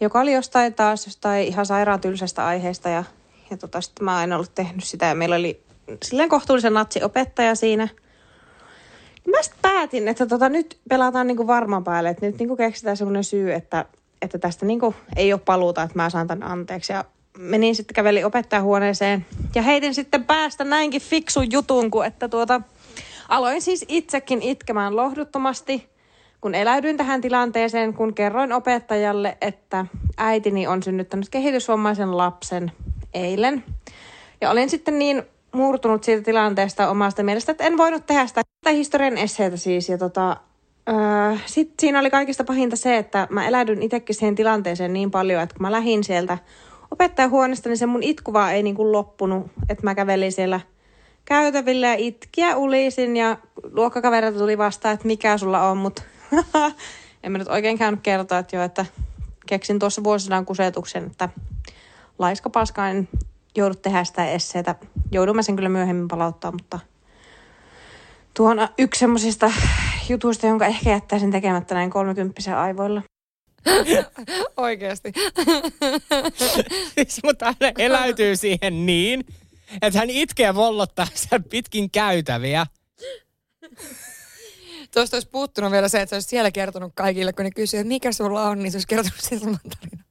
joka 0.00 0.20
oli 0.20 0.32
jostain 0.32 0.74
taas 0.74 1.06
jostain 1.06 1.46
ihan 1.48 1.66
sairaan 1.66 2.00
tylsästä 2.00 2.46
aiheesta. 2.46 2.88
Ja, 2.88 3.04
ja 3.50 3.56
tota, 3.56 3.80
sitten 3.80 4.04
mä 4.04 4.24
en 4.24 4.32
ollut 4.32 4.54
tehnyt 4.54 4.84
sitä 4.84 5.06
ja 5.06 5.14
meillä 5.14 5.36
oli 5.36 5.62
silleen 6.04 6.28
kohtuullisen 6.28 6.74
natsiopettaja 6.74 7.54
siinä– 7.54 7.88
Mä 9.26 9.42
sitten 9.42 9.62
päätin, 9.62 10.08
että 10.08 10.26
tota, 10.26 10.48
nyt 10.48 10.78
pelataan 10.88 11.26
niinku 11.26 11.46
varman 11.46 11.84
päälle, 11.84 12.08
että 12.08 12.26
nyt 12.26 12.38
niinku 12.38 12.56
keksitään 12.56 12.96
semmoinen 12.96 13.24
syy, 13.24 13.52
että, 13.52 13.84
että 14.22 14.38
tästä 14.38 14.66
niinku 14.66 14.94
ei 15.16 15.32
ole 15.32 15.40
paluuta, 15.44 15.82
että 15.82 15.98
mä 15.98 16.10
saan 16.10 16.26
tämän 16.26 16.48
anteeksi. 16.50 16.92
Ja 16.92 17.04
menin 17.38 17.74
sitten 17.74 17.94
kävelin 17.94 18.26
opettajahuoneeseen 18.26 19.26
ja 19.54 19.62
heitin 19.62 19.94
sitten 19.94 20.24
päästä 20.24 20.64
näinkin 20.64 21.00
fiksun 21.00 21.52
jutun, 21.52 21.90
kun 21.90 22.06
että 22.06 22.28
tuota, 22.28 22.60
aloin 23.28 23.62
siis 23.62 23.84
itsekin 23.88 24.42
itkemään 24.42 24.96
lohduttomasti, 24.96 25.88
kun 26.40 26.54
eläydyin 26.54 26.96
tähän 26.96 27.20
tilanteeseen, 27.20 27.94
kun 27.94 28.14
kerroin 28.14 28.52
opettajalle, 28.52 29.36
että 29.40 29.86
äitini 30.16 30.66
on 30.66 30.82
synnyttänyt 30.82 31.28
kehitysvammaisen 31.28 32.16
lapsen 32.16 32.72
eilen. 33.14 33.64
Ja 34.40 34.50
olin 34.50 34.70
sitten 34.70 34.98
niin 34.98 35.22
murtunut 35.52 36.04
siitä 36.04 36.22
tilanteesta 36.22 36.90
omasta 36.90 37.22
mielestä, 37.22 37.52
että 37.52 37.64
en 37.64 37.78
voinut 37.78 38.06
tehdä 38.06 38.26
sitä 38.26 38.42
historian 38.70 39.18
esseitä 39.18 39.56
siis. 39.56 39.88
Ja 39.88 39.98
tota, 39.98 40.36
öö, 40.88 41.38
sitten 41.46 41.74
siinä 41.80 42.00
oli 42.00 42.10
kaikista 42.10 42.44
pahinta 42.44 42.76
se, 42.76 42.96
että 42.96 43.26
mä 43.30 43.48
eläydyn 43.48 43.82
itsekin 43.82 44.14
siihen 44.14 44.34
tilanteeseen 44.34 44.92
niin 44.92 45.10
paljon, 45.10 45.42
että 45.42 45.54
kun 45.54 45.62
mä 45.62 45.72
lähdin 45.72 46.04
sieltä 46.04 46.38
opettajahuoneesta, 46.90 47.68
niin 47.68 47.76
se 47.76 47.86
mun 47.86 48.02
itku 48.02 48.32
vaan 48.32 48.54
ei 48.54 48.62
niin 48.62 48.74
kuin 48.76 48.92
loppunut. 48.92 49.46
Että 49.68 49.84
mä 49.84 49.94
kävelin 49.94 50.32
siellä 50.32 50.60
käytävillä 51.24 51.86
ja 51.86 51.94
itkiä 51.94 52.56
ulisin 52.56 53.16
ja 53.16 53.36
luokkakaverilta 53.72 54.38
tuli 54.38 54.58
vastaan, 54.58 54.94
että 54.94 55.06
mikä 55.06 55.38
sulla 55.38 55.70
on, 55.70 55.76
mutta 55.76 56.02
en 57.22 57.32
mä 57.32 57.38
nyt 57.38 57.48
oikein 57.48 57.78
käynyt 57.78 58.00
kertoa, 58.02 58.38
että 58.38 58.56
jo, 58.56 58.62
että 58.62 58.86
keksin 59.46 59.78
tuossa 59.78 60.04
vuosisadan 60.04 60.46
kusetuksen, 60.46 61.06
että 61.06 61.28
laiska 62.18 62.50
paska 62.50 62.82
en 63.56 63.60
joudu 63.60 63.74
tehdä 63.74 64.04
sitä 64.04 64.30
esseitä. 64.30 64.74
Joudun 65.12 65.36
mä 65.36 65.42
sen 65.42 65.56
kyllä 65.56 65.68
myöhemmin 65.68 66.08
palauttaa, 66.08 66.52
mutta 66.52 66.78
tuon 68.34 68.68
yksi 68.78 68.98
semmoisista 68.98 69.52
jutuista, 70.08 70.46
jonka 70.46 70.66
ehkä 70.66 70.90
jättäisin 70.90 71.30
tekemättä 71.30 71.74
näin 71.74 71.90
kolmekymppisen 71.90 72.56
aivoilla. 72.56 73.02
Oikeasti. 74.56 75.12
siis, 76.94 77.20
mutta 77.24 77.46
hän 77.46 77.72
eläytyy 77.78 78.36
siihen 78.36 78.86
niin, 78.86 79.24
että 79.82 79.98
hän 79.98 80.10
itkee 80.10 80.54
vollottaa 80.54 81.06
sen 81.14 81.44
pitkin 81.44 81.90
käytäviä. 81.90 82.66
Tuosta 84.94 85.16
olisi 85.16 85.28
puuttunut 85.28 85.72
vielä 85.72 85.88
se, 85.88 86.00
että 86.00 86.10
se 86.10 86.16
olisi 86.16 86.28
siellä 86.28 86.50
kertonut 86.50 86.92
kaikille, 86.94 87.32
kun 87.32 87.44
ne 87.44 87.50
kysyy, 87.50 87.80
että 87.80 87.88
mikä 87.88 88.12
sulla 88.12 88.42
on, 88.42 88.58
niin 88.58 88.72
se 88.72 88.76
olisi 88.76 88.88
kertonut 88.88 89.20
sen 89.20 89.40
saman 89.40 89.60
tarinan. 89.80 90.05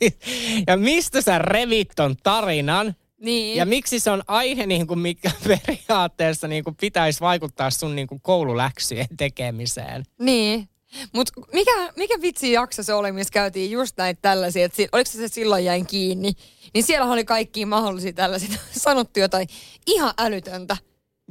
ja 0.68 0.76
mistä 0.76 1.20
sä 1.20 1.38
revit 1.38 1.88
ton 1.96 2.16
tarinan? 2.22 2.94
Niin. 3.20 3.56
Ja 3.56 3.66
miksi 3.66 4.00
se 4.00 4.10
on 4.10 4.22
aihe, 4.26 4.66
niin 4.66 4.86
kuin 4.86 4.98
mikä 4.98 5.30
periaatteessa 5.48 6.48
niin 6.48 6.64
kuin 6.64 6.76
pitäisi 6.80 7.20
vaikuttaa 7.20 7.70
sun 7.70 7.96
niin 7.96 8.06
kuin 8.06 8.20
koululäksyjen 8.20 9.16
tekemiseen? 9.16 10.04
Niin. 10.18 10.68
Mutta 11.12 11.32
mikä, 11.52 11.92
mikä 11.96 12.14
vitsi 12.22 12.52
jakso 12.52 12.82
se 12.82 12.94
oli, 12.94 13.12
missä 13.12 13.32
käytiin 13.32 13.70
just 13.70 13.96
näitä 13.96 14.18
tällaisia, 14.22 14.64
että 14.64 14.76
si- 14.76 14.88
oliko 14.92 15.10
se, 15.10 15.18
se 15.18 15.28
silloin 15.28 15.64
jäin 15.64 15.86
kiinni, 15.86 16.32
niin 16.74 16.84
siellä 16.84 17.12
oli 17.12 17.24
kaikki 17.24 17.66
mahdollisia 17.66 18.12
tällaisia, 18.12 18.48
sanottu 18.72 19.20
jotain 19.20 19.48
ihan 19.86 20.14
älytöntä. 20.18 20.76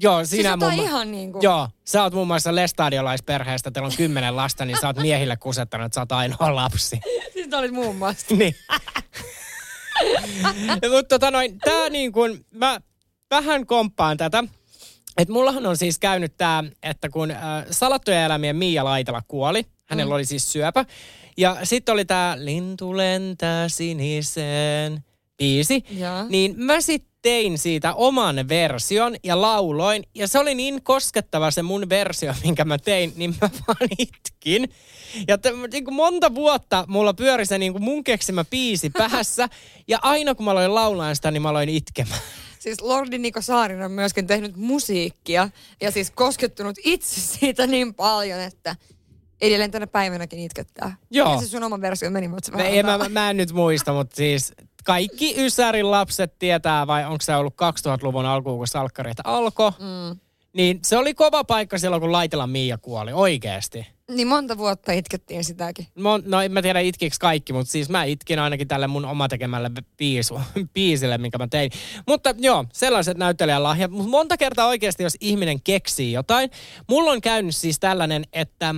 Joo, 0.02 0.26
sinä 0.26 0.50
siis 0.60 0.60
muun... 0.60 0.74
ihan 0.74 1.12
niin 1.12 1.32
kuin... 1.32 1.43
Joo, 1.43 1.70
sä 1.86 2.04
oot 2.04 2.14
muun 2.14 2.28
muassa 2.28 2.56
lestadiolaisperheestä, 2.56 3.72
teillä 3.72 3.88
on 3.88 3.97
kymmenen 3.97 4.36
lasta, 4.36 4.66
niin 4.66 4.78
sä 4.82 4.88
oot 4.88 4.97
miehille 4.97 5.38
kusettanut, 5.38 5.86
että 5.86 5.95
sä 5.95 6.02
oot 6.02 6.12
ainoa 6.12 6.56
lapsi. 6.56 7.00
siis 7.34 7.54
olit 7.54 7.72
muun 7.72 7.95
muassa. 7.95 8.36
niin. 8.36 8.56
Mutta 10.91 11.04
tota 11.10 11.32
noin, 11.32 11.60
tää 11.60 11.89
niin 11.89 12.12
kuin, 12.12 12.45
mä 12.52 12.80
vähän 13.30 13.66
komppaan 13.66 14.18
tätä. 14.18 14.43
Että 15.18 15.34
mullahan 15.34 15.66
on 15.66 15.78
siis 15.78 16.00
käynyt 16.00 16.34
tämä, 16.38 16.64
että 16.84 17.10
kun 17.10 17.32
äh, 17.32 17.39
Salattuja 17.72 18.26
elämien 18.26 18.56
Miia 18.56 18.86
Laitala 18.86 19.22
kuoli, 19.28 19.66
hänellä 19.86 20.12
mm. 20.12 20.16
oli 20.16 20.26
siis 20.26 20.52
syöpä. 20.52 20.86
Ja 21.38 21.58
sitten 21.64 21.93
oli 21.93 22.06
tämä 22.06 22.36
Lintu 22.39 22.97
lentää 22.97 23.70
siniseen 23.70 25.04
biisi. 25.38 25.84
Ja. 25.89 26.26
Niin 26.30 26.54
mä 26.58 26.82
sitten 26.82 27.09
tein 27.22 27.57
siitä 27.57 27.93
oman 27.93 28.49
version 28.49 29.15
ja 29.24 29.41
lauloin. 29.41 30.03
Ja 30.15 30.28
se 30.28 30.39
oli 30.39 30.55
niin 30.55 30.84
koskettava 30.84 31.51
se 31.51 31.61
mun 31.61 31.89
versio, 31.89 32.34
minkä 32.43 32.65
mä 32.65 32.78
tein, 32.78 33.13
niin 33.15 33.36
mä 33.41 33.49
vaan 33.67 33.89
itkin. 33.97 34.70
Ja 35.28 35.38
t- 35.38 35.72
niin 35.72 35.86
kuin 35.86 35.95
monta 35.95 36.36
vuotta 36.36 36.86
mulla 36.88 37.13
pyöri 37.13 37.45
se 37.45 37.57
niin 37.57 37.72
kuin 37.72 37.84
mun 37.84 38.03
keksimä 38.03 38.45
biisi 38.45 38.89
päässä. 38.97 39.49
Ja 39.88 39.99
aina 40.01 40.36
kun 40.36 40.45
mä 40.45 40.51
aloin 40.51 40.76
laulaa 40.76 41.15
sitä, 41.15 41.32
niin 41.32 41.41
mä 41.41 41.49
aloin 41.49 41.70
itkemään. 41.70 42.22
Siis 42.59 42.82
Lordi 42.82 43.17
Niko 43.17 43.41
Saarinen 43.41 43.86
on 43.86 43.91
myöskin 43.91 44.28
tehnyt 44.28 44.55
musiikkia 44.55 45.49
ja 45.82 45.91
siis 45.91 46.11
koskettunut 46.11 46.76
itse 46.84 47.22
siitä 47.22 47.67
niin 47.67 47.93
paljon, 47.93 48.39
että 48.39 48.76
edelleen 49.41 49.72
tänä 49.72 49.88
päivänäkin 49.88 50.39
itkettää. 50.39 50.95
Joo. 51.11 51.34
Ja 51.34 51.41
se 51.41 51.47
sun 51.47 51.63
oma 51.63 51.82
versio 51.82 52.09
meni, 52.09 52.28
mutta 52.28 52.45
se 52.45 52.57
vähän 52.57 52.86
mä, 52.86 52.97
mä, 52.97 53.09
mä 53.09 53.30
en 53.30 53.38
nyt 53.38 53.51
muista, 53.51 53.93
mutta 53.93 54.15
siis 54.15 54.53
kaikki 54.90 55.36
Ysärin 55.38 55.92
lapset 55.92 56.40
tietää, 56.40 56.88
vai 56.88 57.06
onko 57.06 57.22
se 57.22 57.36
ollut 57.36 57.54
2000-luvun 57.54 58.26
alkuun, 58.26 58.58
kun 58.58 58.68
salkkareita 58.68 59.22
alkoi. 59.26 59.72
Mm. 59.72 60.20
Niin 60.54 60.80
se 60.84 60.98
oli 60.98 61.14
kova 61.14 61.44
paikka 61.44 61.78
silloin, 61.78 62.02
kun 62.02 62.12
Laitelan 62.12 62.50
Miia 62.50 62.78
kuoli, 62.78 63.14
oikeasti. 63.14 63.88
Niin 64.12 64.28
monta 64.28 64.58
vuotta 64.58 64.92
itkettiin 64.92 65.44
sitäkin. 65.44 65.88
Mon, 65.96 66.24
no 66.26 66.42
en 66.42 66.52
mä 66.52 66.62
tiedä 66.62 66.80
itkiksi 66.80 67.20
kaikki, 67.20 67.54
mutta 67.54 67.72
siis 67.72 67.90
mä 67.90 68.04
itkin 68.04 68.40
ainakin 68.40 68.68
tälle 68.68 68.88
mun 68.88 69.06
oma 69.06 69.28
tekemälle 69.28 69.72
biisu, 69.98 70.42
biisille, 70.74 71.18
minkä 71.18 71.38
mä 71.38 71.48
tein. 71.48 71.72
Mutta 72.08 72.36
joo, 72.38 72.66
sellaiset 72.74 73.18
näyttelijälahjat. 73.18 73.92
Mutta 73.92 74.10
monta 74.10 74.38
kertaa 74.38 74.68
oikeasti, 74.68 75.04
jos 75.04 75.18
ihminen 75.20 75.62
keksii 75.62 76.12
jotain. 76.12 76.50
Mulla 76.90 77.12
on 77.12 77.22
käynyt 77.22 77.56
siis 77.56 77.80
tällainen, 77.80 78.24
että 78.34 78.76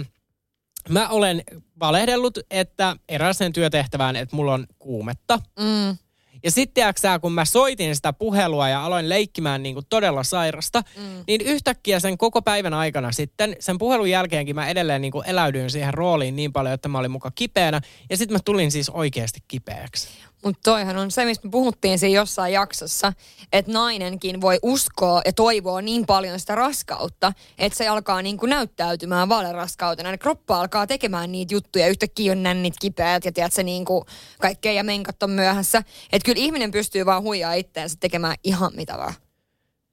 mä 0.89 1.09
olen 1.09 1.43
valehdellut, 1.79 2.39
että 2.51 2.95
erääseen 3.09 3.53
työtehtävään, 3.53 4.15
että 4.15 4.35
mulla 4.35 4.53
on 4.53 4.67
kuumetta. 4.79 5.39
Mm. 5.59 5.97
Ja 6.43 6.51
sitten 6.51 6.93
kun 7.21 7.33
mä 7.33 7.45
soitin 7.45 7.95
sitä 7.95 8.13
puhelua 8.13 8.69
ja 8.69 8.85
aloin 8.85 9.09
leikkimään 9.09 9.63
niin 9.63 9.75
kuin 9.75 9.85
todella 9.89 10.23
sairasta, 10.23 10.83
mm. 10.97 11.23
niin 11.27 11.41
yhtäkkiä 11.41 11.99
sen 11.99 12.17
koko 12.17 12.41
päivän 12.41 12.73
aikana 12.73 13.11
sitten, 13.11 13.55
sen 13.59 13.77
puhelun 13.77 14.09
jälkeenkin 14.09 14.55
mä 14.55 14.69
edelleen 14.69 15.01
niin 15.01 15.11
kuin 15.11 15.27
eläydyin 15.27 15.69
siihen 15.69 15.93
rooliin 15.93 16.35
niin 16.35 16.53
paljon, 16.53 16.73
että 16.73 16.89
mä 16.89 16.99
olin 16.99 17.11
muka 17.11 17.31
kipeänä. 17.35 17.81
Ja 18.09 18.17
sitten 18.17 18.35
mä 18.35 18.39
tulin 18.45 18.71
siis 18.71 18.89
oikeasti 18.89 19.39
kipeäksi. 19.47 20.07
Mutta 20.45 20.71
toihan 20.71 20.97
on 20.97 21.11
se, 21.11 21.25
mistä 21.25 21.47
me 21.47 21.51
puhuttiin 21.51 21.99
siinä 21.99 22.19
jossain 22.19 22.53
jaksossa, 22.53 23.13
että 23.53 23.71
nainenkin 23.71 24.41
voi 24.41 24.59
uskoa 24.61 25.21
ja 25.25 25.33
toivoa 25.33 25.81
niin 25.81 26.05
paljon 26.05 26.39
sitä 26.39 26.55
raskautta, 26.55 27.33
että 27.57 27.77
se 27.77 27.87
alkaa 27.87 28.21
niin 28.21 28.37
kuin 28.37 28.49
näyttäytymään 28.49 29.29
valeraskautena. 29.29 30.11
Ja 30.11 30.17
kroppa 30.17 30.59
alkaa 30.59 30.87
tekemään 30.87 31.31
niitä 31.31 31.53
juttuja, 31.53 31.87
yhtäkkiä 31.87 32.31
on 32.31 32.43
nännit 32.43 32.73
kipeät 32.81 33.25
ja 33.25 33.31
tiedät, 33.31 33.53
se 33.53 33.63
niin 33.63 33.85
kuin 33.85 34.05
kaikkea 34.39 34.71
ja 34.71 34.83
menkat 34.83 35.23
on 35.23 35.29
myöhässä. 35.29 35.83
Että 36.11 36.25
kyllä 36.25 36.41
ihminen 36.41 36.71
pystyy 36.71 37.05
vaan 37.05 37.23
huijaa 37.23 37.53
itteensä 37.53 37.97
tekemään 37.99 38.35
ihan 38.43 38.71
mitä 38.75 38.97
vaan. 38.97 39.13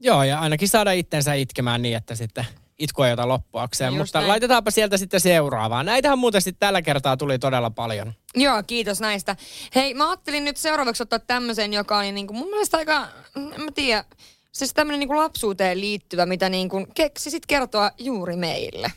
Joo, 0.01 0.23
ja 0.23 0.39
ainakin 0.41 0.69
saada 0.69 0.93
itsensä 0.93 1.35
itkemään 1.35 1.83
niin, 1.83 1.97
että 1.97 2.15
sitten 2.15 2.47
itku 2.79 3.03
ei 3.03 3.13
ota 3.13 3.29
loppuakseen. 3.29 3.95
Just 3.95 3.99
Mutta 3.99 4.19
näin. 4.19 4.29
laitetaanpa 4.29 4.71
sieltä 4.71 4.97
sitten 4.97 5.21
seuraavaa. 5.21 5.83
Näitähän 5.83 6.19
muuten 6.19 6.43
sitten 6.43 6.61
tällä 6.61 6.83
kertaa 6.83 7.17
tuli 7.17 7.39
todella 7.39 7.71
paljon. 7.71 8.13
Joo, 8.35 8.63
kiitos 8.67 9.01
näistä. 9.01 9.37
Hei, 9.75 9.95
mä 9.95 10.09
ajattelin 10.09 10.45
nyt 10.45 10.57
seuraavaksi 10.57 11.03
ottaa 11.03 11.19
tämmöisen, 11.19 11.73
joka 11.73 11.99
oli 11.99 12.13
niinku 12.13 12.33
mun 12.33 12.51
mielestä 12.51 12.77
aika, 12.77 13.09
en 13.37 13.65
mä 13.65 13.71
tiedä, 13.75 14.05
siis 14.53 14.75
tämmöinen 14.75 15.01
niinku 15.01 15.17
lapsuuteen 15.17 15.81
liittyvä, 15.81 16.27
mitä 16.27 16.49
niinku 16.49 16.87
keksisit 16.95 17.47
kertoa 17.47 17.91
juuri 17.99 18.37
meille. 18.37 18.93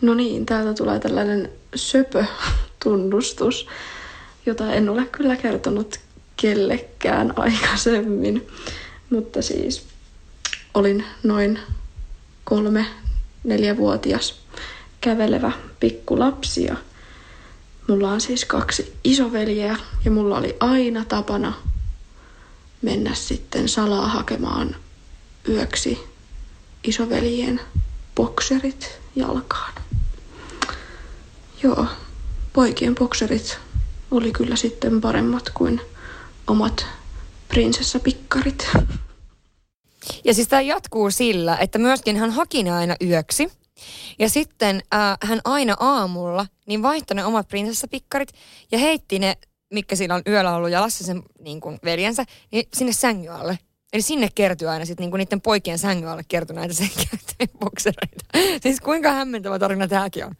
No 0.00 0.14
niin, 0.14 0.46
täältä 0.46 0.74
tulee 0.74 1.00
tällainen 1.00 1.52
söpö-tunnustus, 1.74 3.66
jota 4.46 4.72
en 4.72 4.88
ole 4.88 5.06
kyllä 5.06 5.36
kertonut 5.36 6.00
kellekään 6.36 7.32
aikaisemmin. 7.38 8.46
Mutta 9.10 9.42
siis 9.42 9.86
olin 10.74 11.04
noin 11.22 11.58
kolme, 12.44 12.86
neljävuotias 13.44 14.40
kävelevä 15.00 15.52
pikkulapsi 15.80 16.64
ja 16.64 16.76
mulla 17.88 18.10
on 18.10 18.20
siis 18.20 18.44
kaksi 18.44 18.94
isoveljeä 19.04 19.76
ja 20.04 20.10
mulla 20.10 20.38
oli 20.38 20.56
aina 20.60 21.04
tapana 21.04 21.52
mennä 22.82 23.14
sitten 23.14 23.68
salaa 23.68 24.08
hakemaan 24.08 24.76
yöksi 25.48 25.98
isoveljien 26.84 27.60
bokserit 28.14 29.00
jalkaan. 29.16 29.72
Joo, 31.62 31.86
poikien 32.52 32.94
bokserit 32.94 33.58
oli 34.10 34.32
kyllä 34.32 34.56
sitten 34.56 35.00
paremmat 35.00 35.50
kuin 35.54 35.80
omat 36.46 36.86
prinsessapikkarit. 37.48 38.68
Ja 40.24 40.34
siis 40.34 40.48
tämä 40.48 40.62
jatkuu 40.62 41.10
sillä, 41.10 41.56
että 41.56 41.78
myöskin 41.78 42.16
hän 42.16 42.30
haki 42.30 42.62
ne 42.62 42.70
aina 42.70 42.96
yöksi. 43.04 43.59
Ja 44.18 44.28
sitten 44.28 44.82
äh, 44.94 45.18
hän 45.22 45.40
aina 45.44 45.76
aamulla 45.80 46.46
niin 46.66 46.82
vaihtoi 46.82 47.14
ne 47.14 47.24
omat 47.24 47.48
prinsessapikkarit 47.48 48.32
ja 48.72 48.78
heitti 48.78 49.18
ne, 49.18 49.36
mikä 49.72 49.96
siinä 49.96 50.14
on 50.14 50.22
yöllä 50.26 50.54
ollut 50.54 50.70
jalassa 50.70 51.04
sen 51.04 51.22
niin 51.38 51.60
kuin 51.60 51.78
veljensä, 51.84 52.24
niin 52.52 52.68
sinne 52.74 52.92
sängyn 52.92 53.32
alle. 53.32 53.58
Eli 53.92 54.02
sinne 54.02 54.28
kertyy 54.34 54.68
aina 54.68 54.84
sitten 54.84 55.10
niin 55.10 55.18
niiden 55.18 55.40
poikien 55.40 55.78
sängyn 55.78 56.08
alle 56.08 56.22
kertyi 56.28 56.56
näitä 56.56 56.74
sen 56.74 56.88
boksereita. 57.58 58.24
Siis 58.62 58.80
kuinka 58.80 59.12
hämmentävä 59.12 59.58
tarina 59.58 59.88
tämäkin 59.88 60.24
on. 60.24 60.34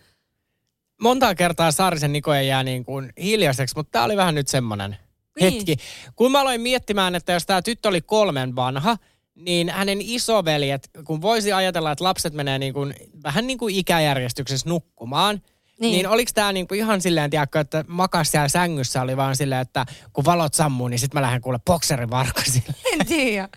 Monta 1.03 1.35
kertaa 1.35 1.73
Saarisen 1.73 2.13
Nikoja 2.13 2.43
jää 2.43 2.63
niin 2.63 2.85
kuin 2.85 3.13
hiljaiseksi, 3.23 3.77
mutta 3.77 3.91
tämä 3.91 4.05
oli 4.05 4.17
vähän 4.17 4.35
nyt 4.35 4.49
semmoinen 4.49 4.97
Niin. 5.41 5.53
hetki. 5.53 5.77
Kun 6.17 6.33
mä 6.33 6.41
aloin 6.41 6.61
miettimään, 6.61 7.15
että 7.15 7.33
jos 7.33 7.47
tämä 7.47 7.63
tyttö 7.63 7.89
oli 7.89 8.01
kolmen 8.01 8.57
vanha, 8.57 8.97
niin 9.41 9.69
hänen 9.69 9.99
isoveljet, 10.01 10.91
kun 11.05 11.23
voisi 11.23 11.53
ajatella, 11.53 11.93
että 11.93 12.05
lapset 12.05 12.35
menee 12.35 12.59
niin 12.59 12.75
kuin, 12.75 12.95
vähän 13.23 13.47
niin 13.47 13.59
kuin 13.59 13.75
ikäjärjestyksessä 13.75 14.69
nukkumaan, 14.69 15.43
Niin. 15.81 15.93
niin, 15.93 16.09
oliko 16.09 16.31
tämä 16.35 16.53
niin 16.53 16.69
kuin 16.69 16.79
ihan 16.79 17.01
silleen, 17.01 17.31
tiedätkö, 17.31 17.61
että 17.61 17.85
makas 17.89 18.31
siellä 18.31 18.49
sängyssä 18.49 19.03
oli 19.03 19.17
vaan 19.17 19.37
silleen, 19.37 19.61
että 19.61 19.87
kun 20.13 20.25
valot 20.25 20.55
sammuu, 20.55 20.89
niin 20.89 20.99
sitten 20.99 21.19
mä 21.21 21.23
lähden 21.23 21.41
kuule 21.41 21.59
bokserin 21.67 22.11
varkasille. 22.11 22.75
En 22.93 23.07
tiedä. 23.07 23.49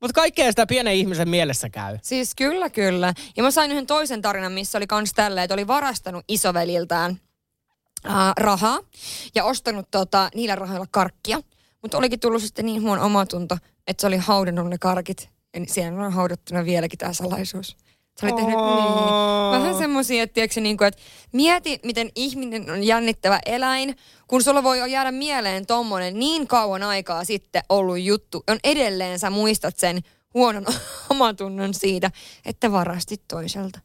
Mutta 0.00 0.20
kaikkea 0.20 0.52
sitä 0.52 0.66
pienen 0.66 0.94
ihmisen 0.94 1.28
mielessä 1.28 1.70
käy. 1.70 1.98
Siis 2.02 2.34
kyllä, 2.34 2.70
kyllä. 2.70 3.14
Ja 3.36 3.42
mä 3.42 3.50
sain 3.50 3.70
yhden 3.70 3.86
toisen 3.86 4.22
tarinan, 4.22 4.52
missä 4.52 4.78
oli 4.78 4.86
kans 4.86 5.12
tälleen, 5.12 5.44
että 5.44 5.54
oli 5.54 5.66
varastanut 5.66 6.24
isoveliltään 6.28 7.20
ää, 8.04 8.32
rahaa 8.36 8.78
ja 9.34 9.44
ostanut 9.44 9.90
tota, 9.90 10.30
niillä 10.34 10.54
rahoilla 10.54 10.86
karkkia. 10.90 11.38
Mutta 11.82 11.98
olikin 11.98 12.20
tullut 12.20 12.42
sitten 12.42 12.66
niin 12.66 12.82
huono 12.82 13.04
omatunto, 13.04 13.58
että 13.86 14.00
se 14.00 14.06
oli 14.06 14.16
haudannut 14.16 14.70
ne 14.70 14.78
karkit. 14.78 15.28
Ja 15.54 15.60
siellä 15.66 16.06
on 16.06 16.12
haudattuna 16.12 16.64
vieläkin 16.64 16.98
tämä 16.98 17.12
salaisuus. 17.12 17.76
Se 18.16 18.26
oli 18.26 18.32
tehnyt 18.32 18.56
niin. 18.56 19.52
Vähän 19.52 19.78
semmoisia, 19.78 20.22
että, 20.22 20.34
tiedätkö, 20.34 20.60
niin 20.60 20.76
kuin, 20.76 20.88
että 20.88 21.00
mieti, 21.32 21.78
miten 21.84 22.10
ihminen 22.14 22.70
on 22.70 22.84
jännittävä 22.84 23.40
eläin, 23.46 23.96
kun 24.28 24.42
sulla 24.42 24.62
voi 24.62 24.92
jäädä 24.92 25.12
mieleen 25.12 25.66
tommonen 25.66 26.18
niin 26.18 26.46
kauan 26.46 26.82
aikaa 26.82 27.24
sitten 27.24 27.62
ollut 27.68 28.00
juttu. 28.00 28.44
On 28.48 28.58
edelleen 28.64 29.18
sä 29.18 29.30
muistat 29.30 29.76
sen 29.76 30.00
huonon 30.34 30.66
omatunnon 31.10 31.74
siitä, 31.74 32.10
että 32.46 32.72
varastit 32.72 33.22
toiselta. 33.28 33.80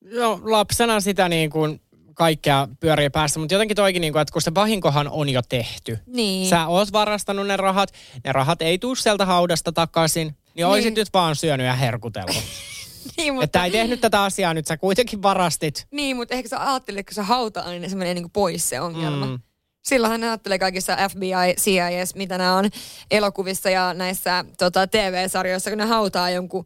No 0.00 0.40
lapsena 0.42 1.00
sitä 1.00 1.28
niin 1.28 1.50
kuin 1.50 1.80
kaikkea 2.20 2.68
pyörii 2.80 3.10
päässä, 3.10 3.40
mutta 3.40 3.54
jotenkin 3.54 3.76
toikin, 3.76 4.00
niin 4.00 4.12
kuin, 4.12 4.22
että 4.22 4.32
kun 4.32 4.42
se 4.42 4.54
vahinkohan 4.54 5.08
on 5.08 5.28
jo 5.28 5.42
tehty. 5.48 5.98
Niin. 6.06 6.48
Sä 6.48 6.66
oot 6.66 6.92
varastanut 6.92 7.46
ne 7.46 7.56
rahat, 7.56 7.92
ne 8.24 8.32
rahat 8.32 8.62
ei 8.62 8.78
tuu 8.78 8.94
sieltä 8.94 9.26
haudasta 9.26 9.72
takaisin, 9.72 10.26
niin, 10.26 10.36
niin. 10.54 10.66
oisit 10.66 10.94
nyt 10.94 11.08
vaan 11.14 11.36
syönyt 11.36 11.66
ja 11.66 11.74
herkutellut. 11.74 12.36
niin, 13.16 13.34
mutta... 13.34 13.44
Että 13.44 13.64
ei 13.64 13.70
tehnyt 13.70 14.00
tätä 14.00 14.22
asiaa 14.22 14.54
nyt, 14.54 14.66
sä 14.66 14.76
kuitenkin 14.76 15.22
varastit. 15.22 15.86
Niin, 15.90 16.16
mutta 16.16 16.34
ehkä 16.34 16.48
sä 16.48 16.70
ajattelit, 16.70 17.06
kun 17.06 17.14
se 17.14 17.22
hauta-aine, 17.22 17.78
niin 17.78 17.90
se 17.90 17.96
menee 17.96 18.14
niin 18.14 18.24
kuin 18.24 18.32
pois 18.32 18.68
se 18.68 18.80
ongelma. 18.80 19.26
Mm. 19.26 19.38
Silloinhan 19.82 20.20
ne 20.20 20.26
ajattelee 20.26 20.58
kaikissa 20.58 20.96
FBI, 21.10 21.54
CIS, 21.56 22.14
mitä 22.14 22.38
nämä 22.38 22.56
on 22.56 22.70
elokuvissa 23.10 23.70
ja 23.70 23.94
näissä 23.94 24.44
tota, 24.58 24.86
TV-sarjoissa, 24.86 25.70
kun 25.70 25.78
ne 25.78 25.84
hautaa 25.84 26.30
jonkun, 26.30 26.64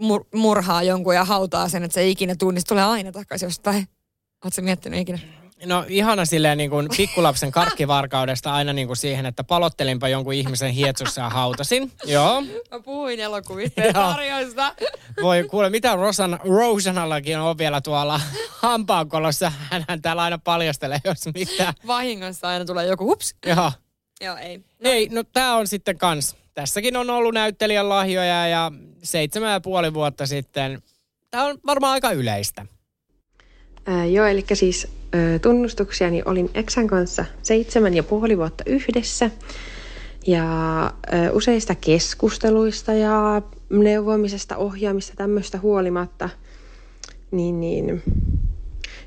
mur, 0.00 0.24
murhaa 0.34 0.82
jonkun 0.82 1.14
ja 1.14 1.24
hautaa 1.24 1.68
sen, 1.68 1.84
että 1.84 1.94
se 1.94 2.00
ei 2.00 2.10
ikinä 2.10 2.32
se 2.32 2.64
tulee 2.68 2.84
aina 2.84 3.12
takaisin 3.12 3.46
jostain. 3.46 3.88
Oletko 4.44 4.62
miettinyt 4.62 5.00
ikinä? 5.00 5.18
No 5.64 5.84
ihana 5.88 6.24
silleen 6.24 6.58
niin 6.58 6.70
kuin 6.70 6.88
pikkulapsen 6.96 7.50
karkkivarkaudesta 7.50 8.52
aina 8.52 8.72
niin 8.72 8.86
kuin 8.86 8.96
siihen, 8.96 9.26
että 9.26 9.44
palottelinpa 9.44 10.08
jonkun 10.08 10.34
ihmisen 10.34 10.70
hietsussa 10.70 11.20
ja 11.20 11.28
hautasin. 11.28 11.92
Joo. 12.04 12.40
Mä 12.40 12.80
puhuin 12.84 13.20
elokuvista 13.20 13.80
ja 13.80 13.92
sarjoista. 13.92 14.74
Voi 15.22 15.44
kuule, 15.50 15.70
mitä 15.70 15.96
Rosan, 15.96 16.40
Rosanallakin 16.44 17.38
on 17.38 17.58
vielä 17.58 17.80
tuolla 17.80 18.20
hampaankolossa. 18.50 19.52
Hän 19.88 20.02
täällä 20.02 20.22
aina 20.22 20.38
paljastelee, 20.38 20.98
jos 21.04 21.26
mitä. 21.34 21.74
Vahingossa 21.86 22.48
aina 22.48 22.64
tulee 22.64 22.86
joku 22.86 23.04
hups. 23.04 23.34
Joo. 23.46 23.72
Joo, 24.20 24.36
ei. 24.36 24.58
No. 24.58 24.90
Ei, 24.90 25.08
no 25.08 25.22
tää 25.32 25.56
on 25.56 25.68
sitten 25.68 25.98
kans. 25.98 26.36
Tässäkin 26.54 26.96
on 26.96 27.10
ollut 27.10 27.34
näyttelijän 27.34 27.88
lahjoja 27.88 28.48
ja 28.48 28.72
seitsemän 29.02 29.52
ja 29.52 29.60
puoli 29.60 29.94
vuotta 29.94 30.26
sitten. 30.26 30.82
Tämä 31.30 31.44
on 31.44 31.58
varmaan 31.66 31.92
aika 31.92 32.10
yleistä. 32.10 32.66
Ää, 33.86 34.06
joo, 34.06 34.26
eli 34.26 34.44
siis 34.52 34.88
ää, 35.12 35.38
tunnustuksia, 35.38 36.10
niin 36.10 36.28
olin 36.28 36.50
Eksän 36.54 36.86
kanssa 36.86 37.24
seitsemän 37.42 37.94
ja 37.94 38.02
puoli 38.02 38.38
vuotta 38.38 38.64
yhdessä. 38.66 39.30
Ja 40.26 40.44
ää, 40.82 41.32
useista 41.32 41.74
keskusteluista 41.74 42.92
ja 42.92 43.42
neuvomisesta, 43.70 44.56
ohjaamista 44.56 45.16
tämmöistä 45.16 45.58
huolimatta, 45.58 46.28
niin, 47.30 47.60
niin 47.60 48.02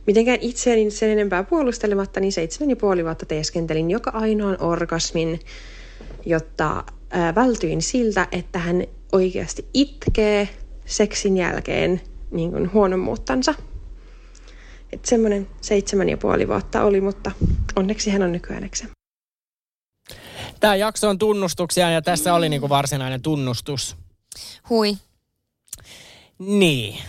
mitenkään 0.07 0.38
itseäni 0.41 0.91
sen 0.91 1.09
enempää 1.09 1.43
puolustelematta, 1.43 2.19
niin 2.19 2.32
seitsemän 2.32 2.69
ja 2.69 2.75
puoli 2.75 3.03
vuotta 3.03 3.25
teeskentelin 3.25 3.91
joka 3.91 4.11
ainoan 4.11 4.57
orgasmin, 4.61 5.39
jotta 6.25 6.84
ää, 7.09 7.36
vältyin 7.36 7.82
siltä, 7.82 8.27
että 8.32 8.59
hän 8.59 8.84
oikeasti 9.11 9.65
itkee 9.73 10.49
seksin 10.86 11.38
jälkeen 11.38 12.01
niin 12.32 12.51
kuin 12.51 12.73
huonommuuttansa. 12.73 13.53
Että 14.93 15.09
semmoinen 15.09 15.47
seitsemän 15.61 16.09
ja 16.09 16.17
puoli 16.17 16.47
vuotta 16.47 16.83
oli, 16.83 17.01
mutta 17.01 17.31
onneksi 17.75 18.09
hän 18.09 18.21
on 18.21 18.31
nykyään 18.31 18.63
eksä. 18.63 18.85
Tämä 20.59 20.75
jakso 20.75 21.09
on 21.09 21.17
tunnustuksia 21.17 21.91
ja 21.91 22.01
tässä 22.01 22.33
oli 22.33 22.49
niinku 22.49 22.69
varsinainen 22.69 23.21
tunnustus. 23.21 23.95
Hui. 24.69 24.97
Niin. 26.39 26.99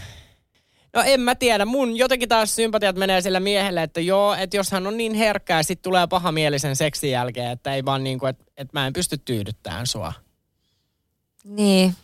No 0.95 1.03
en 1.07 1.21
mä 1.21 1.35
tiedä. 1.35 1.65
Mun 1.65 1.97
jotenkin 1.97 2.29
taas 2.29 2.57
sympatiat 2.57 2.97
menee 2.97 3.21
sillä 3.21 3.41
miehelle, 3.41 3.83
että 3.83 4.01
joo, 4.01 4.35
että 4.35 4.57
jos 4.57 4.71
hän 4.71 4.87
on 4.87 4.97
niin 4.97 5.15
herkkää, 5.15 5.63
sit 5.63 5.83
tulee 5.83 6.07
pahamielisen 6.07 6.77
seksin 6.77 7.11
jälkeen, 7.11 7.51
että 7.51 7.75
ei 7.75 7.85
vaan 7.85 8.05
niinku, 8.05 8.27
että, 8.27 8.45
että 8.57 8.79
mä 8.79 8.87
en 8.87 8.93
pysty 8.93 9.19
tyydyttämään 9.19 9.87
sua. 9.87 10.13
Niin. 11.45 11.95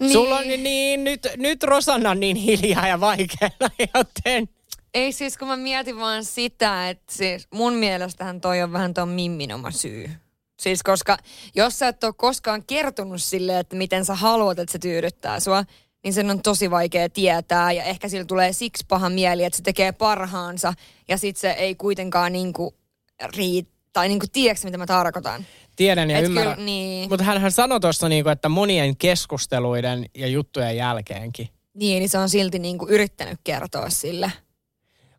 Niin. 0.00 0.12
Sulla 0.12 0.36
on 0.36 0.48
niin, 0.48 0.62
niin 0.62 1.04
nyt, 1.04 1.26
nyt 1.36 1.62
Rosanna 1.62 2.10
on 2.10 2.20
niin 2.20 2.36
hiljaa 2.36 2.88
ja 2.88 3.00
vaikealla, 3.00 3.70
joten... 3.94 4.48
Ei 4.94 5.12
siis, 5.12 5.38
kun 5.38 5.48
mä 5.48 5.56
mietin 5.56 5.98
vaan 5.98 6.24
sitä, 6.24 6.88
että 6.88 7.12
siis 7.12 7.48
mun 7.54 7.74
mielestähän 7.74 8.40
toi 8.40 8.62
on 8.62 8.72
vähän 8.72 8.94
ton 8.94 9.08
Mimmin 9.08 9.52
oma 9.52 9.70
syy. 9.70 10.10
Siis 10.60 10.82
koska 10.82 11.16
jos 11.54 11.78
sä 11.78 11.88
et 11.88 12.04
ole 12.04 12.14
koskaan 12.16 12.64
kertonut 12.66 13.22
sille, 13.22 13.58
että 13.58 13.76
miten 13.76 14.04
sä 14.04 14.14
haluat, 14.14 14.58
että 14.58 14.72
se 14.72 14.78
tyydyttää 14.78 15.40
sua, 15.40 15.64
niin 16.04 16.14
sen 16.14 16.30
on 16.30 16.42
tosi 16.42 16.70
vaikea 16.70 17.08
tietää 17.08 17.72
ja 17.72 17.84
ehkä 17.84 18.08
sillä 18.08 18.24
tulee 18.24 18.52
siksi 18.52 18.84
paha 18.88 19.10
mieli, 19.10 19.44
että 19.44 19.56
se 19.56 19.62
tekee 19.62 19.92
parhaansa 19.92 20.74
ja 21.08 21.18
sit 21.18 21.36
se 21.36 21.50
ei 21.50 21.74
kuitenkaan 21.74 22.32
niinku 22.32 22.74
riit, 23.36 23.68
tai 23.92 24.08
niinku 24.08 24.26
tiedätkö 24.32 24.66
mitä 24.66 24.78
mä 24.78 24.86
tarkoitan. 24.86 25.46
Tiedän 25.80 26.10
ja 26.10 26.18
Et 26.18 26.24
ymmärrän. 26.24 26.54
Kyllä, 26.54 26.66
niin. 26.66 27.08
Mutta 27.10 27.24
hän 27.24 27.52
sanoi 27.52 27.80
tuossa, 27.80 28.08
niinku, 28.08 28.30
että 28.30 28.48
monien 28.48 28.96
keskusteluiden 28.96 30.06
ja 30.16 30.26
juttujen 30.26 30.76
jälkeenkin. 30.76 31.48
Niin, 31.74 31.98
niin 31.98 32.08
se 32.08 32.18
on 32.18 32.28
silti 32.28 32.58
niinku 32.58 32.86
yrittänyt 32.88 33.38
kertoa 33.44 33.90
sille. 33.90 34.32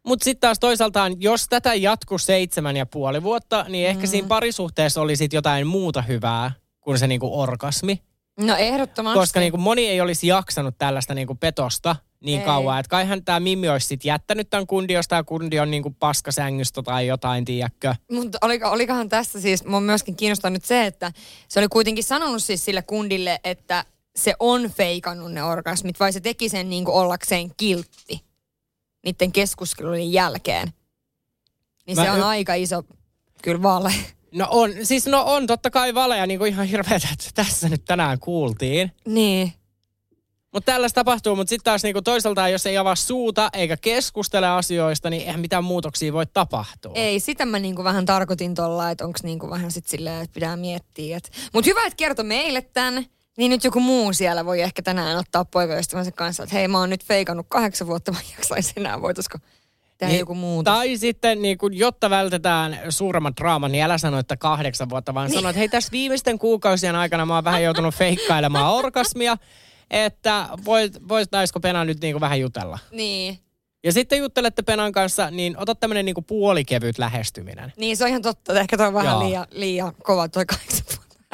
Mutta 0.05 0.24
sitten 0.24 0.41
taas 0.41 0.59
toisaaltaan, 0.59 1.22
jos 1.22 1.47
tätä 1.49 1.74
jatku 1.74 2.18
seitsemän 2.18 2.78
ja 2.78 2.86
puoli 2.86 3.24
vuotta, 3.24 3.66
niin 3.70 3.88
ehkä 3.88 4.01
Mm. 4.03 4.07
siinä 4.07 4.28
parisuhteessa 4.28 5.01
oli 5.01 5.16
sit 5.16 5.34
jotain 5.34 5.68
muuta 5.68 6.01
hyvää 6.01 6.51
kuin 6.82 6.99
se 6.99 7.07
niinku 7.07 7.39
orgasmi. 7.39 8.01
No 8.39 8.55
ehdottomasti. 8.55 9.20
Koska 9.20 9.39
niinku 9.39 9.57
moni 9.57 9.88
ei 9.88 10.01
olisi 10.01 10.28
jaksanut 10.28 10.76
tällaista 10.78 11.14
niinku 11.14 11.36
petosta 11.36 11.95
niin 12.22 12.39
Ei. 12.39 12.45
kauan. 12.45 12.80
Että 12.80 12.89
kaihan 12.89 13.26
tämä 13.26 13.39
Mimmi 13.39 13.69
olisi 13.69 13.88
sit 13.88 14.05
jättänyt 14.05 14.49
tämän 14.49 14.67
kundi, 14.67 14.93
jos 14.93 15.07
tämä 15.07 15.24
kundi 15.24 15.59
on 15.59 15.72
niinku 15.72 15.95
paskasängystä 15.99 16.84
tai 16.84 17.07
jotain, 17.07 17.45
tiedätkö. 17.45 17.95
Mutta 18.11 18.38
oliko, 18.41 18.69
olikohan 18.69 19.09
tässä 19.09 19.41
siis, 19.41 19.65
mua 19.65 19.82
myöskin 19.82 20.15
kiinnostaa 20.15 20.51
nyt 20.51 20.65
se, 20.65 20.86
että 20.86 21.11
se 21.47 21.59
oli 21.59 21.67
kuitenkin 21.67 22.03
sanonut 22.03 22.43
siis 22.43 22.65
sille 22.65 22.82
kundille, 22.82 23.39
että 23.43 23.86
se 24.15 24.34
on 24.39 24.69
feikannut 24.69 25.32
ne 25.32 25.43
orgasmit, 25.43 25.99
vai 25.99 26.13
se 26.13 26.19
teki 26.19 26.49
sen 26.49 26.69
niin 26.69 26.86
kuin 26.86 26.95
ollakseen 26.95 27.51
kiltti 27.57 28.22
niiden 29.05 29.32
keskustelujen 29.32 30.13
jälkeen. 30.13 30.74
Niin 31.88 31.97
Mä 31.97 32.03
se 32.03 32.11
on 32.11 32.19
y- 32.19 32.24
aika 32.24 32.53
iso, 32.53 32.84
kyllä 33.41 33.61
vale. 33.61 33.93
No 34.32 34.47
on, 34.49 34.72
siis 34.84 35.05
no 35.05 35.24
on 35.26 35.47
totta 35.47 35.69
kai 35.69 35.93
valeja, 35.93 36.28
niin 36.28 36.39
kuin 36.39 36.51
ihan 36.51 36.67
hirveätä, 36.67 37.07
että 37.11 37.30
tässä 37.36 37.69
nyt 37.69 37.86
tänään 37.86 38.19
kuultiin. 38.19 38.91
Niin. 39.05 39.53
Mutta 40.54 40.72
tällaista 40.72 40.95
tapahtuu, 40.95 41.36
mutta 41.36 41.49
sitten 41.49 41.64
taas 41.64 41.84
niinku 41.84 42.02
toisaalta, 42.02 42.49
jos 42.49 42.66
ei 42.66 42.78
avaa 42.78 42.95
suuta 42.95 43.49
eikä 43.54 43.78
keskustele 43.78 44.47
asioista, 44.47 45.10
niin 45.10 45.22
eihän 45.22 45.39
mitään 45.39 45.64
muutoksia 45.64 46.14
voi 46.14 46.26
tapahtua. 46.26 46.91
Ei, 46.95 47.20
sitä 47.20 47.45
mä 47.45 47.60
niinku 47.60 47.84
vähän 47.84 48.06
tarkoitin 48.06 48.56
tuolla, 48.56 48.89
että 48.89 49.06
onko 49.06 49.20
niinku 49.24 49.49
vähän 49.49 49.72
sit 49.72 49.88
silleen, 49.88 50.22
että 50.22 50.34
pitää 50.34 50.58
miettiä. 50.58 51.18
Et. 51.18 51.32
Mutta 51.54 51.70
hyvä, 51.70 51.86
että 51.86 51.97
kertoi 51.97 52.26
meille 52.26 52.62
tän. 52.62 53.06
Niin 53.38 53.49
nyt 53.49 53.64
joku 53.64 53.80
muu 53.80 54.14
siellä 54.14 54.45
voi 54.45 54.62
ehkä 54.62 54.82
tänään 54.82 55.18
ottaa 55.18 55.45
poikaystävänsä 55.45 56.12
kanssa, 56.12 56.43
että 56.43 56.56
hei 56.56 56.68
mä 56.68 56.80
oon 56.80 56.89
nyt 56.89 57.06
feikannut 57.06 57.45
kahdeksan 57.49 57.88
vuotta, 57.88 58.12
mä 58.12 58.20
en 58.20 58.26
jaksaisi 58.38 58.74
enää, 58.78 59.02
voitaisiko 59.02 59.38
tehdä 59.97 60.12
Niin, 60.12 60.20
joku 60.20 60.36
muuta. 60.36 60.72
Tai 60.72 60.97
sitten, 60.97 61.41
niin 61.41 61.58
kun, 61.58 61.78
jotta 61.78 62.10
vältetään 62.10 62.80
suuremman 62.89 63.34
draaman, 63.41 63.72
niin 63.72 63.84
älä 63.84 63.97
sano, 63.97 64.20
että 64.20 64.38
kahdeksan 64.38 64.89
vuotta, 64.89 65.14
vaan 65.14 65.32
sano, 65.32 65.49
että 65.49 65.60
hei 65.60 65.70
tässä 65.70 65.91
viimeisten 65.91 66.39
kuukausien 66.39 66.95
aikana 66.95 67.26
mä 67.26 67.36
oon 67.36 67.43
vähän 67.43 67.64
joutunut 67.64 67.95
feikkailemaan 67.95 68.74
orgasmia, 68.74 69.38
että 69.91 70.49
voit, 70.65 71.07
voitaisiko 71.07 71.59
Pena 71.59 71.85
nyt 71.85 72.01
niin 72.01 72.13
kuin 72.13 72.21
vähän 72.21 72.39
jutella. 72.39 72.79
Niin. 72.91 73.39
Ja 73.83 73.91
sitten 73.91 74.19
juttelette 74.19 74.61
Penan 74.61 74.91
kanssa, 74.91 75.31
niin 75.31 75.57
ota 75.57 75.75
tämmöinen 75.75 76.05
niin 76.05 76.25
puolikevyt 76.27 76.97
lähestyminen. 76.97 77.73
Niin, 77.77 77.97
se 77.97 78.03
on 78.03 78.09
ihan 78.09 78.21
totta. 78.21 78.59
Ehkä 78.59 78.77
toi 78.77 78.87
on 78.87 78.93
vähän 78.93 79.11
Joo. 79.11 79.27
liian, 79.27 79.47
liian 79.51 79.93
kova 80.03 80.27
toi 80.27 80.45
kahdeksan. 80.45 80.85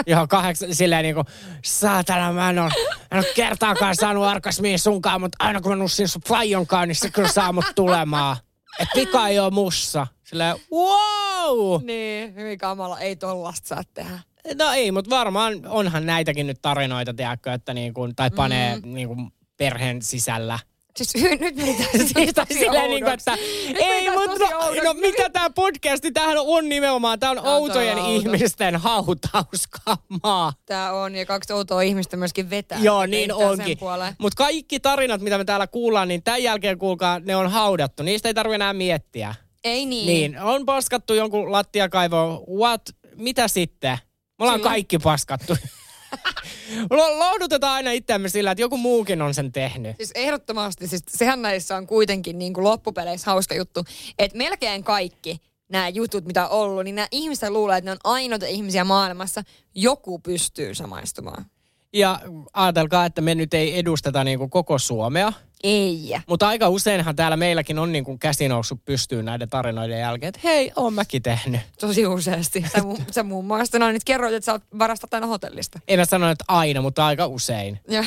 Joo, 0.07 0.27
kahdeksan, 0.27 0.75
silleen 0.75 1.03
niinku, 1.03 1.23
saatana, 1.65 2.33
mä 2.33 2.49
en 2.49 2.59
oo, 2.59 2.69
en 3.11 3.17
oo 3.17 3.23
kertaakaan 3.35 3.95
saanut 3.95 4.25
orgasmia 4.25 4.77
sunkaan, 4.77 5.21
mutta 5.21 5.37
aina 5.39 5.61
kun 5.61 5.71
mä 5.71 5.75
nussin 5.75 6.07
sun 6.07 6.21
flajonkaan, 6.27 6.87
niin 6.87 6.95
se 6.95 7.09
kyllä 7.09 7.27
saa 7.27 7.53
mut 7.53 7.65
tulemaan. 7.75 8.37
Et 8.79 8.89
vika 8.95 9.27
ei 9.27 9.39
oo 9.39 9.49
mussa. 9.49 10.07
Silleen, 10.23 10.55
wow! 10.71 11.81
Niin, 11.83 12.35
hyvin 12.35 12.57
kamala. 12.57 12.99
Ei 12.99 13.15
tollasta 13.15 13.67
saa 13.67 13.83
tehdä. 13.93 14.19
No 14.55 14.71
ei, 14.71 14.91
mutta 14.91 15.09
varmaan 15.09 15.61
onhan 15.67 16.05
näitäkin 16.05 16.47
nyt 16.47 16.61
tarinoita, 16.61 17.13
tiedätkö, 17.13 17.53
että 17.53 17.73
niinku, 17.73 18.09
tai 18.15 18.31
panee 18.31 18.75
Mm. 18.75 18.93
niinku 18.93 19.15
perheen 19.57 20.01
sisällä. 20.01 20.59
Siis 20.97 21.15
hy- 21.25 21.39
nyt 21.39 21.55
meni 21.55 22.33
taas 22.33 22.47
Siis 22.47 22.59
silleen 22.59 22.89
niinku, 22.89 23.09
oudoksi. 23.09 23.29
että 23.31 23.35
Nyt 23.67 23.77
ei, 23.79 24.05
taas 24.05 24.15
mutta 24.27 24.45
no, 24.55 24.83
no 24.83 24.93
mikä 24.93 25.29
tää 25.29 25.49
podcasti, 25.49 26.11
tämähän 26.11 26.37
on 26.39 26.69
nimenomaan, 26.69 27.19
tää 27.19 27.29
on 27.31 27.37
Tää 27.37 27.43
on 27.45 27.49
outojen 27.61 27.97
outo. 27.97 28.11
ihmisten 28.11 28.75
hautauskamaa. 28.75 30.53
Tää 30.65 30.93
on, 30.93 31.15
ja 31.15 31.25
kaksi 31.25 31.53
outoa 31.53 31.81
ihmistä 31.81 32.17
myöskin 32.17 32.49
vetää. 32.49 32.79
Joo, 32.79 33.05
niin 33.05 33.33
onkin. 33.33 33.77
Mutta 34.17 34.37
kaikki 34.37 34.79
tarinat, 34.79 35.21
mitä 35.21 35.37
me 35.37 35.45
täällä 35.45 35.67
kuullaan, 35.67 36.07
niin 36.07 36.23
tämän 36.23 36.43
jälkeen 36.43 36.77
kuulkaa, 36.77 37.19
ne 37.19 37.35
on 37.35 37.51
haudattu. 37.51 38.03
Niistä 38.03 38.29
ei 38.29 38.33
tarvitse 38.33 38.55
enää 38.55 38.73
miettiä. 38.73 39.35
Ei 39.63 39.85
niin. 39.85 40.07
Niin, 40.07 40.39
on 40.41 40.65
paskattu 40.65 41.13
jonkun 41.13 41.51
lattiakaivoon. 41.51 42.43
What? 42.59 42.81
Mitä 43.15 43.47
sitten? 43.47 43.97
Me 44.39 44.43
ollaan 44.45 44.59
Kyllä. 44.59 44.69
kaikki 44.69 44.97
paskattu. 44.99 45.57
Lo- 46.89 47.19
Lohdutetaan 47.19 47.73
aina 47.73 47.91
itseämme 47.91 48.29
sillä, 48.29 48.51
että 48.51 48.61
joku 48.61 48.77
muukin 48.77 49.21
on 49.21 49.33
sen 49.33 49.51
tehnyt. 49.51 49.95
Siis 49.97 50.11
ehdottomasti, 50.15 50.87
siis 50.87 51.03
sehän 51.07 51.41
näissä 51.41 51.75
on 51.75 51.87
kuitenkin 51.87 52.39
niin 52.39 52.53
kuin 52.53 52.63
loppupeleissä 52.63 53.31
hauska 53.31 53.55
juttu, 53.55 53.83
että 54.19 54.37
melkein 54.37 54.83
kaikki 54.83 55.41
nämä 55.69 55.89
jutut, 55.89 56.25
mitä 56.25 56.47
on 56.47 56.59
ollut, 56.59 56.83
niin 56.83 56.95
nämä 56.95 57.07
ihmiset 57.11 57.49
luulee, 57.49 57.77
että 57.77 57.85
ne 57.85 57.91
on 57.91 57.97
ainoita 58.03 58.45
ihmisiä 58.45 58.83
maailmassa. 58.83 59.43
Joku 59.75 60.19
pystyy 60.19 60.75
samaistumaan. 60.75 61.45
Ja 61.93 62.19
ajatelkaa, 62.53 63.05
että 63.05 63.21
me 63.21 63.35
nyt 63.35 63.53
ei 63.53 63.79
edusteta 63.79 64.23
niinku 64.23 64.47
koko 64.47 64.77
Suomea. 64.77 65.33
Ei. 65.63 66.15
Mutta 66.27 66.47
aika 66.47 66.69
useinhan 66.69 67.15
täällä 67.15 67.37
meilläkin 67.37 67.79
on 67.79 67.91
niinku 67.91 68.17
käsi 68.17 68.47
noussut 68.47 68.85
pystyyn 68.85 69.25
näiden 69.25 69.49
tarinoiden 69.49 69.99
jälkeen, 69.99 70.27
että 70.27 70.41
hei, 70.43 70.71
oon 70.75 70.93
mäkin 70.93 71.21
tehnyt. 71.21 71.61
Tosi 71.79 72.07
useasti. 72.07 72.65
Sä, 72.71 72.77
mu- 72.77 73.01
sä 73.11 73.23
muun 73.23 73.45
muassa 73.45 73.79
no, 73.79 73.91
nyt 73.91 74.03
kerroit, 74.03 74.33
että 74.33 74.45
sä 74.45 74.51
oot 74.51 74.63
varastat 74.79 75.13
aina 75.13 75.27
hotellista. 75.27 75.79
En 75.87 75.99
mä 75.99 76.05
sano, 76.05 76.29
että 76.29 76.45
aina, 76.47 76.81
mutta 76.81 77.05
aika 77.05 77.27
usein. 77.27 77.79
Ja, 77.89 78.03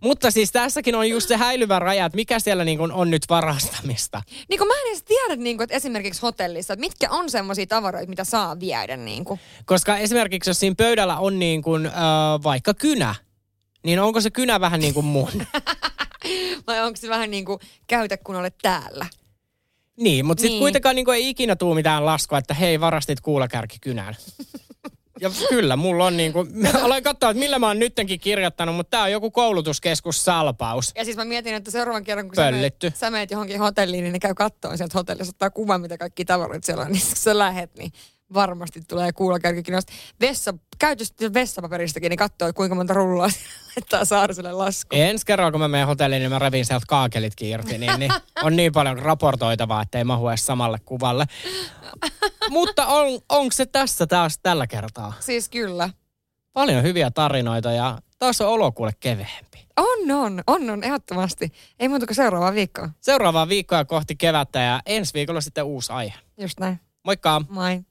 Mutta 0.00 0.30
siis 0.30 0.52
tässäkin 0.52 0.94
on 0.94 1.08
just 1.08 1.28
se 1.28 1.36
häilyvä 1.36 1.78
raja, 1.78 2.06
että 2.06 2.16
mikä 2.16 2.38
siellä 2.38 2.64
niinku 2.64 2.88
on 2.92 3.10
nyt 3.10 3.22
varastamista. 3.28 4.22
niin 4.48 4.58
kuin 4.58 4.68
mä 4.68 4.74
en 4.74 4.88
edes 4.88 5.02
tiedä, 5.02 5.36
niin 5.36 5.56
kuin, 5.56 5.64
että 5.64 5.76
esimerkiksi 5.76 6.22
hotellissa, 6.22 6.72
että 6.72 6.80
mitkä 6.80 7.10
on 7.10 7.30
semmoisia 7.30 7.66
tavaroita, 7.66 8.08
mitä 8.08 8.24
saa 8.24 8.60
viedä. 8.60 8.96
Niin 8.96 9.24
kuin. 9.24 9.40
Koska 9.64 9.96
esimerkiksi 9.96 10.50
jos 10.50 10.60
siinä 10.60 10.74
pöydällä 10.78 11.18
on 11.18 11.38
niin 11.38 11.62
kuin, 11.62 11.86
äh, 11.86 11.92
vaikka 12.42 12.74
kynä, 12.74 13.14
niin 13.82 14.00
onko 14.00 14.20
se 14.20 14.30
kynä 14.30 14.60
vähän 14.60 14.80
niin 14.80 14.94
kuin 14.94 15.06
mun? 15.06 15.46
Vai 16.66 16.80
onko 16.80 16.96
se 16.96 17.08
vähän 17.08 17.30
niin 17.30 17.44
kuin 17.44 17.60
käytä, 17.86 18.16
kun 18.16 18.36
olet 18.36 18.54
täällä? 18.62 19.06
niin, 19.96 20.26
mutta 20.26 20.40
sitten 20.40 20.52
Niin. 20.52 20.60
kuitenkaan 20.60 20.96
niin 20.96 21.04
kuin 21.04 21.14
ei 21.16 21.28
ikinä 21.28 21.56
tuu 21.56 21.74
mitään 21.74 22.06
laskua, 22.06 22.38
että 22.38 22.54
hei, 22.54 22.80
varastit 22.80 23.20
kuulakärkikynän. 23.20 24.16
Ja 25.20 25.30
kyllä, 25.48 25.76
mulla 25.76 26.04
on 26.06 26.16
niin 26.16 26.32
kuin, 26.32 26.48
olen 26.82 27.02
katsonut, 27.02 27.30
että 27.36 27.44
millä 27.44 27.58
mä 27.58 27.66
oon 27.66 27.78
nyttenkin 27.78 28.20
kirjoittanut, 28.20 28.76
mutta 28.76 28.90
tää 28.90 29.02
on 29.02 29.12
joku 29.12 29.30
koulutuskeskus 29.30 30.24
salpaus. 30.24 30.92
Ja 30.96 31.04
siis 31.04 31.16
mä 31.16 31.24
mietin, 31.24 31.54
että 31.54 31.70
seuraavan 31.70 32.04
kerran, 32.04 32.28
kun 32.28 32.36
sä 32.36 32.42
Pöllitty. 32.42 32.86
meet, 32.86 32.96
sä 32.96 33.10
meet 33.10 33.30
johonkin 33.30 33.58
hotelliin, 33.58 34.04
niin 34.04 34.12
ne 34.12 34.18
käy 34.18 34.34
kattoon 34.34 34.78
sieltä 34.78 34.98
hotellissa, 34.98 35.30
ottaa 35.30 35.50
kuvan, 35.50 35.80
mitä 35.80 35.98
kaikki 35.98 36.24
tavaroit 36.24 36.64
siellä 36.64 36.82
on, 36.82 36.92
niin 36.92 37.06
kun 37.06 37.16
sä 37.16 37.38
lähet, 37.38 37.74
niin 37.78 37.92
varmasti 38.34 38.80
tulee 38.88 39.12
kuulakärkikynästä. 39.12 39.92
Vessa, 40.20 40.54
käytöstä 40.78 41.34
vessapaperistakin, 41.34 42.10
niin 42.10 42.18
katsoo, 42.18 42.52
kuinka 42.52 42.74
monta 42.74 42.94
rullaa 42.94 43.28
laittaa 43.76 44.04
Saariselle 44.04 44.52
lasku. 44.52 44.96
Ensi 44.96 45.26
kerralla, 45.26 45.50
kun 45.50 45.60
mä 45.60 45.68
menen 45.68 45.86
hotelliin, 45.86 46.20
niin 46.20 46.30
mä 46.30 46.38
revin 46.38 46.66
sieltä 46.66 46.86
kaakelitkin 46.88 47.48
irti, 47.48 47.78
niin, 47.78 47.98
niin 47.98 48.12
on 48.42 48.56
niin 48.56 48.72
paljon 48.72 48.98
raportoitavaa, 48.98 49.82
että 49.82 49.98
ei 49.98 50.04
mahu 50.04 50.28
edes 50.28 50.46
samalle 50.46 50.78
kuvalle. 50.84 51.26
Mutta 52.50 52.86
on, 52.86 53.20
onko 53.28 53.52
se 53.52 53.66
tässä 53.66 54.06
taas 54.06 54.38
tällä 54.42 54.66
kertaa? 54.66 55.12
Siis 55.20 55.48
kyllä. 55.48 55.90
Paljon 56.52 56.82
hyviä 56.82 57.10
tarinoita 57.10 57.72
ja 57.72 57.98
taas 58.18 58.40
on 58.40 58.48
olo 58.48 58.72
kuule 58.72 58.92
keveempi. 59.00 59.66
On, 59.76 60.10
on, 60.10 60.42
on, 60.46 60.70
on, 60.70 60.84
ehdottomasti. 60.84 61.52
Ei 61.78 61.88
muuta 61.88 62.06
kuin 62.06 62.14
seuraavaa 62.16 62.54
viikkoa. 62.54 62.88
Seuraavaa 63.00 63.48
viikkoa 63.48 63.84
kohti 63.84 64.16
kevättä 64.16 64.58
ja 64.58 64.80
ensi 64.86 65.14
viikolla 65.14 65.40
sitten 65.40 65.64
uusi 65.64 65.92
aihe. 65.92 66.14
Just 66.40 66.60
näin. 66.60 66.80
Moikka! 67.04 67.42
Moi. 67.48 67.84